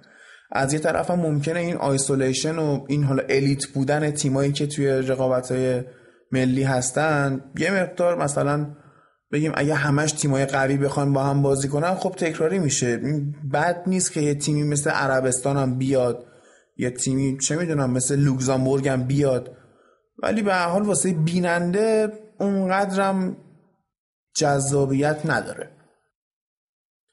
[0.53, 4.87] از یه طرف هم ممکنه این isolation و این حالا elite بودن تیمایی که توی
[4.87, 5.83] رقابت های
[6.33, 8.67] ملی هستن یه مقدار مثلا
[9.33, 13.01] بگیم اگه همش تیمای قوی بخوان با هم بازی کنن خب تکراری میشه.
[13.53, 16.27] بد نیست که یه تیمی مثل عربستان هم بیاد
[16.77, 19.57] یه تیمی چه می‌دونم مثل لوکزامبورگ هم بیاد.
[20.23, 23.37] ولی به حال واسه بیننده اونقدرم
[24.37, 25.71] جذابیت نداره.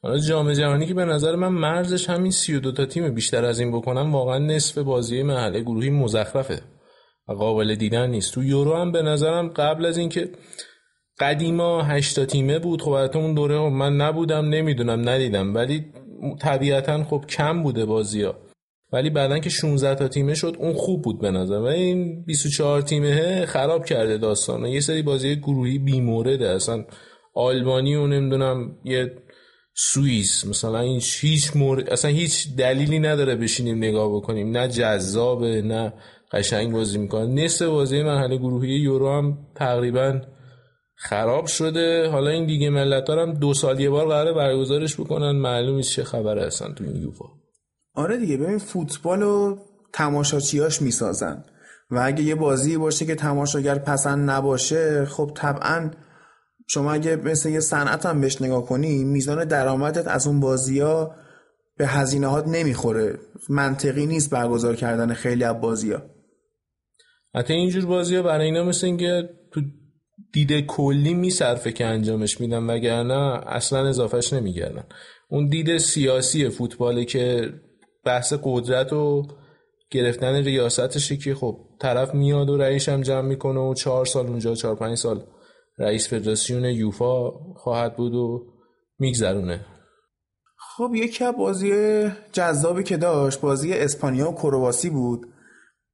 [0.04, 3.72] حالا جام جهانی که به نظر من مرزش همین 32 تا تیم بیشتر از این
[3.72, 6.62] بکنم واقعا نصف بازی محله گروهی مزخرفه
[7.28, 8.34] و قابل دیدن نیست.
[8.34, 10.30] تو یورو هم به نظرم قبل از اینکه
[11.20, 12.82] قدیما 8 تا تیمه بود.
[12.82, 15.56] خب البته اون دوره من نبودم نمی‌دونم ندیدم.
[15.56, 15.86] ولی
[16.42, 18.36] طبیعتا خب کم بوده بازی ها
[18.94, 22.82] ولی بعدا که 16 تا تیمه شد اون خوب بود به نظر و این 24
[22.82, 24.66] تیمه خراب کرده داستان.
[24.66, 26.50] یه سری بازی گروهی بیمورده.
[26.50, 26.86] اصلا
[27.36, 29.12] آلبانی و نمی‌دونم یه
[29.76, 30.46] سوئیس.
[30.46, 31.84] مثلا این هیچ مور...
[31.92, 34.58] اصلا هیچ دلیلی نداره بشینیم نگاه بکنیم.
[34.58, 35.94] نه جذابه نه
[36.32, 37.26] قشنگ بازی می‌کنه.
[37.44, 40.22] نصف بازی مرحله گروهی یورو هم تقریبا
[41.04, 42.10] خراب شده.
[42.10, 45.32] حالا این دیگه ملت هم دو سال یه بار قراره برگزارش بکنن.
[45.32, 47.26] معلوم چه خبره هستن تو این یوفا.
[47.94, 49.58] آره دیگه ببین فوتبال و
[49.94, 51.46] تماشاچیاش می‌سازن.
[51.92, 55.92] و اگه یه بازی باشه که تماشاگر پسند نباشه خب طبعا
[56.68, 61.16] شما اگه مثل یه صنعت هم بهش نگاه کنی میزان درآمدت از اون بازی ها
[61.78, 63.20] به هزینه هات نمی‌خوره.
[63.50, 66.02] منطقی نیست برگزار کردن خیلی از بازی ها
[67.36, 69.62] حتی اینجور بازی ها برای اینا مثل اینکه تو
[70.34, 74.84] دید کلی میصرفه که انجامش میدن وگرنه اصلا اضافهش نمیگردن.
[75.30, 77.54] اون دید سیاسی فوتباله که
[78.06, 79.28] بحث قدرت و
[79.92, 84.56] گرفتن ریاستشه که خب طرف میاد و رئیس هم جمع می‌کنه و چهار سال اونجا
[84.56, 85.24] چهار پنج سال
[85.78, 88.46] رئیس فدراسیون یوفا خواهد بود و
[89.00, 89.66] میگذرونه.
[90.58, 91.72] خب یکی از بازی
[92.32, 95.28] جذابی که داشت بازی اسپانیا و کرواسی بود.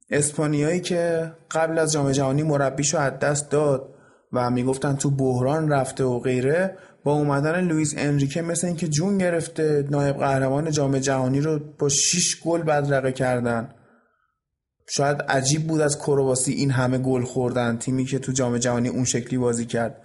[0.09, 3.95] اسپانیایی که قبل از جام جهانی مربیشو از دست داد.
[4.33, 9.87] و می‌گفتن تو بحران رفته و غیره با اومدن لوئیس انریکه مثل اینکه جون گرفته
[9.91, 13.73] نایب قهرمان جام جهانی رو با 6 گل بدرقه کردن.
[14.89, 19.05] شاید عجیب بود از کرواسی این همه گل خوردن تیمی که تو جام جهانی اون
[19.05, 20.01] شکلی بازی کرد.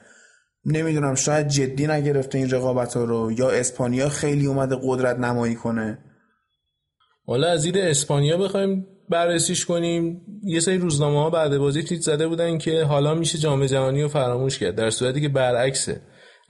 [0.67, 5.99] نمی‌دونم شاید جدی نگرفته این رقابت ها رو یا اسپانیا خیلی اومده قدرت نمایی کنه.
[7.27, 10.21] حالا از دید اسپانیا بخوایم بررسیش کنیم.
[10.45, 14.09] یه سری روزنامه ها بعد بازی تیت زده بودن که حالا میشه جام جهانی رو
[14.09, 14.75] فراموش کرد.
[14.75, 16.01] در صورتی که برعکسه.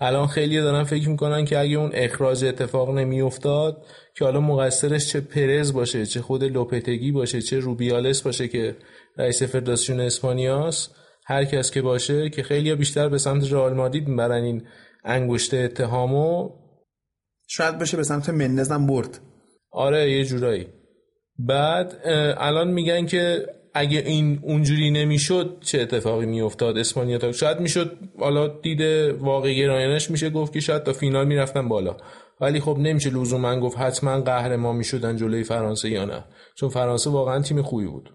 [0.01, 3.87] الان خیلی دارن فکر می‌کنن که اگه اون اخراج اتفاق نمیافتاد
[4.17, 8.77] که حالا مقصرش چه پرز باشه چه خود لوپتگی باشه چه روبیالس باشه که
[9.19, 10.95] رئیس فدراسیون اسپانیاست
[11.27, 14.63] هر کس که باشه که خیلی بیشتر به سمت رئال مادرید می‌برن این
[15.05, 16.51] انگشت اتهامو.
[17.47, 19.21] شاید بشه به سمت منزم برد.
[19.71, 20.67] آره یه جورایی.
[21.39, 21.95] بعد
[22.39, 28.49] الان میگن که اگه این اونجوری نمی‌شد چه اتفاقی میافتاد؟ اسپانیا تا شاید می‌شد حالا
[28.49, 28.81] دید
[29.21, 31.97] واقعی گرایانش میشه گفت که شاید تا فینال می‌رفتن بالا.
[32.41, 36.25] ولی خب نمیشه لزوما گفت حتما قهرمان می‌شدن جلوی فرانسه یا نه.
[36.57, 38.11] چون فرانسه واقعا تیم خوبی بود.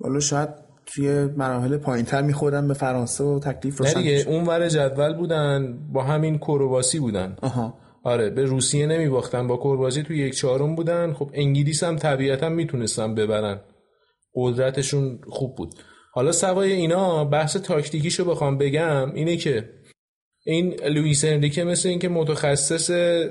[0.00, 0.48] والا شاید
[0.86, 6.02] توی مراحل پایینتر میخوردن به فرانسه و تکلیف روشن دیگه اون ور جدول بودن با
[6.02, 7.36] همین کرواسی بودن.
[7.42, 7.81] آها.
[8.04, 11.12] آره به روسیه نمیباختن با کرواسی تو یک چهارم بودن.
[11.12, 13.60] خب انگلیس هم طبیعتا می‌تونستن ببرن.
[14.34, 15.74] قدرتشون خوب بود.
[16.12, 19.68] حالا سوای اینا بحث تاکتیکیشو بخوام بگم اینه که
[20.44, 22.90] این لوئیس انریکه مثل اینکه متخصص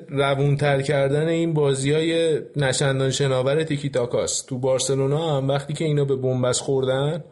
[0.09, 6.05] روونتر کردن این بازی های نشندان شناور تیکی تاکاست تو بارسلونا هم وقتی که اینا
[6.05, 7.23] به بنبست خوردن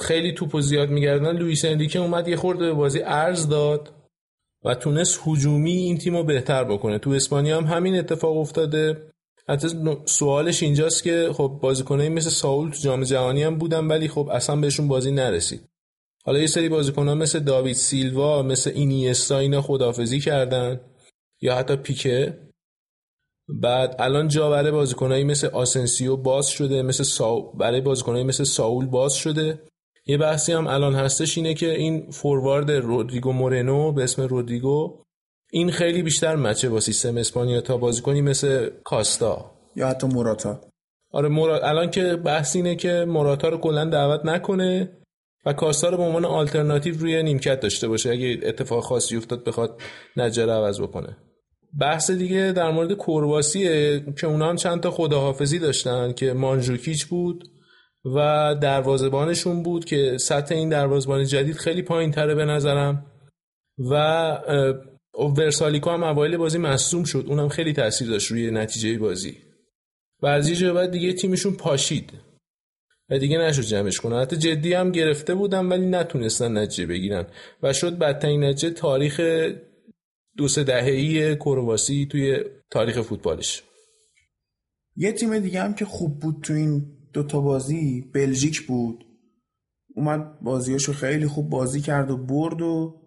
[0.00, 1.36] خیلی توپو زیاد میگردن.
[1.36, 3.92] لوئیس انریکه اومد یه خورده به بازی ارز داد.
[4.66, 6.98] و تونست هجومی این تیم رو بهتر بکنه.
[6.98, 9.10] تو اسپانیا هم همین اتفاق افتاده.
[9.48, 9.68] حتی
[10.04, 14.56] سوالش اینجاست که خب بازیکنایی مثل ساول تو جام جهانی هم بودن ولی خب اصلا
[14.56, 15.60] بهشون بازی نرسید.
[16.24, 20.80] حالا یه سری بازیکن‌ها مثل داوید سیلوا مثل اینیستا اینا خدافزی کردن
[21.40, 22.38] یا حتی پیکه.
[23.48, 27.40] بعد الان جا برای بازیکنایی مثل آسنسیو باز شده مثل سا...
[27.40, 29.62] برای بازیکنایی مثل ساول باز شده.
[30.06, 35.02] یه بحثی هم الان هستش اینه که این فوروارد رودریگو مورنو به اسم رودریگو
[35.50, 39.50] این خیلی بیشتر مچه با سیستم اسپانیا تا بازیکنی مثل کاستا.
[39.76, 40.60] یا حتی موراتا.
[41.10, 44.90] آره مراد الان که بحث اینه که موراتا رو کلا دعوت نکنه
[45.46, 49.80] و کاستا رو به عنوان آلترناتیو روی نیمکت داشته باشه اگه اتفاق خاصی افتاد بخواد
[50.16, 51.16] نجره عوض بکنه.
[51.80, 57.50] بحث دیگه در مورد کورواسیه که اونا هم چند تا خداحافظی داشتن که مانجوکیچ بود.
[58.14, 63.06] و دروازبانشون بود که سطح این دروازبان جدید خیلی پایین تره به نظرم.
[63.78, 63.94] و
[65.36, 67.24] ورسالیکو هم اوایل بازی مصوم شد.
[67.28, 69.38] اونم خیلی تاثیر داشت روی نتیجه بازی.
[70.22, 72.12] و از یه بعد دیگه تیمشون پاشید.
[73.10, 77.26] و دیگه نشد جمعش کنن حتی جدی هم گرفته بودن ولی نتونستن نتیجه بگیرن.
[77.62, 79.20] و شد بدترین نتیجه تاریخ
[80.36, 83.62] دو سه دهه‌ای کرواسی توی تاریخ فوتبالش.
[84.96, 89.04] یه تیم دیگه هم که خوب بود تو این دوتا بازی بلژیک بود.
[89.94, 93.00] اومد بازیاشو خیلی خوب بازی کرد و برد و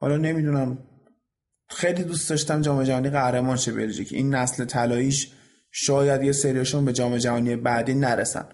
[0.00, 0.78] حالا نمی‌دونم
[1.68, 4.12] خیلی دوست داشتم جام جهانی قهرمان شه بلژیک.
[4.12, 5.32] این نسل طلاییش
[5.70, 8.48] شاید یه سریاشون به جام جهانی بعدی نرسن.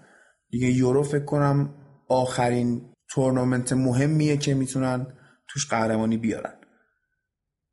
[0.49, 1.73] دیگه یورو فکر کنم
[2.09, 5.07] آخرین تورنمنت مهمیه که می‌تونن
[5.47, 6.53] توش قهرمانی بیارن.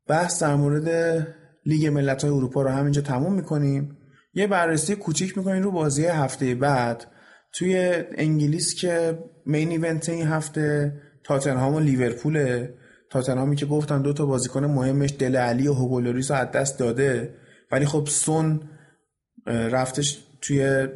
[0.07, 1.27] بحث در مورد
[1.65, 3.97] لیگ ملت های اروپا رو همینجا تموم می‌کنیم.
[4.33, 7.05] یه بررسی کوچیک می‌کنیم رو بازی هفته بعد
[7.53, 10.93] توی انگلیس که main event این هفته
[11.23, 12.73] تاتنهام و لیورپوله
[13.11, 16.79] تاتنهامی که گفتن دو تا بازیکن مهمش دله علی و هوگو لوریس رو از دست
[16.79, 17.35] داده.
[17.71, 18.69] ولی خب سون
[19.45, 20.87] رفتش توی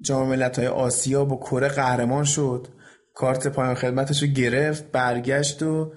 [0.00, 2.68] جام ملت‌های آسیا با کره قهرمان شد.
[3.14, 5.92] کارت پایان خدمتش رو گرفت برگشت و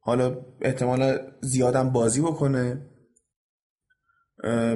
[0.00, 2.80] حالا احتمال زیادم بازی بکنه.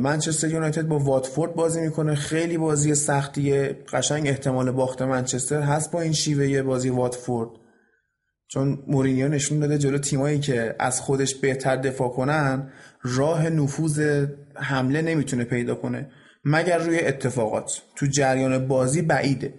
[0.02, 2.14] منچستر یونایتد با واتفورد بازی می‌کنه.
[2.14, 7.50] خیلی بازی سختیه قشنگ احتمال باخت منچستر هست با این شیوه بازی واتفورد.
[8.48, 12.72] چون مورینیو نشون داده جلو تیمایی که از خودش بهتر دفاع کنن
[13.02, 16.10] راه نفوذ حمله نمی‌تونه پیدا کنه.
[16.44, 17.82] مگر روی اتفاقات.
[17.96, 19.54] تو جریان بازی بعیده.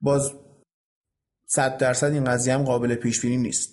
[0.00, 0.32] باز
[1.46, 3.72] صد درصد این قضیه هم قابل پیش بینی نیست.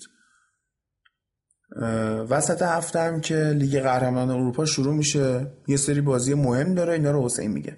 [2.29, 7.11] وسط هفته هم که لیگ قهرمانان اروپا شروع میشه یه سری بازی مهم داره اینا
[7.11, 7.77] رو حسین میگه.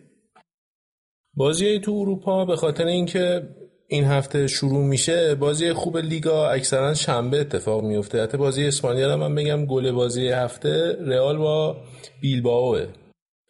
[1.34, 3.50] بازی تو اروپا به خاطر اینکه
[3.88, 9.18] این هفته شروع میشه بازی خوب لیگا اکثرا شنبه اتفاق میفته حتی بازی اسپانیا رو
[9.18, 11.78] من بگم گل بازی هفته رئال با
[12.22, 12.88] بیلبائوه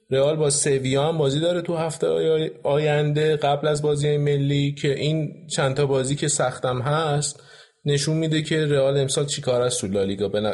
[0.10, 2.08] رئال با سویا هم بازی داره تو هفته
[2.64, 7.44] آینده قبل از بازی ملی که این چند تا بازی که سختم هست
[7.88, 10.54] نشون میده که رئال امسال چیکار است تو لالیگا بنا...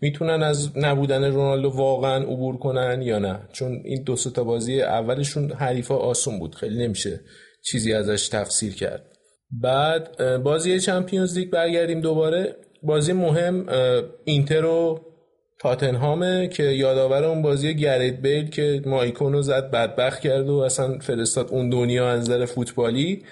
[0.00, 5.52] می‌تونن از نبودن رونالدو واقعا عبور کنن یا نه؟ چون این دو تا بازی اولشون
[5.52, 6.54] حریفا آسون بود.
[6.54, 7.20] خیلی نمیشه
[7.64, 9.04] چیزی ازش تفسیر کرد.
[9.50, 12.56] بعد بازی چمپیونز لیگ برگردیم دوباره.
[12.82, 13.66] بازی مهم
[14.24, 15.00] اینتر و
[15.60, 21.48] تاتنهامه که یادآور اون بازی گرید بیل که مایکونو زد بدبخت کرد و اصلا فرستاد
[21.50, 23.22] اون دنیا از نظر فوتبالی.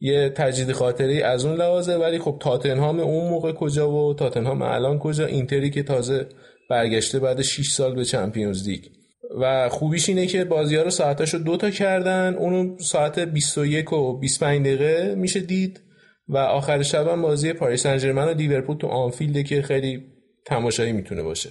[0.00, 4.98] یه تجدید خاطری از اون لحاظه ولی خب تاتنهام اون موقع کجا و تاتنهام الان
[4.98, 6.26] کجا؟ اینتری که تازه
[6.70, 8.84] برگشته بعد 6 سال به چمپیونز لیگ.
[9.40, 14.18] و خوبیش اینه که بازی ها رو ساعتش رو دوتا کردن اونو ساعت 21 و
[14.18, 15.80] 25 دقیقه میشه دید
[16.28, 20.06] و آخر شب هم بازی پاریس سن و لیورپول تو آنفیلده که خیلی
[20.46, 21.50] تماشایی می‌تونه باشه.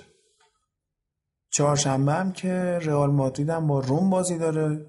[1.54, 2.52] چهارشنبه هم که
[2.82, 4.86] رئال مادرید هم با روم بازی داره.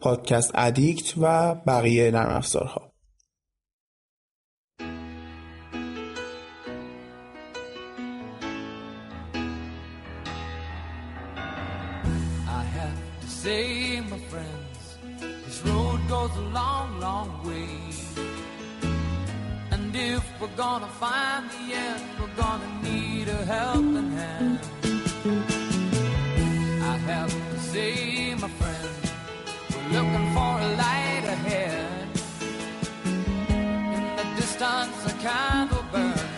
[0.00, 2.90] Podcast Addict و بقیه نرم افزارها.
[20.00, 24.58] If we're gonna find the end, we're gonna need a helping hand.
[26.92, 28.88] I have to say, my friend,
[29.70, 32.08] we're looking for a light ahead.
[33.50, 36.29] In the distance, a candle burns.